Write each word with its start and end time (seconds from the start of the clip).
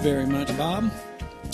Very 0.00 0.26
much, 0.26 0.48
Bob. 0.56 0.90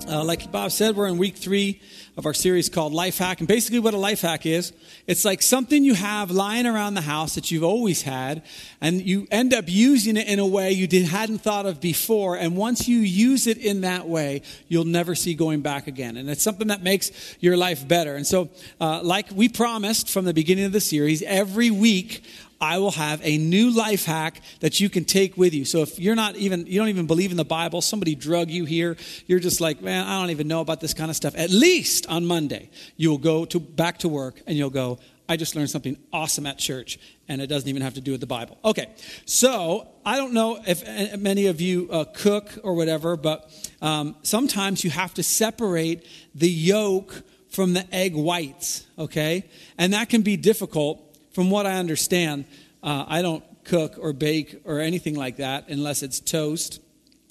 Uh, 0.08 0.24
like 0.24 0.50
Bob 0.50 0.70
said, 0.70 0.96
we're 0.96 1.06
in 1.06 1.18
week 1.18 1.36
three 1.36 1.82
of 2.16 2.24
our 2.24 2.32
series 2.32 2.68
called 2.68 2.92
Life 2.92 3.18
Hack. 3.18 3.40
And 3.40 3.48
basically, 3.48 3.78
what 3.78 3.94
a 3.94 3.98
life 3.98 4.22
hack 4.22 4.46
is, 4.46 4.72
it's 5.06 5.24
like 5.24 5.42
something 5.42 5.84
you 5.84 5.94
have 5.94 6.30
lying 6.30 6.66
around 6.66 6.94
the 6.94 7.02
house 7.02 7.34
that 7.34 7.50
you've 7.50 7.62
always 7.62 8.02
had, 8.02 8.42
and 8.80 9.02
you 9.02 9.28
end 9.30 9.52
up 9.52 9.64
using 9.66 10.16
it 10.16 10.26
in 10.26 10.38
a 10.38 10.46
way 10.46 10.72
you 10.72 10.86
did, 10.86 11.04
hadn't 11.04 11.38
thought 11.38 11.66
of 11.66 11.80
before. 11.80 12.36
And 12.36 12.56
once 12.56 12.88
you 12.88 12.98
use 12.98 13.46
it 13.46 13.58
in 13.58 13.82
that 13.82 14.08
way, 14.08 14.42
you'll 14.68 14.84
never 14.84 15.14
see 15.14 15.34
going 15.34 15.60
back 15.60 15.86
again. 15.86 16.16
And 16.16 16.30
it's 16.30 16.42
something 16.42 16.68
that 16.68 16.82
makes 16.82 17.10
your 17.40 17.56
life 17.56 17.86
better. 17.86 18.16
And 18.16 18.26
so, 18.26 18.48
uh, 18.80 19.02
like 19.02 19.30
we 19.32 19.48
promised 19.48 20.08
from 20.08 20.24
the 20.24 20.34
beginning 20.34 20.64
of 20.64 20.72
the 20.72 20.80
series, 20.80 21.22
every 21.22 21.70
week 21.70 22.24
I 22.60 22.78
will 22.78 22.90
have 22.92 23.20
a 23.22 23.38
new 23.38 23.70
life 23.70 24.04
hack 24.04 24.42
that 24.60 24.80
you 24.80 24.88
can 24.88 25.04
take 25.04 25.36
with 25.36 25.54
you. 25.54 25.64
So 25.64 25.82
if 25.82 25.98
you're 25.98 26.16
not 26.16 26.36
even, 26.36 26.66
you 26.66 26.78
don't 26.78 26.88
even 26.88 27.06
believe 27.06 27.30
in 27.30 27.36
the 27.36 27.44
Bible, 27.44 27.80
somebody 27.80 28.14
drug 28.14 28.50
you 28.50 28.64
here, 28.64 28.96
you're 29.26 29.38
just 29.38 29.60
like, 29.60 29.80
man, 29.80 30.06
I 30.06 30.20
don't 30.20 30.30
even 30.30 30.48
know 30.48 30.60
about 30.60 30.80
this 30.80 30.94
kind 30.94 31.10
of 31.10 31.16
stuff. 31.16 31.34
At 31.36 31.50
least 31.50 32.06
on 32.08 32.26
Monday, 32.26 32.70
you'll 32.96 33.18
go 33.18 33.44
to, 33.46 33.60
back 33.60 33.98
to 33.98 34.08
work 34.08 34.40
and 34.46 34.56
you'll 34.56 34.70
go, 34.70 34.98
I 35.28 35.36
just 35.36 35.54
learned 35.54 35.68
something 35.68 35.98
awesome 36.10 36.46
at 36.46 36.58
church, 36.58 36.98
and 37.28 37.42
it 37.42 37.48
doesn't 37.48 37.68
even 37.68 37.82
have 37.82 37.94
to 37.94 38.00
do 38.00 38.12
with 38.12 38.20
the 38.20 38.26
Bible. 38.26 38.56
Okay, 38.64 38.88
so 39.26 39.86
I 40.04 40.16
don't 40.16 40.32
know 40.32 40.58
if 40.66 40.82
uh, 40.88 41.18
many 41.18 41.46
of 41.46 41.60
you 41.60 41.86
uh, 41.90 42.04
cook 42.14 42.58
or 42.62 42.72
whatever, 42.74 43.14
but 43.14 43.50
um, 43.82 44.16
sometimes 44.22 44.84
you 44.84 44.90
have 44.90 45.12
to 45.14 45.22
separate 45.22 46.06
the 46.34 46.48
yolk 46.48 47.22
from 47.50 47.74
the 47.74 47.86
egg 47.94 48.14
whites, 48.14 48.86
okay? 48.98 49.44
And 49.76 49.92
that 49.92 50.08
can 50.08 50.22
be 50.22 50.38
difficult 50.38 51.07
from 51.38 51.50
what 51.50 51.66
I 51.66 51.74
understand, 51.74 52.46
uh, 52.82 53.04
I 53.06 53.22
don't 53.22 53.44
cook 53.62 53.94
or 54.00 54.12
bake 54.12 54.60
or 54.64 54.80
anything 54.80 55.14
like 55.14 55.36
that 55.36 55.68
unless 55.68 56.02
it's 56.02 56.18
toast. 56.18 56.80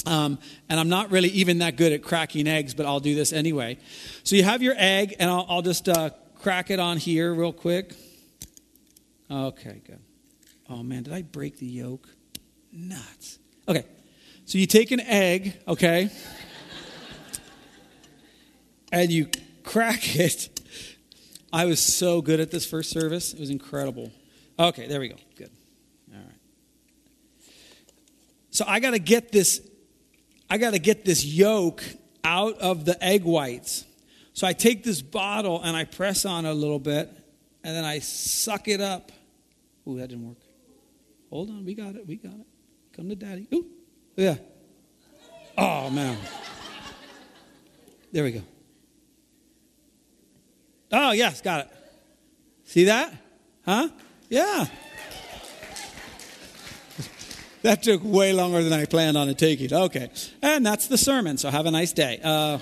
Um, 0.05 0.39
and 0.69 0.79
I'm 0.79 0.87
not 0.87 1.11
really 1.11 1.27
even 1.27 1.57
that 1.57 1.75
good 1.75 1.91
at 1.91 2.03
cracking 2.03 2.47
eggs, 2.47 2.73
but 2.73 2.85
I'll 2.85 3.01
do 3.01 3.15
this 3.15 3.33
anyway. 3.33 3.77
So 4.23 4.37
you 4.37 4.43
have 4.43 4.63
your 4.63 4.75
egg, 4.77 5.15
and 5.19 5.29
I'll, 5.29 5.45
I'll 5.49 5.61
just 5.61 5.89
uh, 5.89 6.11
crack 6.35 6.71
it 6.71 6.79
on 6.79 6.95
here 6.95 7.33
real 7.33 7.51
quick. 7.51 7.95
Okay, 9.29 9.81
good. 9.85 9.99
Oh 10.69 10.83
man, 10.83 11.03
did 11.03 11.11
I 11.11 11.23
break 11.23 11.59
the 11.59 11.65
yolk? 11.65 12.07
Nuts. 12.71 13.39
Okay, 13.67 13.83
so 14.45 14.57
you 14.57 14.67
take 14.67 14.91
an 14.91 15.01
egg, 15.01 15.59
okay, 15.67 16.09
and 18.93 19.11
you 19.11 19.27
crack 19.63 20.15
it 20.15 20.56
I 21.57 21.65
was 21.65 21.79
so 21.79 22.21
good 22.21 22.39
at 22.39 22.51
this 22.51 22.67
first 22.67 22.91
service. 22.91 23.33
It 23.33 23.39
was 23.39 23.49
incredible. 23.49 24.11
Okay, 24.59 24.85
there 24.85 24.99
we 24.99 25.07
go. 25.07 25.15
Good. 25.35 25.49
All 26.13 26.19
right. 26.19 27.51
So 28.51 28.63
I 28.67 28.79
got 28.79 28.91
to 28.91 28.99
get 28.99 29.31
this 29.31 29.67
I 30.51 30.59
got 30.59 30.73
to 30.73 30.79
get 30.79 31.03
this 31.03 31.25
yolk 31.25 31.83
out 32.23 32.59
of 32.59 32.85
the 32.85 33.03
egg 33.03 33.23
whites. 33.23 33.85
So 34.33 34.45
I 34.45 34.53
take 34.53 34.83
this 34.83 35.01
bottle 35.01 35.59
and 35.63 35.75
I 35.75 35.85
press 35.85 36.25
on 36.25 36.45
it 36.45 36.49
a 36.51 36.53
little 36.53 36.77
bit 36.77 37.09
and 37.63 37.75
then 37.75 37.85
I 37.85 37.99
suck 37.99 38.67
it 38.67 38.79
up. 38.79 39.11
Ooh, 39.87 39.97
that 39.97 40.09
didn't 40.09 40.27
work. 40.27 40.37
Hold 41.31 41.49
on, 41.49 41.65
we 41.65 41.73
got 41.73 41.95
it. 41.95 42.05
We 42.05 42.17
got 42.17 42.35
it. 42.35 42.47
Come 42.95 43.09
to 43.09 43.15
daddy. 43.15 43.47
Ooh. 43.51 43.65
Yeah. 44.15 44.35
Oh 45.57 45.89
man. 45.89 46.19
There 48.11 48.23
we 48.23 48.33
go. 48.33 48.43
Oh, 50.91 51.11
yes, 51.11 51.41
got 51.41 51.61
it. 51.61 51.71
See 52.65 52.85
that? 52.85 53.13
Huh? 53.65 53.89
Yeah. 54.29 54.65
that 57.61 57.83
took 57.83 58.01
way 58.03 58.33
longer 58.33 58.63
than 58.63 58.73
I 58.73 58.85
planned 58.85 59.17
on 59.17 59.29
it 59.29 59.37
taking. 59.37 59.73
Okay. 59.73 60.09
And 60.41 60.65
that's 60.65 60.87
the 60.87 60.97
sermon, 60.97 61.37
so 61.37 61.49
have 61.49 61.65
a 61.65 61.71
nice 61.71 61.93
day. 61.93 62.19
Uh, 62.23 62.59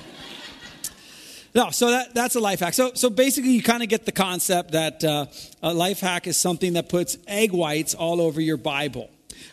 no, 1.53 1.69
so 1.69 1.91
that, 1.91 2.13
that's 2.13 2.35
a 2.35 2.39
life 2.39 2.59
hack. 2.59 2.73
So, 2.73 2.91
so 2.95 3.09
basically, 3.09 3.51
you 3.51 3.63
kind 3.63 3.81
of 3.81 3.89
get 3.89 4.05
the 4.05 4.11
concept 4.11 4.71
that 4.71 5.03
uh, 5.03 5.27
a 5.63 5.73
life 5.73 6.01
hack 6.01 6.27
is 6.27 6.37
something 6.37 6.73
that 6.73 6.89
puts 6.89 7.17
egg 7.27 7.53
whites 7.53 7.93
all 7.93 8.19
over 8.19 8.41
your 8.41 8.57
Bible. 8.57 9.09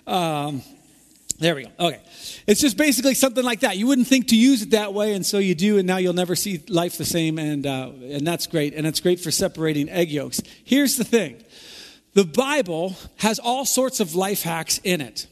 Um, 0.07 0.63
there 1.43 1.55
we 1.55 1.65
go. 1.65 1.71
Okay. 1.79 2.01
It's 2.47 2.61
just 2.61 2.77
basically 2.77 3.15
something 3.15 3.45
like 3.45 3.61
that. 3.61 3.77
You 3.77 3.87
wouldn't 3.87 4.07
think 4.07 4.29
to 4.29 4.37
use 4.37 4.63
it 4.63 4.71
that 4.71 4.95
way, 4.95 5.15
and 5.15 5.25
so 5.25 5.39
you 5.39 5.55
do, 5.55 5.79
and 5.79 5.87
now 5.87 5.97
you'll 5.99 6.13
never 6.13 6.37
see 6.37 6.63
life 6.69 6.99
the 6.99 7.05
same, 7.05 7.39
and, 7.39 7.67
uh, 7.67 7.91
and 8.03 8.27
that's 8.27 8.47
great. 8.47 8.75
And 8.75 8.87
it's 8.87 9.01
great 9.01 9.21
for 9.21 9.31
separating 9.31 9.89
egg 9.89 10.11
yolks. 10.11 10.43
Here's 10.65 10.97
the 10.97 11.05
thing 11.05 11.43
the 12.15 12.25
Bible 12.25 12.97
has 13.17 13.39
all 13.39 13.65
sorts 13.65 14.01
of 14.01 14.15
life 14.15 14.43
hacks 14.43 14.79
in 14.85 15.01
it. 15.01 15.27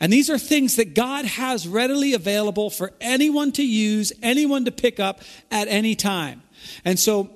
And 0.00 0.12
these 0.12 0.30
are 0.30 0.38
things 0.38 0.76
that 0.76 0.94
God 0.94 1.24
has 1.24 1.68
readily 1.68 2.14
available 2.14 2.70
for 2.70 2.92
anyone 3.00 3.52
to 3.52 3.64
use, 3.64 4.12
anyone 4.20 4.64
to 4.64 4.72
pick 4.72 4.98
up 4.98 5.20
at 5.50 5.68
any 5.68 5.94
time. 5.94 6.42
And 6.84 6.98
so 6.98 7.30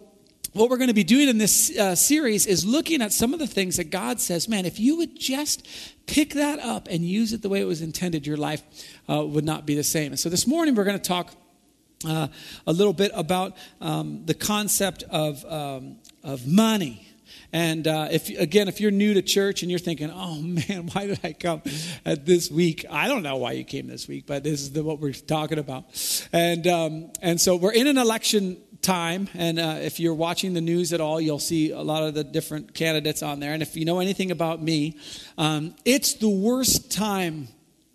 what 0.57 0.71
we're 0.71 0.79
going 0.79 0.89
to 0.89 0.95
be 0.95 1.05
doing 1.05 1.29
in 1.29 1.37
this 1.37 1.77
uh, 1.77 1.95
series 1.95 2.47
is 2.47 2.65
looking 2.65 3.03
at 3.03 3.13
some 3.13 3.35
of 3.35 3.39
the 3.39 3.47
things 3.47 3.77
that 3.77 3.91
God 3.91 4.21
says, 4.21 4.49
man, 4.49 4.65
if 4.65 4.81
you 4.81 4.97
would 4.97 5.19
just 5.19 5.67
pick 6.07 6.31
that 6.35 6.59
up 6.61 6.89
and 6.91 7.05
use 7.05 7.35
it 7.35 7.43
the 7.43 7.49
way 7.49 7.61
it 7.61 7.67
was 7.67 7.83
intended, 7.83 8.27
your 8.27 8.39
life 8.39 8.63
uh, 9.09 9.25
would 9.25 9.45
not 9.45 9.67
be 9.67 9.75
the 9.75 9.85
same. 9.85 10.13
And 10.13 10.19
so 10.19 10.31
this 10.31 10.47
morning 10.47 10.75
we're 10.75 10.85
going 10.85 10.99
to 10.99 11.09
talk 11.09 11.33
uh, 12.07 12.29
a 12.67 12.73
little 12.73 12.95
bit 12.95 13.11
about 13.15 13.57
um, 13.83 14.25
the 14.25 14.35
concept 14.35 15.03
of, 15.11 15.45
um, 15.45 15.99
of 16.25 16.47
money. 16.47 17.07
And 17.53 17.87
uh, 17.87 18.09
if 18.11 18.29
again, 18.29 18.69
if 18.69 18.81
you're 18.81 18.91
new 18.91 19.15
to 19.15 19.23
church 19.23 19.63
and 19.63 19.71
you're 19.71 19.79
thinking, 19.79 20.11
"Oh 20.11 20.41
man, 20.43 20.89
why 20.93 21.07
did 21.07 21.21
I 21.23 21.33
come 21.33 21.63
at 22.05 22.27
this 22.27 22.51
week?" 22.51 22.85
I 22.91 23.09
don't 23.09 23.23
know 23.23 23.37
why 23.37 23.53
you 23.53 23.65
came 23.65 23.87
this 23.87 24.09
week, 24.09 24.25
but 24.27 24.43
this 24.43 24.61
is 24.61 24.73
the, 24.73 24.83
what 24.83 25.01
we're 25.01 25.13
talking 25.13 25.59
about. 25.59 25.85
And 26.33 26.67
um, 26.67 27.13
and 27.23 27.41
so 27.41 27.57
we're 27.57 27.73
in 27.73 27.87
an 27.87 27.99
election 27.99 28.59
time. 28.87 29.29
And 29.35 29.59
uh, 29.59 29.79
if 29.81 29.99
you're 29.99 30.15
watching 30.15 30.55
the 30.55 30.61
news 30.61 30.93
at 30.93 31.01
all, 31.01 31.21
you'll 31.21 31.41
see 31.41 31.73
a 31.73 31.81
lot 31.81 32.05
of 32.05 32.15
the 32.15 32.23
different 32.23 32.73
candidates 32.73 33.21
on 33.21 33.41
there. 33.41 33.53
And 33.53 33.61
if 33.61 33.77
you 33.77 33.85
know 33.85 33.99
anything 33.99 34.31
about 34.31 34.63
me, 34.63 34.97
um, 35.37 35.75
it's 35.85 36.15
the 36.15 36.29
worst 36.29 36.93
time. 36.93 37.49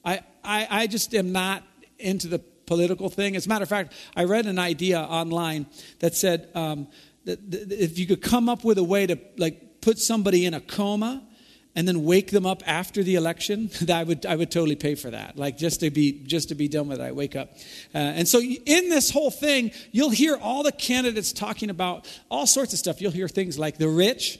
I, 0.03 0.19
I, 0.43 0.67
I 0.69 0.87
just 0.87 1.15
am 1.15 1.31
not 1.31 1.63
into 1.97 2.27
the 2.27 2.39
political 2.39 3.09
thing. 3.09 3.37
As 3.37 3.45
a 3.45 3.49
matter 3.49 3.63
of 3.63 3.69
fact, 3.69 3.93
I 4.17 4.25
read 4.25 4.45
an 4.45 4.59
idea 4.59 4.99
online 4.99 5.65
that 5.99 6.13
said 6.13 6.49
um, 6.55 6.87
that, 7.23 7.51
that 7.51 7.71
if 7.71 7.97
you 7.97 8.05
could 8.05 8.21
come 8.21 8.49
up 8.49 8.65
with 8.65 8.77
a 8.77 8.83
way 8.83 9.07
to 9.07 9.17
like 9.37 9.79
put 9.79 9.97
somebody 9.97 10.45
in 10.45 10.53
a 10.53 10.59
coma 10.59 11.25
and 11.75 11.87
then 11.87 12.03
wake 12.03 12.31
them 12.31 12.45
up 12.45 12.63
after 12.65 13.03
the 13.03 13.15
election, 13.15 13.69
that 13.81 13.97
I 13.97 14.03
would, 14.03 14.25
I 14.25 14.35
would 14.35 14.51
totally 14.51 14.75
pay 14.75 14.95
for 14.95 15.09
that. 15.11 15.37
Like 15.37 15.57
just 15.57 15.79
to 15.81 15.89
be, 15.89 16.11
just 16.11 16.49
to 16.49 16.55
be 16.55 16.67
done 16.67 16.87
with 16.87 16.99
it, 16.99 17.03
I 17.03 17.11
wake 17.11 17.35
up. 17.35 17.53
Uh, 17.93 17.97
and 17.97 18.27
so 18.27 18.41
in 18.41 18.89
this 18.89 19.09
whole 19.11 19.31
thing, 19.31 19.71
you'll 19.91 20.09
hear 20.09 20.37
all 20.37 20.63
the 20.63 20.71
candidates 20.71 21.31
talking 21.31 21.69
about 21.69 22.07
all 22.29 22.47
sorts 22.47 22.73
of 22.73 22.79
stuff. 22.79 23.01
You'll 23.01 23.11
hear 23.11 23.27
things 23.27 23.57
like 23.57 23.77
the 23.77 23.87
rich, 23.87 24.39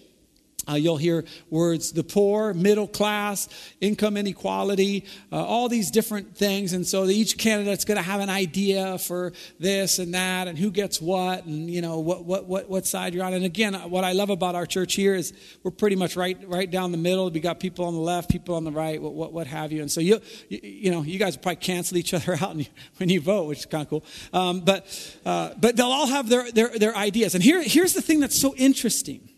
uh, 0.69 0.75
you'll 0.75 0.97
hear 0.97 1.25
words 1.49 1.91
the 1.91 2.03
poor, 2.03 2.53
middle 2.53 2.87
class, 2.87 3.49
income 3.79 4.15
inequality, 4.15 5.05
uh, 5.31 5.43
all 5.43 5.67
these 5.67 5.89
different 5.89 6.37
things. 6.37 6.73
And 6.73 6.85
so 6.85 7.05
each 7.05 7.37
candidate's 7.39 7.83
going 7.83 7.97
to 7.97 8.03
have 8.03 8.21
an 8.21 8.29
idea 8.29 8.99
for 8.99 9.33
this 9.59 9.97
and 9.97 10.13
that 10.13 10.47
and 10.47 10.57
who 10.57 10.69
gets 10.69 11.01
what 11.01 11.45
and, 11.45 11.67
you 11.69 11.81
know, 11.81 11.99
what, 11.99 12.25
what, 12.25 12.45
what, 12.45 12.69
what 12.69 12.85
side 12.85 13.15
you're 13.15 13.25
on. 13.25 13.33
And 13.33 13.43
again, 13.43 13.73
what 13.89 14.03
I 14.03 14.11
love 14.11 14.29
about 14.29 14.53
our 14.53 14.67
church 14.67 14.93
here 14.93 15.15
is 15.15 15.33
we're 15.63 15.71
pretty 15.71 15.95
much 15.95 16.15
right, 16.15 16.37
right 16.47 16.69
down 16.69 16.91
the 16.91 16.97
middle. 16.97 17.31
We 17.31 17.39
got 17.39 17.59
people 17.59 17.85
on 17.85 17.95
the 17.95 18.01
left, 18.01 18.29
people 18.29 18.53
on 18.53 18.63
the 18.63 18.71
right, 18.71 19.01
what, 19.01 19.13
what, 19.13 19.33
what 19.33 19.47
have 19.47 19.71
you. 19.71 19.81
And 19.81 19.91
so, 19.91 19.99
you, 19.99 20.21
you, 20.49 20.91
know, 20.91 21.01
you 21.01 21.17
guys 21.17 21.37
probably 21.37 21.55
cancel 21.55 21.97
each 21.97 22.13
other 22.13 22.37
out 22.39 22.55
when 22.97 23.09
you 23.09 23.19
vote, 23.19 23.47
which 23.47 23.59
is 23.59 23.65
kind 23.65 23.81
of 23.81 23.89
cool. 23.89 24.05
Um, 24.31 24.59
but, 24.59 25.15
uh, 25.25 25.55
but 25.59 25.75
they'll 25.75 25.87
all 25.87 26.07
have 26.07 26.29
their, 26.29 26.51
their, 26.51 26.69
their 26.77 26.95
ideas. 26.95 27.33
And 27.33 27.43
here, 27.43 27.63
here's 27.63 27.93
the 27.93 28.01
thing 28.01 28.19
that's 28.19 28.39
so 28.39 28.53
interesting 28.55 29.30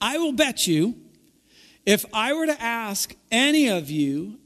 I 0.00 0.18
will 0.18 0.32
bet 0.32 0.66
you 0.66 0.94
if 1.86 2.04
I 2.12 2.32
were 2.32 2.46
to 2.46 2.62
ask 2.62 3.14
any 3.30 3.68
of 3.68 3.90
you 3.90 4.38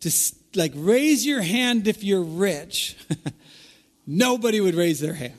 to 0.00 0.10
like 0.54 0.72
raise 0.74 1.24
your 1.26 1.42
hand 1.42 1.86
if 1.86 2.02
you're 2.02 2.22
rich, 2.22 2.96
nobody 4.06 4.60
would 4.60 4.74
raise 4.74 5.00
their 5.00 5.14
hand. 5.14 5.34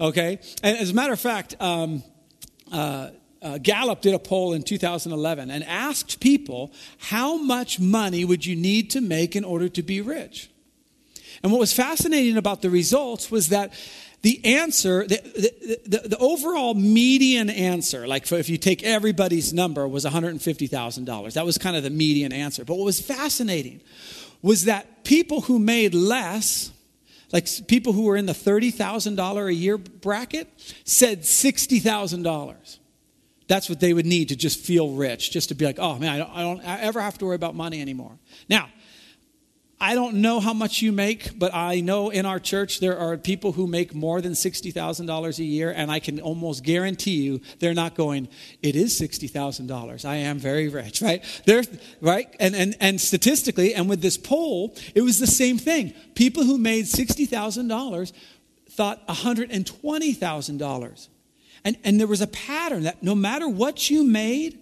Okay? 0.00 0.38
And 0.62 0.76
as 0.78 0.90
a 0.90 0.94
matter 0.94 1.12
of 1.12 1.20
fact, 1.20 1.56
um, 1.60 2.02
uh, 2.70 3.10
uh, 3.42 3.58
Gallup 3.58 4.00
did 4.00 4.14
a 4.14 4.18
poll 4.18 4.52
in 4.52 4.62
2011 4.62 5.50
and 5.50 5.64
asked 5.64 6.20
people, 6.20 6.72
how 6.98 7.36
much 7.36 7.78
money 7.78 8.24
would 8.24 8.44
you 8.44 8.56
need 8.56 8.90
to 8.90 9.00
make 9.00 9.36
in 9.36 9.44
order 9.44 9.68
to 9.68 9.82
be 9.82 10.00
rich? 10.00 10.50
And 11.42 11.52
what 11.52 11.58
was 11.58 11.72
fascinating 11.72 12.36
about 12.36 12.62
the 12.62 12.70
results 12.70 13.30
was 13.30 13.50
that 13.50 13.72
the 14.26 14.44
answer, 14.44 15.06
the, 15.06 15.20
the, 15.86 15.98
the, 15.98 16.08
the 16.08 16.18
overall 16.18 16.74
median 16.74 17.48
answer, 17.48 18.08
like 18.08 18.32
if 18.32 18.48
you 18.48 18.58
take 18.58 18.82
everybody's 18.82 19.54
number, 19.54 19.86
was 19.86 20.04
$150,000. 20.04 21.32
That 21.34 21.46
was 21.46 21.58
kind 21.58 21.76
of 21.76 21.84
the 21.84 21.90
median 21.90 22.32
answer. 22.32 22.64
But 22.64 22.74
what 22.74 22.86
was 22.86 23.00
fascinating 23.00 23.82
was 24.42 24.64
that 24.64 25.04
people 25.04 25.42
who 25.42 25.60
made 25.60 25.94
less, 25.94 26.72
like 27.32 27.46
people 27.68 27.92
who 27.92 28.02
were 28.02 28.16
in 28.16 28.26
the 28.26 28.32
$30,000 28.32 29.46
a 29.46 29.54
year 29.54 29.78
bracket, 29.78 30.48
said 30.82 31.20
$60,000. 31.22 32.78
That's 33.46 33.68
what 33.68 33.78
they 33.78 33.94
would 33.94 34.06
need 34.06 34.30
to 34.30 34.36
just 34.36 34.58
feel 34.58 34.90
rich, 34.90 35.30
just 35.30 35.50
to 35.50 35.54
be 35.54 35.64
like, 35.64 35.78
oh 35.78 36.00
man, 36.00 36.10
I 36.10 36.18
don't, 36.18 36.30
I 36.30 36.42
don't 36.42 36.64
ever 36.64 37.00
have 37.00 37.16
to 37.18 37.26
worry 37.26 37.36
about 37.36 37.54
money 37.54 37.80
anymore. 37.80 38.18
Now, 38.48 38.70
I 39.78 39.94
don't 39.94 40.16
know 40.16 40.40
how 40.40 40.54
much 40.54 40.80
you 40.80 40.90
make, 40.90 41.38
but 41.38 41.54
I 41.54 41.80
know 41.80 42.08
in 42.08 42.24
our 42.24 42.38
church 42.38 42.80
there 42.80 42.98
are 42.98 43.18
people 43.18 43.52
who 43.52 43.66
make 43.66 43.94
more 43.94 44.22
than 44.22 44.32
$60,000 44.32 45.38
a 45.38 45.44
year, 45.44 45.70
and 45.70 45.90
I 45.90 46.00
can 46.00 46.18
almost 46.18 46.64
guarantee 46.64 47.22
you 47.22 47.42
they're 47.58 47.74
not 47.74 47.94
going, 47.94 48.28
it 48.62 48.74
is 48.74 48.98
$60,000. 48.98 50.04
I 50.06 50.16
am 50.16 50.38
very 50.38 50.68
rich, 50.68 51.02
right? 51.02 51.22
They're, 51.44 51.64
right? 52.00 52.34
And, 52.40 52.56
and, 52.56 52.74
and 52.80 52.98
statistically, 52.98 53.74
and 53.74 53.86
with 53.86 54.00
this 54.00 54.16
poll, 54.16 54.74
it 54.94 55.02
was 55.02 55.18
the 55.18 55.26
same 55.26 55.58
thing. 55.58 55.92
People 56.14 56.44
who 56.44 56.56
made 56.56 56.86
$60,000 56.86 58.12
thought 58.70 59.06
$120,000. 59.08 61.08
And, 61.64 61.76
and 61.84 62.00
there 62.00 62.06
was 62.06 62.22
a 62.22 62.28
pattern 62.28 62.84
that 62.84 63.02
no 63.02 63.14
matter 63.14 63.46
what 63.46 63.90
you 63.90 64.04
made, 64.04 64.58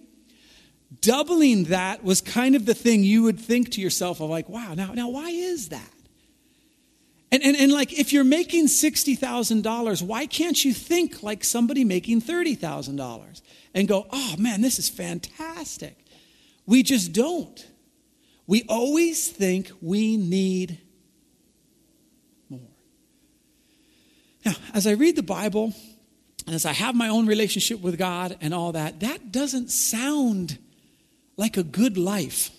doubling 1.05 1.65
that 1.65 2.03
was 2.03 2.19
kind 2.19 2.55
of 2.55 2.65
the 2.65 2.73
thing 2.73 3.03
you 3.03 3.21
would 3.23 3.39
think 3.39 3.71
to 3.71 3.81
yourself 3.81 4.19
of 4.19 4.29
like, 4.29 4.49
wow, 4.49 4.73
now, 4.73 4.93
now 4.93 5.09
why 5.09 5.29
is 5.29 5.69
that? 5.69 5.89
And, 7.31 7.43
and, 7.43 7.55
and 7.55 7.71
like, 7.71 7.93
if 7.93 8.11
you're 8.11 8.23
making 8.23 8.67
$60,000, 8.67 10.01
why 10.01 10.25
can't 10.25 10.65
you 10.65 10.73
think 10.73 11.21
like 11.21 11.43
somebody 11.43 11.83
making 11.83 12.21
$30,000 12.21 13.41
and 13.75 13.87
go, 13.87 14.07
oh 14.11 14.35
man, 14.39 14.61
this 14.61 14.79
is 14.79 14.89
fantastic? 14.89 15.97
We 16.65 16.81
just 16.81 17.13
don't. 17.13 17.67
We 18.47 18.63
always 18.67 19.29
think 19.29 19.71
we 19.81 20.17
need 20.17 20.79
more. 22.49 22.61
Now, 24.43 24.53
as 24.73 24.87
I 24.87 24.91
read 24.91 25.15
the 25.15 25.23
Bible, 25.23 25.73
and 26.47 26.55
as 26.55 26.65
I 26.65 26.73
have 26.73 26.95
my 26.95 27.09
own 27.09 27.25
relationship 27.27 27.81
with 27.81 27.97
God 27.97 28.37
and 28.41 28.53
all 28.53 28.71
that, 28.71 28.99
that 29.01 29.31
doesn't 29.31 29.71
sound 29.71 30.57
like 31.37 31.57
a 31.57 31.63
good 31.63 31.97
life. 31.97 32.51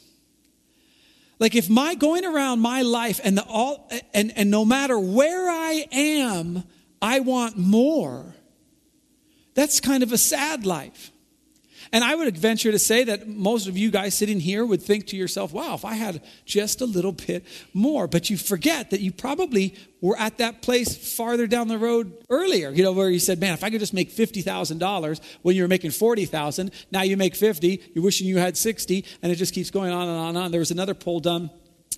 Like 1.38 1.54
if 1.54 1.68
my 1.68 1.94
going 1.94 2.24
around 2.24 2.60
my 2.60 2.82
life 2.82 3.20
and 3.22 3.36
the 3.36 3.44
all 3.44 3.90
and, 4.14 4.32
and 4.36 4.50
no 4.50 4.64
matter 4.64 4.98
where 4.98 5.50
I 5.50 5.86
am, 5.92 6.64
I 7.02 7.20
want 7.20 7.58
more, 7.58 8.34
that's 9.54 9.80
kind 9.80 10.02
of 10.02 10.12
a 10.12 10.18
sad 10.18 10.64
life. 10.64 11.10
And 11.96 12.04
I 12.04 12.14
would 12.14 12.36
venture 12.36 12.70
to 12.70 12.78
say 12.78 13.04
that 13.04 13.26
most 13.26 13.68
of 13.68 13.78
you 13.78 13.90
guys 13.90 14.14
sitting 14.14 14.38
here 14.38 14.66
would 14.66 14.82
think 14.82 15.06
to 15.06 15.16
yourself, 15.16 15.54
wow, 15.54 15.72
if 15.72 15.82
I 15.82 15.94
had 15.94 16.20
just 16.44 16.82
a 16.82 16.84
little 16.84 17.12
bit 17.12 17.42
more. 17.72 18.06
But 18.06 18.28
you 18.28 18.36
forget 18.36 18.90
that 18.90 19.00
you 19.00 19.10
probably 19.10 19.74
were 20.02 20.14
at 20.18 20.36
that 20.36 20.60
place 20.60 21.16
farther 21.16 21.46
down 21.46 21.68
the 21.68 21.78
road 21.78 22.12
earlier, 22.28 22.68
you 22.68 22.82
know, 22.82 22.92
where 22.92 23.08
you 23.08 23.18
said, 23.18 23.40
man, 23.40 23.54
if 23.54 23.64
I 23.64 23.70
could 23.70 23.80
just 23.80 23.94
make 23.94 24.10
$50,000 24.10 25.20
when 25.40 25.56
you 25.56 25.62
were 25.62 25.68
making 25.68 25.90
40,000, 25.90 26.70
now 26.90 27.00
you 27.00 27.16
make 27.16 27.34
50, 27.34 27.82
you're 27.94 28.04
wishing 28.04 28.26
you 28.26 28.36
had 28.36 28.58
60, 28.58 29.02
and 29.22 29.32
it 29.32 29.36
just 29.36 29.54
keeps 29.54 29.70
going 29.70 29.90
on 29.90 30.06
and 30.06 30.18
on 30.18 30.28
and 30.28 30.36
on. 30.36 30.50
There 30.50 30.60
was 30.60 30.70
another 30.70 30.92
poll 30.92 31.20
done 31.20 31.48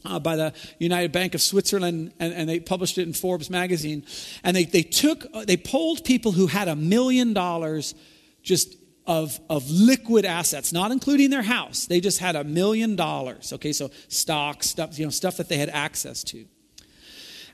uh, 0.05 0.21
by 0.21 0.37
the 0.37 0.55
United 0.79 1.11
Bank 1.11 1.35
of 1.35 1.43
Switzerland, 1.43 2.13
and, 2.21 2.33
and, 2.33 2.49
they 2.49 2.61
published 2.61 2.99
it 2.99 3.09
in 3.09 3.15
Forbes 3.15 3.51
magazine. 3.51 4.07
And 4.45 4.55
they, 4.55 4.63
they 4.63 4.85
took, 4.85 5.27
uh, 5.35 5.45
they 5.45 5.57
polled 5.57 6.05
people 6.05 6.31
who 6.31 6.47
had 6.47 6.69
a 6.69 6.77
million 6.77 7.33
dollars 7.33 7.97
just 8.45 8.78
of, 9.09 9.41
of 9.49 9.69
liquid 9.71 10.27
assets, 10.27 10.71
not 10.71 10.93
including 10.93 11.31
their 11.31 11.43
house. 11.43 11.87
They 11.87 11.99
just 11.99 12.19
had 12.19 12.37
a 12.37 12.45
million 12.45 12.95
dollars. 12.95 13.55
Okay, 13.55 13.73
so 13.73 13.91
stocks, 14.09 14.69
stuff, 14.69 14.99
you 14.99 15.07
know, 15.07 15.11
stuff 15.11 15.39
that 15.39 15.49
they 15.49 15.57
had 15.57 15.71
access 15.71 16.23
to. 16.25 16.45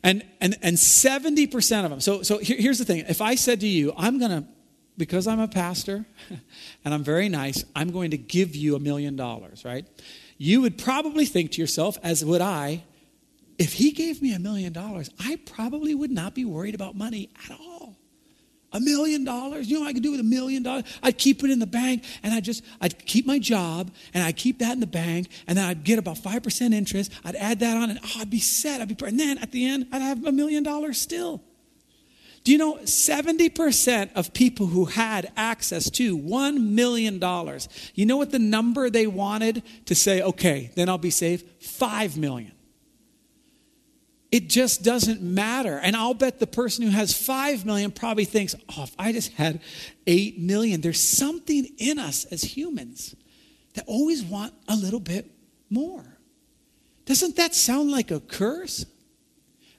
And, 0.02 0.24
and, 0.40 0.58
and 0.60 0.76
70% 0.76 1.84
of 1.84 1.90
them. 1.90 2.00
So, 2.00 2.22
so 2.22 2.38
here, 2.38 2.56
here's 2.58 2.78
the 2.78 2.84
thing. 2.84 3.04
If 3.08 3.22
I 3.22 3.36
said 3.36 3.60
to 3.60 3.68
you, 3.68 3.94
I'm 3.96 4.18
going 4.18 4.32
to, 4.32 4.44
because 4.98 5.28
I'm 5.28 5.38
a 5.38 5.48
pastor 5.48 6.04
and 6.84 6.92
I'm 6.92 7.04
very 7.04 7.28
nice, 7.28 7.64
I'm 7.74 7.92
going 7.92 8.10
to 8.10 8.18
give 8.18 8.56
you 8.56 8.74
a 8.74 8.80
million 8.80 9.14
dollars, 9.14 9.64
right? 9.64 9.86
You 10.36 10.60
would 10.62 10.76
probably 10.76 11.24
think 11.24 11.52
to 11.52 11.60
yourself, 11.60 11.96
as 12.02 12.24
would 12.24 12.42
I, 12.42 12.82
if 13.58 13.74
he 13.74 13.92
gave 13.92 14.20
me 14.20 14.34
a 14.34 14.40
million 14.40 14.72
dollars, 14.72 15.08
I 15.20 15.38
probably 15.46 15.94
would 15.94 16.10
not 16.10 16.34
be 16.34 16.44
worried 16.44 16.74
about 16.74 16.96
money 16.96 17.30
at 17.44 17.52
all. 17.52 17.96
A 18.74 18.80
million 18.80 19.24
dollars? 19.24 19.70
You 19.70 19.76
know 19.76 19.82
what 19.82 19.90
I 19.90 19.92
could 19.92 20.02
do 20.02 20.10
with 20.10 20.20
a 20.20 20.24
million 20.24 20.64
dollars? 20.64 20.82
I'd 21.00 21.16
keep 21.16 21.44
it 21.44 21.50
in 21.50 21.60
the 21.60 21.66
bank 21.66 22.04
and 22.24 22.34
I'd 22.34 22.44
just, 22.44 22.64
I'd 22.80 23.06
keep 23.06 23.24
my 23.24 23.38
job 23.38 23.92
and 24.12 24.22
I'd 24.22 24.36
keep 24.36 24.58
that 24.58 24.72
in 24.72 24.80
the 24.80 24.86
bank 24.86 25.28
and 25.46 25.56
then 25.56 25.64
I'd 25.64 25.84
get 25.84 26.00
about 26.00 26.16
5% 26.16 26.74
interest. 26.74 27.12
I'd 27.24 27.36
add 27.36 27.60
that 27.60 27.76
on 27.76 27.90
and 27.90 28.00
oh, 28.02 28.20
I'd 28.20 28.30
be 28.30 28.40
set. 28.40 28.80
I'd 28.80 28.88
be, 28.88 29.06
and 29.06 29.18
then 29.18 29.38
at 29.38 29.52
the 29.52 29.64
end, 29.64 29.86
I'd 29.92 30.02
have 30.02 30.24
a 30.26 30.32
million 30.32 30.64
dollars 30.64 31.00
still. 31.00 31.40
Do 32.42 32.52
you 32.52 32.58
know 32.58 32.74
70% 32.82 34.10
of 34.14 34.34
people 34.34 34.66
who 34.66 34.84
had 34.84 35.32
access 35.34 35.88
to 35.90 36.18
$1 36.18 36.60
million, 36.60 37.14
you 37.94 38.04
know 38.04 38.18
what 38.18 38.32
the 38.32 38.38
number 38.38 38.90
they 38.90 39.06
wanted 39.06 39.62
to 39.86 39.94
say, 39.94 40.20
okay, 40.20 40.70
then 40.74 40.90
I'll 40.90 40.98
be 40.98 41.10
safe? 41.10 41.42
5 41.60 42.18
million. 42.18 42.52
It 44.34 44.48
just 44.48 44.82
doesn't 44.82 45.22
matter. 45.22 45.78
And 45.78 45.94
I'll 45.94 46.12
bet 46.12 46.40
the 46.40 46.46
person 46.48 46.84
who 46.84 46.90
has 46.90 47.16
5 47.16 47.64
million 47.64 47.92
probably 47.92 48.25
thinks, 48.25 48.56
oh, 48.76 48.82
if 48.82 48.92
I 48.98 49.12
just 49.12 49.32
had 49.34 49.60
8 50.08 50.40
million, 50.40 50.81
there's 50.81 51.00
something 51.00 51.69
in 51.78 52.00
us 52.00 52.25
as 52.25 52.42
humans 52.42 53.14
that 53.75 53.84
always 53.86 54.25
want 54.25 54.52
a 54.66 54.75
little 54.75 54.98
bit 54.98 55.31
more. 55.70 56.19
Doesn't 57.04 57.36
that 57.36 57.54
sound 57.54 57.92
like 57.92 58.10
a 58.10 58.19
curse? 58.19 58.84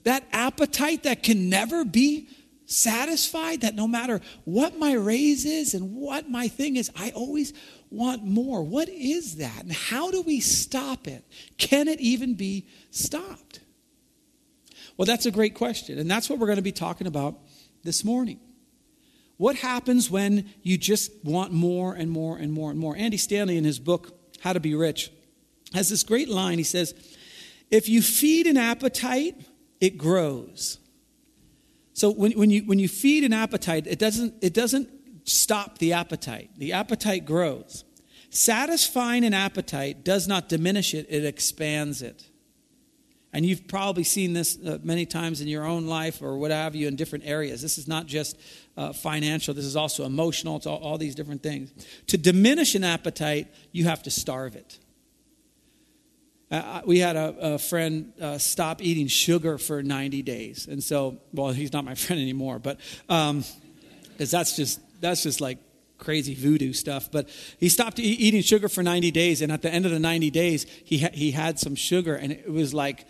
That 0.05 0.23
appetite 0.31 1.03
that 1.03 1.21
can 1.21 1.49
never 1.49 1.83
be 1.83 2.29
satisfied, 2.65 3.59
that 3.59 3.75
no 3.75 3.89
matter 3.89 4.21
what 4.45 4.79
my 4.79 4.93
raise 4.93 5.43
is 5.43 5.73
and 5.73 5.95
what 5.97 6.29
my 6.29 6.47
thing 6.47 6.77
is, 6.77 6.89
I 6.95 7.11
always 7.11 7.51
want 7.89 8.23
more. 8.23 8.63
What 8.63 8.87
is 8.87 9.35
that? 9.35 9.63
And 9.63 9.73
how 9.73 10.11
do 10.11 10.21
we 10.21 10.39
stop 10.39 11.09
it? 11.09 11.25
Can 11.57 11.89
it 11.89 11.99
even 11.99 12.35
be 12.35 12.69
stopped? 12.89 13.59
Well, 14.97 15.05
that's 15.05 15.25
a 15.25 15.31
great 15.31 15.53
question. 15.55 15.99
And 15.99 16.09
that's 16.09 16.29
what 16.29 16.39
we're 16.39 16.47
going 16.47 16.57
to 16.57 16.61
be 16.61 16.71
talking 16.71 17.07
about 17.07 17.35
this 17.83 18.03
morning. 18.03 18.39
What 19.37 19.57
happens 19.57 20.09
when 20.09 20.49
you 20.63 20.77
just 20.77 21.11
want 21.23 21.51
more 21.51 21.93
and 21.93 22.09
more 22.09 22.37
and 22.37 22.53
more 22.53 22.71
and 22.71 22.79
more? 22.79 22.95
Andy 22.95 23.17
Stanley, 23.17 23.57
in 23.57 23.65
his 23.65 23.79
book, 23.79 24.17
How 24.39 24.53
to 24.53 24.59
Be 24.59 24.75
Rich, 24.75 25.11
has 25.73 25.89
this 25.89 26.03
great 26.03 26.29
line. 26.29 26.57
He 26.57 26.63
says, 26.63 26.93
If 27.69 27.89
you 27.89 28.01
feed 28.01 28.47
an 28.47 28.55
appetite, 28.55 29.35
it 29.81 29.97
grows. 29.97 30.79
So 31.93 32.11
when, 32.11 32.31
when, 32.33 32.49
you, 32.49 32.61
when 32.61 32.79
you 32.79 32.87
feed 32.87 33.23
an 33.23 33.33
appetite, 33.33 33.87
it 33.87 33.99
doesn't, 33.99 34.35
it 34.41 34.53
doesn't 34.53 34.89
stop 35.25 35.79
the 35.79 35.93
appetite, 35.93 36.51
the 36.57 36.73
appetite 36.73 37.25
grows. 37.25 37.83
Satisfying 38.29 39.23
an 39.23 39.33
appetite 39.33 40.03
does 40.03 40.27
not 40.27 40.49
diminish 40.49 40.93
it, 40.93 41.07
it 41.09 41.25
expands 41.25 42.01
it. 42.01 42.29
And 43.35 43.45
you've 43.45 43.67
probably 43.67 44.05
seen 44.05 44.31
this 44.31 44.57
uh, 44.65 44.77
many 44.81 45.05
times 45.05 45.41
in 45.41 45.49
your 45.49 45.65
own 45.65 45.87
life 45.87 46.21
or 46.21 46.37
what 46.37 46.51
have 46.51 46.73
you 46.73 46.87
in 46.87 46.95
different 46.95 47.25
areas. 47.27 47.61
This 47.61 47.77
is 47.77 47.85
not 47.85 48.05
just 48.05 48.39
uh, 48.77 48.93
financial, 48.93 49.53
this 49.53 49.65
is 49.65 49.75
also 49.75 50.05
emotional. 50.05 50.55
It's 50.55 50.65
all, 50.65 50.77
all, 50.77 50.97
these 50.97 51.15
different 51.15 51.43
things. 51.43 51.69
To 52.07 52.17
diminish 52.17 52.75
an 52.75 52.85
appetite, 52.85 53.53
you 53.73 53.83
have 53.83 54.01
to 54.03 54.09
starve 54.09 54.55
it. 54.55 54.79
Uh, 56.49 56.79
we 56.85 56.99
had 56.99 57.17
a, 57.17 57.35
a 57.55 57.59
friend 57.59 58.13
uh, 58.21 58.37
stop 58.37 58.81
eating 58.81 59.07
sugar 59.07 59.57
for 59.57 59.83
90 59.83 60.21
days. 60.21 60.67
And 60.67 60.81
so, 60.81 61.17
well, 61.33 61.51
he's 61.51 61.73
not 61.73 61.83
my 61.83 61.95
friend 61.95 62.21
anymore, 62.21 62.57
but 62.57 62.79
because 63.07 63.29
um, 63.29 63.43
that's 64.17 64.55
just, 64.55 64.79
that's 65.01 65.23
just 65.23 65.41
like 65.41 65.57
crazy 65.97 66.35
voodoo 66.35 66.71
stuff. 66.71 67.11
But 67.11 67.27
he 67.59 67.67
stopped 67.67 67.99
e- 67.99 68.03
eating 68.03 68.43
sugar 68.43 68.69
for 68.69 68.81
90 68.81 69.11
days. 69.11 69.41
And 69.41 69.51
at 69.51 69.61
the 69.61 69.69
end 69.69 69.85
of 69.85 69.91
the 69.91 69.99
90 69.99 70.31
days, 70.31 70.65
he, 70.85 70.99
ha- 70.99 71.13
he 71.13 71.31
had 71.31 71.59
some 71.59 71.75
sugar, 71.75 72.15
and 72.15 72.31
it 72.31 72.49
was 72.49 72.73
like, 72.73 73.05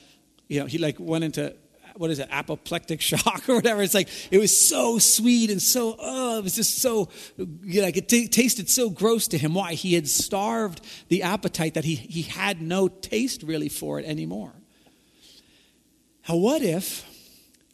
you 0.47 0.59
know, 0.59 0.65
he 0.65 0.77
like 0.77 0.99
went 0.99 1.23
into 1.23 1.55
what 1.97 2.11
is 2.11 2.19
it, 2.19 2.27
apoplectic 2.29 3.01
shock 3.09 3.47
or 3.47 3.55
whatever. 3.55 3.81
It's 3.81 3.93
like 3.93 4.09
it 4.31 4.37
was 4.37 4.55
so 4.55 4.99
sweet 4.99 5.49
and 5.49 5.61
so 5.61 5.95
oh, 5.99 6.39
it 6.39 6.43
was 6.43 6.55
just 6.55 6.81
so 6.81 7.09
you 7.37 7.81
know, 7.81 7.87
like 7.87 7.97
it 7.97 8.09
t- 8.09 8.27
tasted 8.27 8.69
so 8.69 8.89
gross 8.89 9.27
to 9.29 9.37
him. 9.37 9.53
Why? 9.53 9.73
He 9.73 9.93
had 9.93 10.07
starved 10.07 10.81
the 11.09 11.23
appetite 11.23 11.73
that 11.75 11.85
he 11.85 11.95
he 11.95 12.23
had 12.23 12.61
no 12.61 12.87
taste 12.87 13.43
really 13.43 13.69
for 13.69 13.99
it 13.99 14.05
anymore. 14.05 14.53
Now, 16.27 16.37
what 16.37 16.61
if 16.61 17.05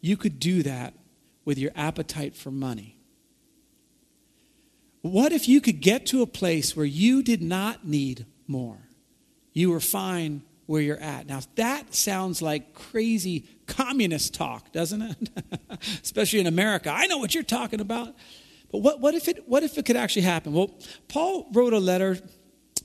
you 0.00 0.16
could 0.16 0.38
do 0.38 0.62
that 0.62 0.94
with 1.44 1.58
your 1.58 1.72
appetite 1.74 2.36
for 2.36 2.50
money? 2.50 2.96
What 5.00 5.32
if 5.32 5.48
you 5.48 5.60
could 5.60 5.80
get 5.80 6.06
to 6.06 6.22
a 6.22 6.26
place 6.26 6.76
where 6.76 6.86
you 6.86 7.22
did 7.22 7.42
not 7.42 7.84
need 7.86 8.24
more? 8.46 8.78
You 9.52 9.70
were 9.70 9.80
fine 9.80 10.42
where 10.72 10.80
you're 10.80 10.96
at. 11.00 11.26
Now, 11.26 11.40
that 11.56 11.94
sounds 11.94 12.40
like 12.40 12.72
crazy 12.72 13.44
communist 13.66 14.32
talk, 14.32 14.72
doesn't 14.72 15.02
it? 15.02 15.30
Especially 16.02 16.40
in 16.40 16.46
America. 16.46 16.90
I 16.90 17.06
know 17.08 17.18
what 17.18 17.34
you're 17.34 17.42
talking 17.42 17.82
about. 17.82 18.14
But 18.70 18.78
what, 18.78 18.98
what, 18.98 19.12
if 19.12 19.28
it, 19.28 19.46
what 19.46 19.62
if 19.62 19.76
it 19.76 19.84
could 19.84 19.98
actually 19.98 20.22
happen? 20.22 20.54
Well, 20.54 20.70
Paul 21.08 21.46
wrote 21.52 21.74
a 21.74 21.78
letter 21.78 22.16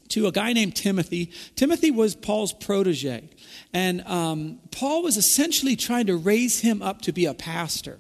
to 0.10 0.28
a 0.28 0.34
guy 0.34 0.52
named 0.52 0.76
Timothy. 0.76 1.32
Timothy 1.56 1.90
was 1.90 2.14
Paul's 2.14 2.52
protege. 2.52 3.30
And 3.74 4.02
um, 4.02 4.60
Paul 4.72 5.02
was 5.04 5.16
essentially 5.16 5.78
trying 5.78 6.08
to 6.08 6.18
raise 6.18 6.60
him 6.60 6.82
up 6.82 7.02
to 7.04 7.14
be 7.14 7.26
a 7.26 7.34
pastor. 7.34 8.00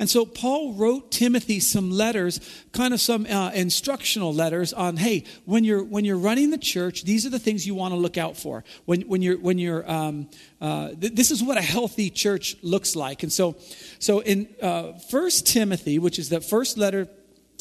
And 0.00 0.08
so 0.08 0.24
Paul 0.24 0.72
wrote 0.72 1.10
Timothy 1.10 1.60
some 1.60 1.90
letters, 1.90 2.40
kind 2.72 2.94
of 2.94 3.02
some 3.02 3.26
uh, 3.26 3.50
instructional 3.50 4.32
letters 4.32 4.72
on, 4.72 4.96
hey, 4.96 5.24
when 5.44 5.62
you're 5.62 5.84
when 5.84 6.06
you're 6.06 6.16
running 6.16 6.48
the 6.48 6.58
church, 6.58 7.04
these 7.04 7.26
are 7.26 7.28
the 7.28 7.38
things 7.38 7.66
you 7.66 7.74
want 7.74 7.92
to 7.92 7.98
look 7.98 8.16
out 8.16 8.38
for. 8.38 8.64
When 8.86 9.02
when 9.02 9.20
you're 9.20 9.36
when 9.36 9.58
you're 9.58 9.88
um, 9.88 10.30
uh, 10.58 10.88
th- 10.98 11.14
this 11.14 11.30
is 11.30 11.42
what 11.42 11.58
a 11.58 11.62
healthy 11.62 12.08
church 12.08 12.56
looks 12.62 12.96
like. 12.96 13.22
And 13.22 13.30
so 13.30 13.56
so 13.98 14.20
in 14.20 14.48
uh, 14.62 14.94
First 15.10 15.46
Timothy, 15.46 15.98
which 15.98 16.18
is 16.18 16.30
the 16.30 16.40
first 16.40 16.78
letter 16.78 17.06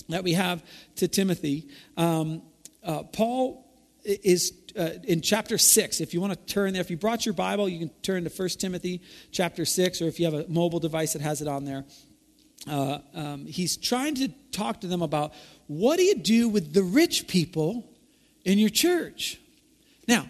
that 0.08 0.24
we 0.24 0.32
have 0.32 0.64
to 0.96 1.10
Timothy, 1.10 1.68
um, 1.98 2.42
uh, 2.86 3.04
Paul 3.04 3.66
is 4.06 4.54
uh, 4.78 4.92
in 5.04 5.20
chapter 5.20 5.58
6 5.58 6.00
if 6.00 6.14
you 6.14 6.22
want 6.22 6.32
to 6.32 6.54
turn 6.54 6.72
there 6.72 6.82
if 6.82 6.90
you 6.90 6.96
brought 6.96 7.26
your 7.26 7.34
bible 7.34 7.68
you 7.68 7.80
can 7.80 7.90
turn 8.02 8.24
to 8.24 8.30
1 8.30 8.50
timothy 8.50 9.02
chapter 9.32 9.66
6 9.66 10.02
or 10.02 10.06
if 10.06 10.20
you 10.20 10.26
have 10.26 10.34
a 10.34 10.48
mobile 10.48 10.80
device 10.80 11.14
that 11.14 11.22
has 11.22 11.42
it 11.42 11.48
on 11.48 11.66
there 11.66 11.84
uh, 12.68 13.00
um, 13.14 13.46
he's 13.46 13.78
trying 13.78 14.16
to 14.16 14.30
talk 14.52 14.82
to 14.82 14.88
them 14.88 15.02
about 15.02 15.34
what 15.68 15.98
do 15.98 16.04
you 16.04 16.16
do 16.16 16.50
with 16.50 16.74
the 16.74 16.84
rich 16.84 17.28
people 17.28 17.90
in 18.44 18.58
your 18.58 18.70
church 18.70 19.40
now 20.08 20.30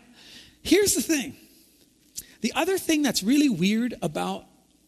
here's 0.62 0.96
the 0.96 1.02
thing 1.02 1.36
the 2.42 2.54
other 2.56 2.78
thing 2.78 3.02
that's 3.02 3.24
really 3.24 3.50
weird 3.50 3.96
about 4.02 4.46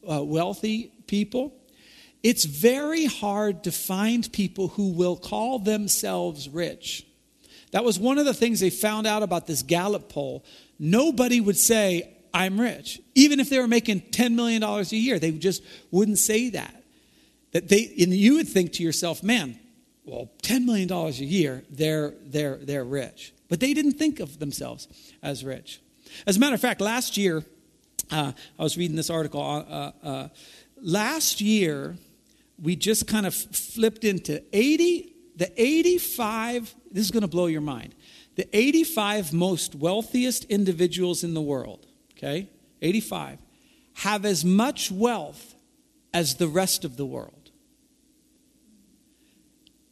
uh, 0.10 0.24
wealthy 0.24 0.92
people 1.08 1.54
it's 2.24 2.46
very 2.46 3.06
hard 3.06 3.64
to 3.64 3.72
find 3.72 4.32
people 4.32 4.68
who 4.70 4.92
will 4.92 5.16
call 5.16 5.60
themselves 5.60 6.48
rich 6.48 7.06
that 7.72 7.86
was 7.86 7.98
one 7.98 8.18
of 8.18 8.26
the 8.26 8.34
things 8.34 8.60
they 8.60 8.70
found 8.70 9.08
out 9.08 9.24
about 9.24 9.48
this 9.48 9.64
Gallup 9.64 10.10
poll. 10.10 10.46
Nobody 10.78 11.42
would 11.42 11.58
say, 11.58 12.14
I'm 12.34 12.60
rich. 12.60 13.02
Even 13.16 13.40
if 13.40 13.50
they 13.50 13.60
were 13.60 13.68
making 13.68 14.02
$10 14.12 14.34
million 14.36 14.62
a 14.64 14.84
year, 14.92 15.20
they 15.20 15.32
just 15.32 15.64
wouldn't 15.90 16.18
say 16.18 16.50
that. 16.52 16.81
That 17.52 17.68
they, 17.70 17.94
and 18.00 18.14
you 18.14 18.36
would 18.36 18.48
think 18.48 18.74
to 18.74 18.84
yourself, 18.84 19.24
man, 19.24 19.60
well, 20.06 20.32
$10 20.44 20.66
million 20.66 20.92
a 20.92 21.10
year, 21.12 21.64
they're, 21.70 22.14
they're, 22.22 22.58
they're 22.58 22.84
rich. 22.84 23.34
But 23.50 23.60
they 23.60 23.74
didn't 23.74 23.94
think 23.94 24.20
of 24.20 24.40
themselves 24.40 24.88
as 25.22 25.44
rich. 25.44 25.82
As 26.26 26.38
a 26.38 26.40
matter 26.40 26.56
of 26.56 26.62
fact, 26.62 26.82
last 26.82 27.18
year, 27.18 27.44
uh, 28.10 28.32
I 28.58 28.64
was 28.64 28.78
reading 28.78 28.96
this 28.96 29.10
article. 29.10 29.42
Uh, 29.42 29.92
uh, 30.04 30.28
last 30.82 31.42
year, 31.42 31.98
we 32.62 32.76
just 32.76 33.08
kind 33.08 33.26
of 33.26 33.34
flipped 33.34 34.04
into 34.04 34.44
80 34.54 35.12
the 35.42 35.52
85, 35.60 36.76
this 36.92 37.04
is 37.04 37.10
going 37.10 37.22
to 37.22 37.28
blow 37.28 37.48
your 37.48 37.62
mind, 37.62 37.96
the 38.36 38.48
85 38.56 39.34
most 39.34 39.74
wealthiest 39.74 40.44
individuals 40.46 41.24
in 41.24 41.34
the 41.34 41.42
world, 41.42 41.88
okay, 42.16 42.48
85, 42.80 43.40
have 43.94 44.24
as 44.24 44.46
much 44.46 44.92
wealth 44.92 45.56
as 46.14 46.36
the 46.36 46.48
rest 46.48 46.86
of 46.86 46.96
the 46.96 47.08
world. 47.08 47.41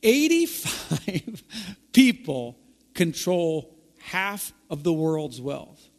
85 0.04 1.44
people 1.94 2.58
control 2.94 3.76
half 4.00 4.54
of 4.70 4.84
the 4.84 4.94
world's 4.94 5.42
wealth. 5.42 5.90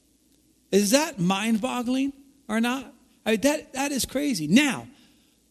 Is 0.71 0.91
that 0.91 1.19
mind 1.19 1.61
boggling 1.61 2.13
or 2.49 2.61
not? 2.61 2.93
I 3.27 3.33
mean, 3.33 3.41
that, 3.43 3.73
that 3.75 3.93
is 3.93 4.05
crazy. 4.05 4.47
Now, 4.47 4.87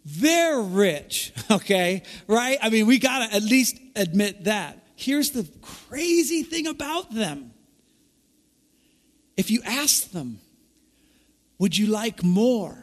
they're 0.06 0.60
rich, 0.60 1.34
okay? 1.51 2.03
Right? 2.27 2.58
I 2.62 2.70
mean, 2.70 2.88
we 2.88 3.00
got 3.00 3.29
to 3.29 3.36
at 3.36 3.44
least 3.44 3.77
admit 3.96 4.46
that. 4.46 4.88
Here's 4.96 5.32
the 5.32 5.48
crazy 5.62 6.44
thing 6.44 6.68
about 6.68 7.13
them. 7.13 7.53
If 9.38 9.50
you 9.50 9.62
ask 9.63 10.12
them, 10.12 10.39
would 11.58 11.77
you 11.77 11.88
like 11.88 12.24
more? 12.24 12.77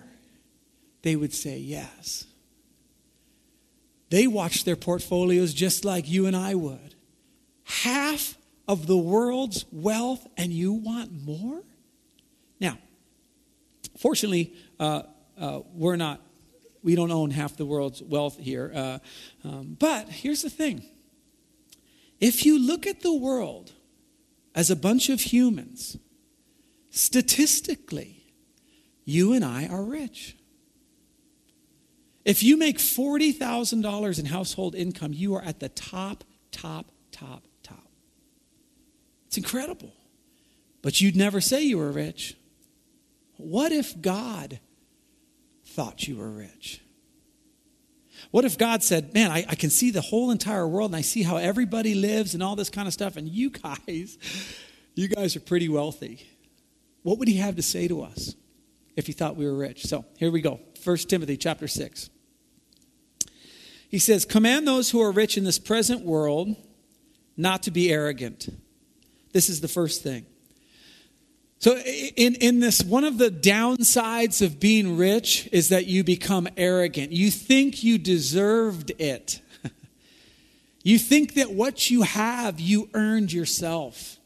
They 1.03 1.17
would 1.17 1.35
say 1.35 1.59
yes. 1.59 2.25
They 4.17 4.27
watch 4.27 4.65
their 4.65 4.77
portfolios 4.77 5.53
just 5.53 5.85
like 5.85 6.09
you 6.09 6.25
and 6.25 6.35
I 6.35 6.55
would. 6.55 6.95
Half 7.65 8.39
of 8.67 8.87
the 8.87 8.97
world's 8.97 9.67
wealth, 9.71 10.27
and 10.39 10.55
you 10.55 10.73
want 10.73 11.13
more? 11.13 11.63
Now, 12.59 12.79
fortunately, 13.99 14.55
uh, 14.81 15.03
uh, 15.39 15.61
we're 15.75 15.97
not 15.97 16.23
we 16.83 16.95
don't 16.95 17.11
own 17.11 17.31
half 17.31 17.59
the 17.59 17.67
world's 17.67 18.03
wealth 18.03 18.39
here. 18.39 18.73
Uh, 18.75 18.99
um, 19.45 19.77
but 19.79 20.09
here's 20.09 20.41
the 20.41 20.49
thing 20.49 20.83
if 22.19 22.47
you 22.47 22.59
look 22.59 22.87
at 22.87 23.03
the 23.03 23.13
world 23.13 23.73
as 24.55 24.71
a 24.71 24.77
bunch 24.77 25.11
of 25.11 25.21
humans, 25.21 25.99
statistically, 26.89 28.33
you 29.05 29.35
and 29.35 29.45
I 29.45 29.67
are 29.67 29.83
rich. 29.83 30.36
If 32.27 32.43
you 32.43 32.57
make 32.57 32.79
$40,000 32.79 34.19
in 34.19 34.27
household 34.27 34.75
income, 34.75 35.13
you 35.13 35.37
are 35.37 35.43
at 35.43 35.61
the 35.61 35.69
top, 35.69 36.25
top, 36.51 36.91
top, 37.13 37.45
top. 37.63 37.89
It's 39.29 39.37
incredible. 39.37 39.95
But 40.83 41.01
you'd 41.01 41.15
never 41.15 41.41
say 41.41 41.63
you 41.63 41.79
were 41.79 41.93
rich. 41.93 42.37
What 43.37 43.71
if 43.71 44.03
God 44.03 44.59
thought 45.67 46.09
you 46.09 46.17
were 46.17 46.29
rich? 46.29 46.81
What 48.33 48.45
if 48.45 48.59
God 48.59 48.83
said, 48.83 49.15
Man, 49.15 49.31
I, 49.31 49.47
I, 49.49 49.55
can 49.55 49.71
see 49.71 49.93
the 49.93 50.01
whole 50.01 50.33
entire 50.33 50.67
world 50.67 50.91
and 50.91 50.97
I 50.97 51.03
see 51.03 51.23
how 51.23 51.37
everybody 51.37 51.95
lives 51.95 52.35
and 52.35 52.43
all 52.43 52.57
this 52.57 52.71
kind 52.71 52.89
of 52.89 52.95
stuff, 52.95 53.17
and 53.17 53.29
you 53.29 53.51
guys, 53.51 54.19
you 54.97 55.07
guys 55.07 55.37
are 55.37 55.41
pretty 55.41 55.69
wealthy. 55.69 56.27
What 57.03 57.19
would 57.21 57.29
he 57.29 57.37
have 57.37 57.55
to 57.55 57.63
say 57.63 57.87
to 57.87 58.03
us 58.03 58.35
if 58.97 59.07
he 59.07 59.13
thought 59.13 59.37
we 59.37 59.47
were 59.47 59.55
rich? 59.55 59.85
So 59.85 60.05
here 60.19 60.33
we 60.33 60.41
go. 60.41 60.59
1 60.83 60.97
Timothy 60.97 61.37
chapter 61.37 61.69
6. 61.69 62.11
He 63.89 63.99
says, 63.99 64.25
Command 64.25 64.67
those 64.67 64.91
who 64.91 65.01
are 65.01 65.13
rich 65.13 65.37
in 65.37 65.45
this 65.45 65.59
present 65.59 66.03
world 66.03 66.57
not 67.37 67.63
to 67.65 67.71
be 67.71 67.93
arrogant. 67.93 68.49
This 69.33 69.49
is 69.49 69.61
the 69.61 69.69
first 69.69 70.03
thing. 70.03 70.27
So, 71.59 71.77
in, 71.79 72.35
in 72.37 72.61
this, 72.61 72.83
one 72.83 73.05
of 73.05 73.19
the 73.19 73.31
downsides 73.31 74.45
of 74.45 74.61
being 74.61 74.97
rich 74.97 75.49
is 75.53 75.71
that 75.71 75.87
you 75.87 76.05
become 76.05 76.49
arrogant. 76.57 77.13
You 77.13 77.31
think 77.31 77.83
you 77.83 77.97
deserved 77.97 78.93
it. 78.99 79.41
you 80.83 80.99
think 80.99 81.35
that 81.35 81.51
what 81.51 81.91
you 81.91 82.03
have, 82.03 82.61
you 82.61 82.91
earned 82.93 83.33
yourself. 83.33 84.19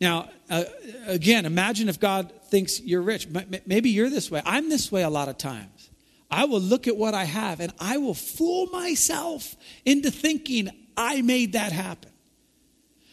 Now, 0.00 0.30
uh, 0.50 0.64
again, 1.06 1.46
imagine 1.46 1.88
if 1.88 2.00
God 2.00 2.32
thinks 2.46 2.80
you're 2.80 3.02
rich. 3.02 3.28
Maybe 3.66 3.90
you're 3.90 4.10
this 4.10 4.30
way. 4.30 4.42
I'm 4.44 4.68
this 4.68 4.90
way 4.90 5.02
a 5.02 5.10
lot 5.10 5.28
of 5.28 5.38
times. 5.38 5.77
I 6.30 6.44
will 6.44 6.60
look 6.60 6.86
at 6.86 6.96
what 6.96 7.14
I 7.14 7.24
have 7.24 7.60
and 7.60 7.72
I 7.80 7.96
will 7.96 8.14
fool 8.14 8.66
myself 8.66 9.56
into 9.84 10.10
thinking 10.10 10.70
I 10.96 11.22
made 11.22 11.52
that 11.52 11.72
happen. 11.72 12.10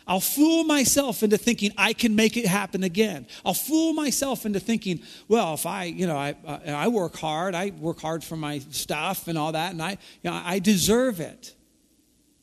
I'll 0.07 0.19
fool 0.19 0.65
myself 0.65 1.23
into 1.23 1.37
thinking 1.37 1.71
I 1.77 1.93
can 1.93 2.15
make 2.15 2.37
it 2.37 2.45
happen 2.45 2.83
again. 2.83 3.25
I'll 3.43 3.55
fool 3.55 3.93
myself 3.93 4.45
into 4.45 4.59
thinking, 4.59 5.01
well, 5.27 5.55
if 5.55 5.65
I, 5.65 5.85
you 5.85 6.05
know, 6.05 6.17
I, 6.17 6.35
I 6.67 6.89
work 6.89 7.15
hard, 7.15 7.55
I 7.55 7.71
work 7.71 8.01
hard 8.01 8.23
for 8.23 8.35
my 8.35 8.59
stuff 8.69 9.27
and 9.27 9.37
all 9.37 9.53
that, 9.53 9.71
and 9.71 9.81
I, 9.81 9.91
you 10.21 10.29
know, 10.29 10.33
I 10.43 10.59
deserve 10.59 11.19
it. 11.19 11.55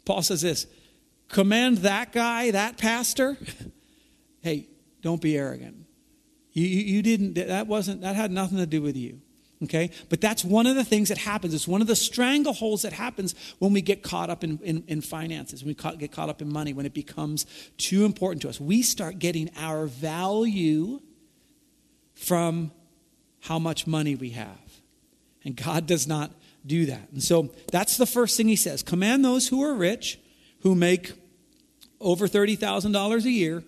Paul 0.05 0.23
says 0.23 0.41
this 0.41 0.67
command 1.29 1.79
that 1.79 2.13
guy, 2.13 2.51
that 2.51 2.79
pastor, 2.79 3.39
hey, 4.41 4.67
don't 5.01 5.21
be 5.21 5.37
arrogant. 5.39 5.87
You, 6.53 6.67
you, 6.67 6.97
you 6.97 7.03
didn't, 7.03 7.35
that 7.35 7.69
wasn't, 7.69 8.01
that 8.01 8.17
had 8.17 8.33
nothing 8.33 8.59
to 8.59 8.67
do 8.67 8.83
with 8.83 8.97
you. 8.97 9.21
Okay? 9.63 9.91
But 10.09 10.21
that's 10.21 10.45
one 10.45 10.67
of 10.67 10.75
the 10.75 10.85
things 10.85 11.09
that 11.09 11.19
happens. 11.19 11.55
It's 11.55 11.69
one 11.69 11.81
of 11.81 11.87
the 11.87 11.93
strangleholds 11.93 12.83
that 12.83 12.93
happens 12.93 13.35
when 13.59 13.73
we 13.73 13.81
get 13.81 14.03
caught 14.03 14.31
up 14.31 14.43
in, 14.43 14.59
in, 14.63 14.85
in 14.89 15.01
finances, 15.01 15.63
when 15.63 15.69
we 15.69 15.75
ca- 15.75 15.95
get 15.95 16.11
caught 16.11 16.29
up 16.29 16.43
in 16.43 16.53
money, 16.53 16.73
when 16.73 16.87
it 16.87 16.95
becomes 16.95 17.47
too 17.77 18.05
important 18.05 18.43
to 18.43 18.49
us. 18.49 18.61
We 18.61 18.83
start 18.83 19.19
getting 19.19 19.51
our 19.57 19.87
value 19.87 21.01
from 22.15 22.73
how 23.41 23.59
much 23.59 23.87
money 23.87 24.15
we 24.15 24.31
have. 24.31 24.59
And 25.45 25.57
God 25.57 25.87
does 25.87 26.07
not 26.07 26.33
do 26.65 26.87
that. 26.87 27.09
And 27.13 27.23
so 27.23 27.51
that's 27.71 27.97
the 27.97 28.07
first 28.07 28.37
thing 28.37 28.49
he 28.49 28.57
says 28.57 28.83
command 28.83 29.25
those 29.25 29.49
who 29.49 29.63
are 29.63 29.75
rich, 29.75 30.19
who 30.61 30.75
make 30.75 31.13
over 32.01 32.27
$30,000 32.27 33.25
a 33.25 33.31
year. 33.31 33.63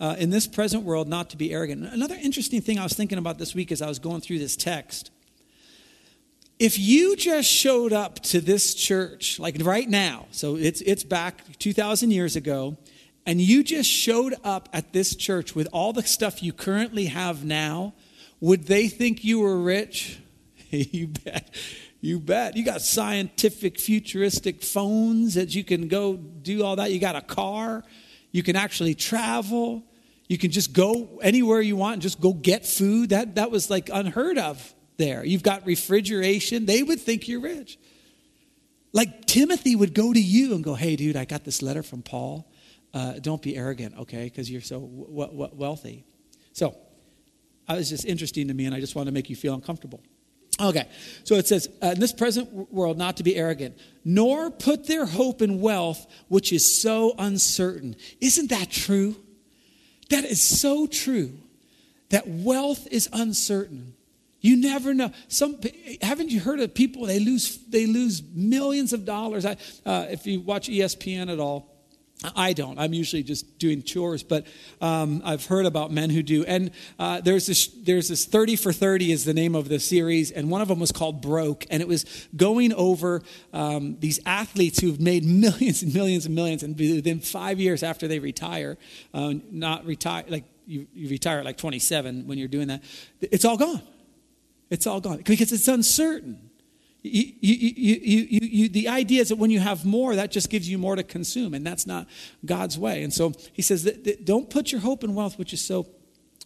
Uh, 0.00 0.14
in 0.16 0.30
this 0.30 0.46
present 0.46 0.84
world, 0.84 1.08
not 1.08 1.28
to 1.28 1.36
be 1.36 1.52
arrogant. 1.52 1.84
Another 1.84 2.16
interesting 2.22 2.60
thing 2.60 2.78
I 2.78 2.84
was 2.84 2.92
thinking 2.92 3.18
about 3.18 3.38
this 3.38 3.52
week 3.52 3.72
as 3.72 3.82
I 3.82 3.88
was 3.88 3.98
going 3.98 4.20
through 4.20 4.38
this 4.38 4.54
text 4.54 5.10
if 6.58 6.78
you 6.78 7.14
just 7.14 7.48
showed 7.48 7.92
up 7.92 8.20
to 8.20 8.40
this 8.40 8.74
church, 8.74 9.38
like 9.38 9.56
right 9.60 9.88
now, 9.88 10.26
so 10.30 10.56
it's, 10.56 10.80
it's 10.80 11.04
back 11.04 11.58
2,000 11.58 12.10
years 12.10 12.34
ago, 12.34 12.76
and 13.24 13.40
you 13.40 13.62
just 13.62 13.88
showed 13.88 14.34
up 14.42 14.68
at 14.72 14.92
this 14.92 15.14
church 15.14 15.54
with 15.54 15.68
all 15.72 15.92
the 15.92 16.02
stuff 16.02 16.42
you 16.42 16.52
currently 16.52 17.06
have 17.06 17.44
now, 17.44 17.94
would 18.40 18.66
they 18.66 18.88
think 18.88 19.22
you 19.22 19.40
were 19.40 19.58
rich? 19.60 20.20
you 20.70 21.08
bet. 21.08 21.54
You 22.00 22.18
bet. 22.18 22.56
You 22.56 22.64
got 22.64 22.80
scientific, 22.80 23.78
futuristic 23.78 24.62
phones 24.62 25.34
that 25.34 25.54
you 25.54 25.64
can 25.64 25.88
go 25.88 26.16
do 26.16 26.64
all 26.64 26.76
that. 26.76 26.90
You 26.92 27.00
got 27.00 27.16
a 27.16 27.20
car. 27.20 27.84
You 28.32 28.42
can 28.42 28.56
actually 28.56 28.94
travel. 28.94 29.82
You 30.28 30.38
can 30.38 30.50
just 30.50 30.72
go 30.72 31.18
anywhere 31.22 31.60
you 31.60 31.76
want 31.76 31.94
and 31.94 32.02
just 32.02 32.20
go 32.20 32.32
get 32.32 32.66
food. 32.66 33.10
That, 33.10 33.34
that 33.36 33.50
was 33.50 33.70
like 33.70 33.90
unheard 33.92 34.38
of 34.38 34.74
there. 34.98 35.24
You've 35.24 35.42
got 35.42 35.64
refrigeration. 35.66 36.66
They 36.66 36.82
would 36.82 37.00
think 37.00 37.26
you're 37.28 37.40
rich. 37.40 37.78
like 38.92 39.26
Timothy 39.26 39.76
would 39.76 39.94
go 39.94 40.12
to 40.12 40.20
you 40.20 40.54
and 40.54 40.64
go, 40.64 40.74
hey, 40.74 40.96
dude, 40.96 41.16
I 41.16 41.24
got 41.24 41.44
this 41.44 41.62
letter 41.62 41.82
from 41.82 42.02
Paul. 42.02 42.50
Uh, 42.94 43.12
don't 43.20 43.40
be 43.42 43.56
arrogant, 43.56 43.96
okay, 43.98 44.24
because 44.24 44.50
you're 44.50 44.62
so 44.62 44.80
w- 44.80 45.26
w- 45.26 45.50
wealthy. 45.54 46.04
So, 46.52 46.74
I 47.68 47.76
was 47.76 47.90
just 47.90 48.06
interesting 48.06 48.48
to 48.48 48.54
me, 48.54 48.64
and 48.64 48.74
I 48.74 48.80
just 48.80 48.94
wanted 48.94 49.10
to 49.10 49.14
make 49.14 49.28
you 49.28 49.36
feel 49.36 49.52
uncomfortable. 49.54 50.02
Okay, 50.58 50.88
so 51.22 51.34
it 51.36 51.46
says, 51.46 51.68
uh, 51.82 51.88
in 51.88 52.00
this 52.00 52.12
present 52.14 52.50
world, 52.72 52.96
not 52.98 53.18
to 53.18 53.22
be 53.22 53.36
arrogant, 53.36 53.76
nor 54.04 54.50
put 54.50 54.86
their 54.86 55.04
hope 55.04 55.42
in 55.42 55.60
wealth, 55.60 56.06
which 56.28 56.50
is 56.52 56.80
so 56.82 57.14
uncertain. 57.18 57.94
Isn't 58.20 58.48
that 58.48 58.70
true? 58.70 59.14
That 60.08 60.24
is 60.24 60.42
so 60.42 60.86
true 60.86 61.38
that 62.08 62.26
wealth 62.26 62.88
is 62.90 63.08
uncertain. 63.12 63.94
You 64.40 64.56
never 64.56 64.94
know. 64.94 65.10
Some 65.26 65.58
haven't 66.00 66.30
you 66.30 66.40
heard 66.40 66.60
of 66.60 66.74
people? 66.74 67.06
They 67.06 67.18
lose 67.18 67.58
they 67.68 67.86
lose 67.86 68.22
millions 68.22 68.92
of 68.92 69.04
dollars. 69.04 69.44
I, 69.44 69.56
uh, 69.84 70.06
if 70.10 70.26
you 70.26 70.40
watch 70.40 70.68
ESPN 70.68 71.32
at 71.32 71.40
all, 71.40 71.78
I 72.34 72.52
don't. 72.52 72.78
I'm 72.80 72.92
usually 72.94 73.22
just 73.22 73.58
doing 73.58 73.82
chores, 73.82 74.24
but 74.24 74.44
um, 74.80 75.22
I've 75.24 75.46
heard 75.46 75.66
about 75.66 75.92
men 75.92 76.10
who 76.10 76.22
do. 76.22 76.44
And 76.44 76.72
uh, 76.98 77.20
there's 77.20 77.46
this 77.46 77.68
there's 77.68 78.08
this 78.08 78.24
30 78.24 78.56
for 78.56 78.72
30 78.72 79.12
is 79.12 79.24
the 79.24 79.34
name 79.34 79.54
of 79.54 79.68
the 79.68 79.78
series, 79.78 80.32
and 80.32 80.50
one 80.50 80.60
of 80.60 80.68
them 80.68 80.80
was 80.80 80.90
called 80.90 81.20
Broke, 81.20 81.64
and 81.70 81.80
it 81.80 81.86
was 81.86 82.04
going 82.34 82.72
over 82.72 83.22
um, 83.52 83.98
these 84.00 84.18
athletes 84.26 84.80
who've 84.80 85.00
made 85.00 85.24
millions 85.24 85.82
and 85.82 85.94
millions 85.94 86.26
and 86.26 86.34
millions, 86.34 86.62
and 86.64 86.76
within 86.76 87.20
five 87.20 87.60
years 87.60 87.84
after 87.84 88.08
they 88.08 88.18
retire, 88.18 88.76
uh, 89.14 89.34
not 89.50 89.84
retire 89.84 90.24
like 90.28 90.44
you, 90.66 90.86
you 90.92 91.08
retire 91.08 91.38
at 91.38 91.44
like 91.44 91.56
27 91.56 92.26
when 92.26 92.36
you're 92.36 92.48
doing 92.48 92.68
that, 92.68 92.82
it's 93.20 93.44
all 93.44 93.56
gone. 93.56 93.82
It's 94.70 94.86
all 94.86 95.00
gone 95.00 95.22
because 95.24 95.52
it's 95.52 95.68
uncertain. 95.68 96.48
You, 97.02 97.32
you, 97.40 98.26
you, 98.40 98.68
the 98.68 98.88
idea 98.88 99.22
is 99.22 99.28
that 99.28 99.36
when 99.36 99.50
you 99.50 99.60
have 99.60 99.84
more, 99.84 100.16
that 100.16 100.30
just 100.32 100.50
gives 100.50 100.68
you 100.68 100.78
more 100.78 100.96
to 100.96 101.04
consume, 101.04 101.54
and 101.54 101.64
that's 101.64 101.86
not 101.86 102.08
God's 102.44 102.76
way. 102.76 103.02
And 103.02 103.12
so 103.12 103.32
he 103.52 103.62
says, 103.62 103.84
that, 103.84 104.04
that 104.04 104.24
don't 104.24 104.50
put 104.50 104.72
your 104.72 104.80
hope 104.80 105.04
in 105.04 105.14
wealth, 105.14 105.38
which 105.38 105.52
is 105.52 105.64
so 105.64 105.86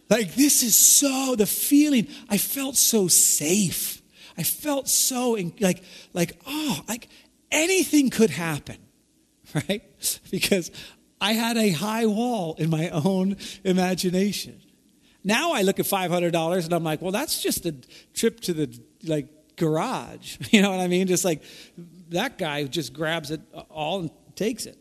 like, 0.10 0.36
this 0.36 0.64
is 0.64 0.76
so, 0.76 1.36
the 1.36 1.46
feeling, 1.46 2.08
I 2.30 2.38
felt 2.38 2.76
so 2.76 3.08
safe. 3.08 4.02
I 4.38 4.44
felt 4.44 4.88
so, 4.88 5.38
like, 5.60 5.84
like, 6.14 6.40
oh, 6.48 6.82
like 6.88 7.08
anything 7.52 8.10
could 8.10 8.30
happen, 8.30 8.78
right? 9.54 9.84
Because 10.32 10.72
I 11.22 11.34
had 11.34 11.58
a 11.58 11.70
high 11.70 12.06
wall 12.06 12.56
in 12.58 12.70
my 12.70 12.90
own 12.90 13.38
imagination. 13.64 14.62
Now 15.24 15.52
I 15.52 15.62
look 15.62 15.80
at 15.80 15.86
$500 15.86 16.64
and 16.64 16.74
I'm 16.74 16.84
like, 16.84 17.02
well, 17.02 17.12
that's 17.12 17.42
just 17.42 17.66
a 17.66 17.76
trip 18.14 18.40
to 18.42 18.54
the, 18.54 18.80
like, 19.04 19.28
garage. 19.58 20.38
You 20.52 20.62
know 20.62 20.72
what 20.72 20.80
I 20.80 20.88
mean? 20.88 21.06
Just 21.08 21.26
like 21.26 21.44
that 22.10 22.38
guy 22.38 22.64
just 22.64 22.94
grabs 22.94 23.30
it 23.30 23.42
all 23.70 24.00
and 24.00 24.12
takes 24.36 24.66
it 24.66 24.78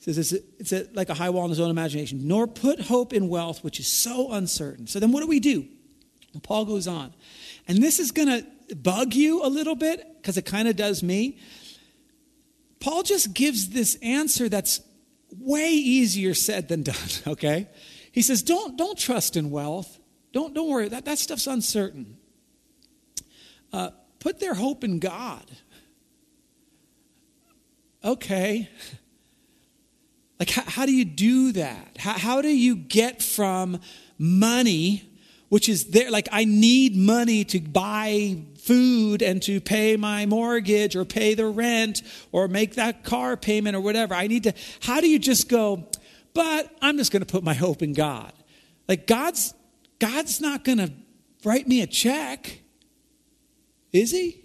says 0.00 0.18
it's, 0.18 0.32
it's 0.58 0.72
a, 0.72 0.86
like 0.94 1.10
a 1.10 1.14
high 1.14 1.30
wall 1.30 1.44
in 1.44 1.50
his 1.50 1.60
own 1.60 1.70
imagination, 1.70 2.26
nor 2.26 2.46
put 2.46 2.80
hope 2.80 3.12
in 3.12 3.28
wealth, 3.28 3.62
which 3.62 3.78
is 3.78 3.86
so 3.86 4.32
uncertain. 4.32 4.86
So 4.86 4.98
then 4.98 5.12
what 5.12 5.20
do 5.20 5.26
we 5.26 5.40
do? 5.40 5.66
And 6.32 6.42
Paul 6.42 6.64
goes 6.64 6.88
on. 6.88 7.12
And 7.68 7.82
this 7.82 7.98
is 7.98 8.10
going 8.10 8.28
to 8.28 8.74
bug 8.74 9.14
you 9.14 9.44
a 9.44 9.48
little 9.48 9.74
bit 9.74 10.16
because 10.16 10.36
it 10.38 10.46
kind 10.46 10.68
of 10.68 10.76
does 10.76 11.02
me. 11.02 11.38
Paul 12.80 13.02
just 13.02 13.34
gives 13.34 13.70
this 13.70 13.96
answer 14.02 14.48
that's 14.48 14.80
way 15.38 15.70
easier 15.70 16.32
said 16.32 16.68
than 16.68 16.82
done, 16.84 16.96
okay? 17.26 17.68
He 18.10 18.22
says, 18.22 18.42
don't, 18.42 18.78
don't 18.78 18.98
trust 18.98 19.36
in 19.36 19.50
wealth. 19.50 19.98
Don't, 20.32 20.54
don't 20.54 20.68
worry, 20.68 20.88
that, 20.88 21.04
that 21.04 21.18
stuff's 21.18 21.46
uncertain. 21.46 22.16
Uh, 23.72 23.90
put 24.18 24.40
their 24.40 24.54
hope 24.54 24.82
in 24.82 24.98
God. 24.98 25.44
Okay. 28.02 28.68
Like, 30.40 30.50
how, 30.50 30.62
how 30.66 30.86
do 30.86 30.92
you 30.92 31.04
do 31.04 31.52
that? 31.52 31.98
How, 31.98 32.14
how 32.14 32.42
do 32.42 32.48
you 32.48 32.74
get 32.74 33.22
from 33.22 33.78
money, 34.18 35.08
which 35.50 35.68
is 35.68 35.90
there, 35.90 36.10
like, 36.10 36.28
I 36.32 36.46
need 36.46 36.96
money 36.96 37.44
to 37.44 37.60
buy 37.60 38.38
food 38.58 39.20
and 39.20 39.42
to 39.42 39.60
pay 39.60 39.98
my 39.98 40.24
mortgage 40.24 40.96
or 40.96 41.04
pay 41.04 41.34
the 41.34 41.46
rent 41.46 42.02
or 42.32 42.48
make 42.48 42.76
that 42.76 43.04
car 43.04 43.36
payment 43.36 43.76
or 43.76 43.80
whatever. 43.80 44.14
I 44.14 44.28
need 44.28 44.44
to, 44.44 44.54
how 44.80 45.02
do 45.02 45.08
you 45.08 45.18
just 45.18 45.48
go, 45.50 45.86
but 46.32 46.74
I'm 46.80 46.96
just 46.96 47.12
going 47.12 47.22
to 47.22 47.30
put 47.30 47.44
my 47.44 47.54
hope 47.54 47.82
in 47.82 47.92
God? 47.92 48.32
Like, 48.88 49.06
God's, 49.06 49.52
God's 49.98 50.40
not 50.40 50.64
going 50.64 50.78
to 50.78 50.90
write 51.44 51.68
me 51.68 51.82
a 51.82 51.86
check, 51.86 52.62
is 53.92 54.10
He? 54.10 54.42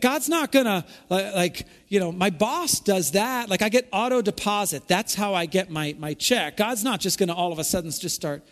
God's 0.00 0.28
not 0.28 0.52
gonna 0.52 0.84
like 1.08 1.66
you 1.88 2.00
know 2.00 2.12
my 2.12 2.30
boss 2.30 2.80
does 2.80 3.12
that. 3.12 3.48
Like 3.48 3.62
I 3.62 3.70
get 3.70 3.88
auto 3.92 4.20
deposit. 4.20 4.86
That's 4.86 5.14
how 5.14 5.34
I 5.34 5.46
get 5.46 5.70
my 5.70 5.96
my 5.98 6.14
check. 6.14 6.56
God's 6.56 6.84
not 6.84 7.00
just 7.00 7.18
gonna 7.18 7.34
all 7.34 7.52
of 7.52 7.58
a 7.58 7.64
sudden 7.64 7.90
just 7.90 8.14
start 8.14 8.42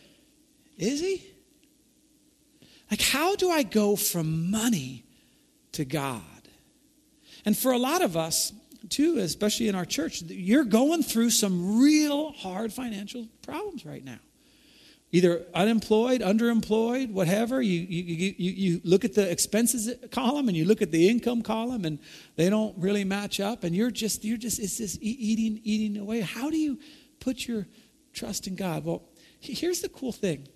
is 0.79 1.01
he? 1.01 1.27
Like 2.91 3.03
how 3.03 3.37
do 3.37 3.51
I 3.51 3.63
go 3.63 3.95
from 3.95 4.51
money 4.51 5.05
to 5.73 5.85
God? 5.85 6.23
And 7.45 7.57
for 7.57 7.73
a 7.73 7.79
lot 7.79 8.03
of 8.03 8.17
us 8.17 8.53
too 8.89 9.19
especially 9.19 9.69
in 9.69 9.75
our 9.75 9.85
church 9.85 10.23
you're 10.23 10.65
going 10.65 11.03
through 11.03 11.31
some 11.31 11.81
real 11.81 12.33
hard 12.33 12.73
financial 12.73 13.29
problems 13.43 13.85
right 13.85 14.05
now 14.05 14.19
either 15.11 15.47
unemployed, 15.55 16.21
underemployed, 16.21 17.11
whatever. 17.11 17.63
You, 17.63 17.81
you, 17.81 18.35
you, 18.37 18.51
you 18.51 18.81
look 18.85 19.05
at 19.05 19.15
the 19.15 19.31
expenses 19.31 19.95
column 20.11 20.49
and 20.49 20.57
you 20.57 20.65
look 20.65 20.83
at 20.83 20.91
the 20.91 21.09
income 21.09 21.43
column 21.43 21.85
and 21.85 21.99
they 22.37 22.51
don't 22.51 22.77
really 22.79 23.05
match 23.05 23.41
up 23.41 23.65
and 23.65 23.75
you're 23.75 23.91
just, 23.91 24.25
you're 24.25 24.37
just, 24.37 24.59
it's 24.59 24.79
just 24.79 24.99
eating, 25.01 25.61
eating 25.65 26.01
away. 26.01 26.21
How 26.21 26.51
do 26.51 26.59
you 26.59 26.79
put 27.21 27.47
your 27.47 27.67
trust 28.13 28.47
in 28.47 28.55
God? 28.55 28.85
Well, 28.85 29.03
here's 29.41 29.81
the 29.81 29.89
cool 29.89 30.13
thing. 30.13 30.47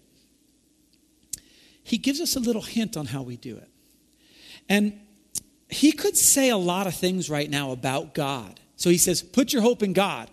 He 1.82 1.96
gives 1.98 2.20
us 2.20 2.36
a 2.36 2.40
little 2.40 2.62
hint 2.62 2.96
on 2.96 3.06
how 3.06 3.22
we 3.22 3.36
do 3.36 3.56
it. 3.56 3.68
And 4.68 5.00
he 5.68 5.92
could 5.92 6.16
say 6.16 6.50
a 6.50 6.56
lot 6.56 6.86
of 6.86 6.94
things 6.94 7.30
right 7.30 7.48
now 7.48 7.72
about 7.72 8.14
God. 8.14 8.60
So 8.76 8.90
he 8.90 8.98
says, 8.98 9.22
put 9.22 9.52
your 9.52 9.62
hope 9.62 9.82
in 9.82 9.94
God 9.94 10.28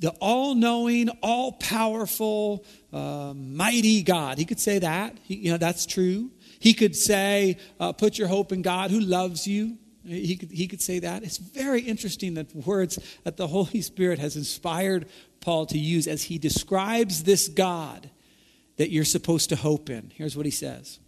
the 0.00 0.10
all 0.20 0.54
knowing, 0.54 1.10
all 1.22 1.52
powerful, 1.52 2.64
uh, 2.92 3.34
mighty 3.36 4.02
God. 4.02 4.38
He 4.38 4.46
could 4.46 4.58
say 4.58 4.78
that. 4.78 5.16
He, 5.22 5.36
you 5.36 5.52
know, 5.52 5.58
that's 5.58 5.86
true. 5.86 6.30
He 6.58 6.74
could 6.74 6.96
say, 6.96 7.58
uh, 7.78 7.92
put 7.92 8.18
your 8.18 8.28
hope 8.28 8.50
in 8.50 8.62
God 8.62 8.90
who 8.90 9.00
loves 9.00 9.46
you. 9.46 9.76
He 10.04 10.36
could, 10.36 10.50
he 10.50 10.66
could 10.66 10.80
say 10.80 10.98
that. 11.00 11.22
It's 11.22 11.36
very 11.36 11.82
interesting 11.82 12.34
that 12.34 12.54
words 12.56 12.98
that 13.24 13.36
the 13.36 13.46
Holy 13.46 13.82
Spirit 13.82 14.18
has 14.18 14.36
inspired 14.36 15.06
Paul 15.40 15.66
to 15.66 15.78
use 15.78 16.06
as 16.06 16.24
he 16.24 16.38
describes 16.38 17.24
this 17.24 17.48
God 17.48 18.10
that 18.78 18.90
you're 18.90 19.04
supposed 19.04 19.50
to 19.50 19.56
hope 19.56 19.90
in. 19.90 20.10
Here's 20.14 20.36
what 20.36 20.46
he 20.46 20.52
says 20.52 20.98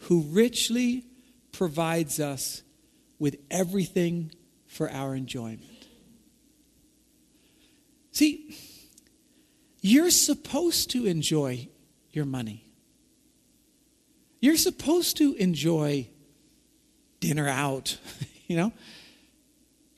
Who 0.00 0.22
richly 0.22 1.04
provides 1.52 2.18
us 2.18 2.62
with 3.18 3.36
everything 3.50 4.32
for 4.66 4.90
our 4.90 5.14
enjoyment. 5.14 5.71
See, 8.12 8.56
you're 9.80 10.10
supposed 10.10 10.90
to 10.90 11.06
enjoy 11.06 11.68
your 12.10 12.24
money. 12.24 12.64
You're 14.40 14.56
supposed 14.56 15.16
to 15.18 15.34
enjoy 15.34 16.08
dinner 17.20 17.48
out, 17.48 17.98
you 18.46 18.56
know? 18.56 18.72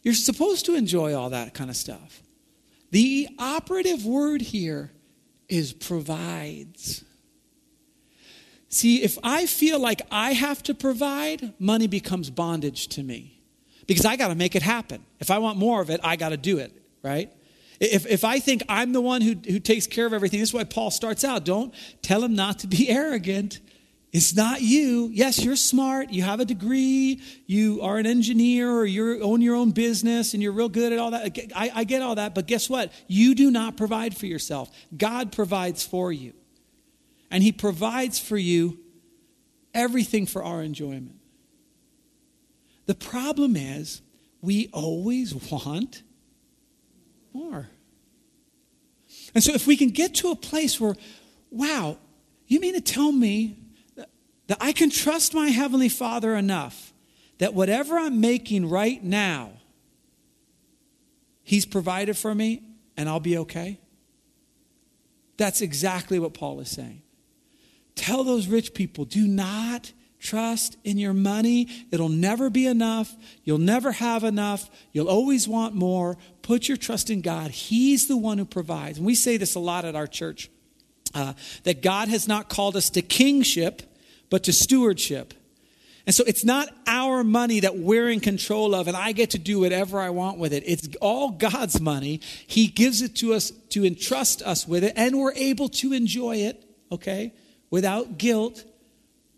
You're 0.03 0.15
supposed 0.15 0.67
to 0.67 0.75
enjoy 0.75 1.15
all 1.15 1.31
that 1.31 1.55
kind 1.55 1.71
of 1.71 1.77
stuff. 1.77 2.23
The 2.91 3.29
operative 3.39 4.05
word 4.05 4.43
here 4.43 4.93
is 5.49 5.73
provides. 5.73 7.05
See, 8.69 9.03
if 9.03 9.19
I 9.23 9.47
feel 9.47 9.81
like 9.81 10.03
I 10.11 10.33
have 10.33 10.63
to 10.65 10.75
provide, 10.75 11.55
money 11.59 11.87
becomes 11.87 12.31
bondage 12.31 12.89
to 12.89 13.03
me 13.03 13.41
because 13.87 14.05
I 14.05 14.17
got 14.17 14.29
to 14.29 14.35
make 14.35 14.55
it 14.55 14.63
happen. 14.63 15.05
If 15.21 15.31
I 15.31 15.39
want 15.39 15.59
more 15.59 15.81
of 15.81 15.91
it, 15.91 16.01
I 16.05 16.17
got 16.17 16.31
to 16.31 16.37
do 16.37 16.59
it, 16.59 16.73
right? 17.03 17.33
If, 17.81 18.07
if 18.07 18.25
I 18.25 18.39
think 18.39 18.63
I'm 18.69 18.93
the 18.93 19.01
one 19.01 19.21
who, 19.21 19.35
who 19.35 19.59
takes 19.59 19.87
care 19.87 20.07
of 20.07 20.13
everything, 20.13 20.41
this 20.41 20.51
is 20.51 20.55
why 20.55 20.65
Paul 20.65 20.91
starts 20.91 21.25
out. 21.25 21.45
Don't 21.45 21.75
tell 22.03 22.23
him 22.23 22.35
not 22.35 22.61
to 22.61 22.67
be 22.67 22.89
arrogant. 22.89 23.61
It's 24.13 24.37
not 24.37 24.63
you. 24.63 25.11
Yes, 25.13 25.45
you're 25.45 25.57
smart. 25.57 26.11
You 26.11 26.23
have 26.23 26.39
a 26.39 26.45
degree. 26.45 27.21
You 27.47 27.83
are 27.83 27.99
an 27.99 28.07
engineer 28.07 28.71
or 28.71 28.85
you 28.85 29.21
own 29.21 29.41
your 29.41 29.57
own 29.57 29.73
business 29.73 30.35
and 30.35 30.43
you're 30.43 30.53
real 30.53 30.69
good 30.69 30.93
at 30.93 31.01
all 31.01 31.11
that. 31.11 31.37
I, 31.55 31.73
I 31.75 31.85
get 31.85 32.01
all 32.01 32.15
that. 32.15 32.33
But 32.33 32.47
guess 32.47 32.71
what? 32.71 32.93
You 33.09 33.35
do 33.35 33.51
not 33.51 33.77
provide 33.77 34.17
for 34.17 34.27
yourself. 34.27 34.71
God 34.97 35.33
provides 35.33 35.85
for 35.85 36.13
you. 36.13 36.33
And 37.29 37.43
He 37.43 37.51
provides 37.51 38.21
for 38.21 38.37
you 38.37 38.79
everything 39.75 40.27
for 40.27 40.45
our 40.45 40.63
enjoyment. 40.63 41.17
The 42.87 42.95
problem 42.95 43.57
is 43.57 44.01
we 44.41 44.69
always 44.73 45.35
want 45.51 46.05
more. 47.35 47.69
And 49.35 49.43
so, 49.43 49.53
if 49.53 49.67
we 49.67 49.77
can 49.77 49.91
get 49.91 50.15
to 50.17 50.31
a 50.31 50.37
place 50.37 50.81
where, 50.81 50.95
wow, 51.51 51.99
you 52.47 52.61
mean 52.61 52.75
to 52.75 52.81
tell 52.81 53.13
me 53.13 53.59
that, 53.97 54.09
that 54.47 54.59
I 54.61 54.73
can 54.73 54.91
trust 54.91 55.35
my 55.35 55.49
Heavenly 55.49 55.89
Father 55.89 56.35
enough 56.35 56.93
that 57.39 57.53
whatever 57.53 57.99
I'm 57.99 58.21
making 58.21 58.71
right 58.71 59.03
now, 59.03 59.51
He's 61.43 61.67
provided 61.67 62.17
for 62.17 62.35
me 62.35 62.63
and 62.97 63.09
I'll 63.09 63.21
be 63.21 63.37
okay? 63.39 63.79
That's 65.37 65.61
exactly 65.61 66.19
what 66.19 66.35
Paul 66.35 66.61
is 66.61 66.71
saying. 66.71 67.03
Tell 67.95 68.25
those 68.25 68.49
rich 68.49 68.75
people 68.75 69.05
do 69.05 69.27
not 69.27 69.93
trust 70.19 70.79
in 70.85 70.97
your 70.97 71.13
money. 71.13 71.69
It'll 71.91 72.09
never 72.09 72.49
be 72.49 72.67
enough. 72.67 73.15
You'll 73.45 73.59
never 73.59 73.93
have 73.93 74.25
enough. 74.25 74.71
You'll 74.93 75.11
always 75.11 75.47
want 75.47 75.75
more. 75.75 76.17
Put 76.45 76.69
your 76.69 76.77
trust 76.77 77.11
in 77.11 77.21
God. 77.21 77.51
He's 77.51 78.07
the 78.07 78.17
one 78.17 78.39
who 78.39 78.45
provides. 78.45 78.99
And 78.99 79.07
we 79.07 79.17
say 79.17 79.37
this 79.37 79.57
a 79.57 79.59
lot 79.59 79.85
at 79.85 79.97
our 79.97 80.07
church 80.07 80.49
uh, 81.13 81.33
that 81.65 81.83
God 81.83 82.07
has 82.07 82.29
not 82.29 82.49
called 82.49 82.77
us 82.77 82.91
to 82.91 83.03
kingship, 83.03 83.83
but 84.31 84.45
to 84.45 84.53
stewardship. 84.53 85.35
And 86.07 86.15
so 86.15 86.23
it's 86.25 86.45
not 86.45 86.69
our 86.87 87.25
money 87.25 87.61
that 87.61 87.79
we're 87.79 88.09
in 88.09 88.21
control 88.21 88.75
of 88.75 88.89
and 88.89 88.97
I 88.97 89.13
get 89.13 89.31
to 89.31 89.39
do 89.39 89.61
whatever 89.61 89.99
I 89.99 90.11
want 90.11 90.39
with 90.39 90.53
it. 90.53 90.63
It's 90.67 90.87
all 91.01 91.31
God's 91.31 91.81
money. 91.81 92.21
He 92.47 92.69
gives 92.69 93.03
it 93.03 93.17
to 93.17 93.35
us 93.35 93.51
to 93.71 93.85
entrust 93.85 94.43
us 94.43 94.69
with 94.69 94.85
it 94.85 94.93
and 94.97 95.19
we're 95.19 95.33
able 95.33 95.69
to 95.71 95.93
enjoy 95.93 96.37
it, 96.37 96.63
okay, 96.93 97.33
without 97.71 98.19
guilt 98.19 98.65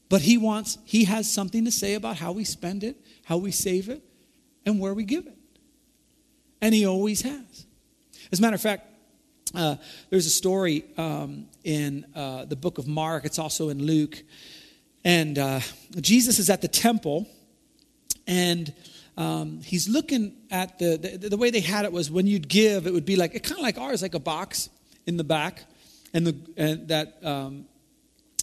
but 0.09 0.23
he 0.23 0.39
wants, 0.39 0.79
he 0.85 1.05
has 1.05 1.33
something 1.33 1.65
to 1.65 1.71
say 1.71 1.95
about 1.95 2.17
how 2.17 2.33
we 2.33 2.45
spend 2.45 2.85
it, 2.85 2.97
how 3.25 3.39
we 3.39 3.51
save 3.51 3.89
it, 3.89 4.03
and 4.65 4.79
where 4.79 4.95
we 4.95 5.05
give 5.05 5.27
it. 5.27 5.36
And 6.61 6.75
he 6.75 6.87
always 6.87 7.23
has. 7.23 7.67
As 8.33 8.39
a 8.39 8.43
matter 8.43 8.55
of 8.55 8.61
fact, 8.61 8.87
uh, 9.55 9.77
there's 10.11 10.27
a 10.27 10.31
story 10.31 10.85
um, 10.97 11.47
in 11.65 12.05
uh, 12.15 12.45
the 12.45 12.57
book 12.57 12.79
of 12.79 12.87
Mark, 12.87 13.25
it's 13.25 13.39
also 13.39 13.69
in 13.69 13.83
Luke. 13.83 14.23
And 15.05 15.39
uh, 15.39 15.61
Jesus 16.01 16.39
is 16.39 16.51
at 16.51 16.63
the 16.63 16.69
temple, 16.69 17.29
and 18.27 18.73
um, 19.17 19.61
he's 19.63 19.89
looking 19.89 20.35
at 20.51 20.79
the, 20.79 21.19
the, 21.21 21.29
the 21.29 21.37
way 21.37 21.51
they 21.51 21.61
had 21.61 21.85
it 21.85 21.93
was 21.93 22.11
when 22.11 22.27
you'd 22.27 22.49
give, 22.49 22.87
it 22.87 22.93
would 22.93 23.07
be 23.07 23.17
like 23.17 23.35
it 23.35 23.45
kind 23.45 23.57
of 23.57 23.63
like 23.63 23.79
ours, 23.79 24.03
like 24.03 24.15
a 24.15 24.21
box 24.21 24.69
in 25.07 25.17
the 25.17 25.25
back, 25.25 25.65
and 26.13 26.27
the 26.27 26.37
and 26.57 26.89
that 26.89 27.25
um, 27.25 27.67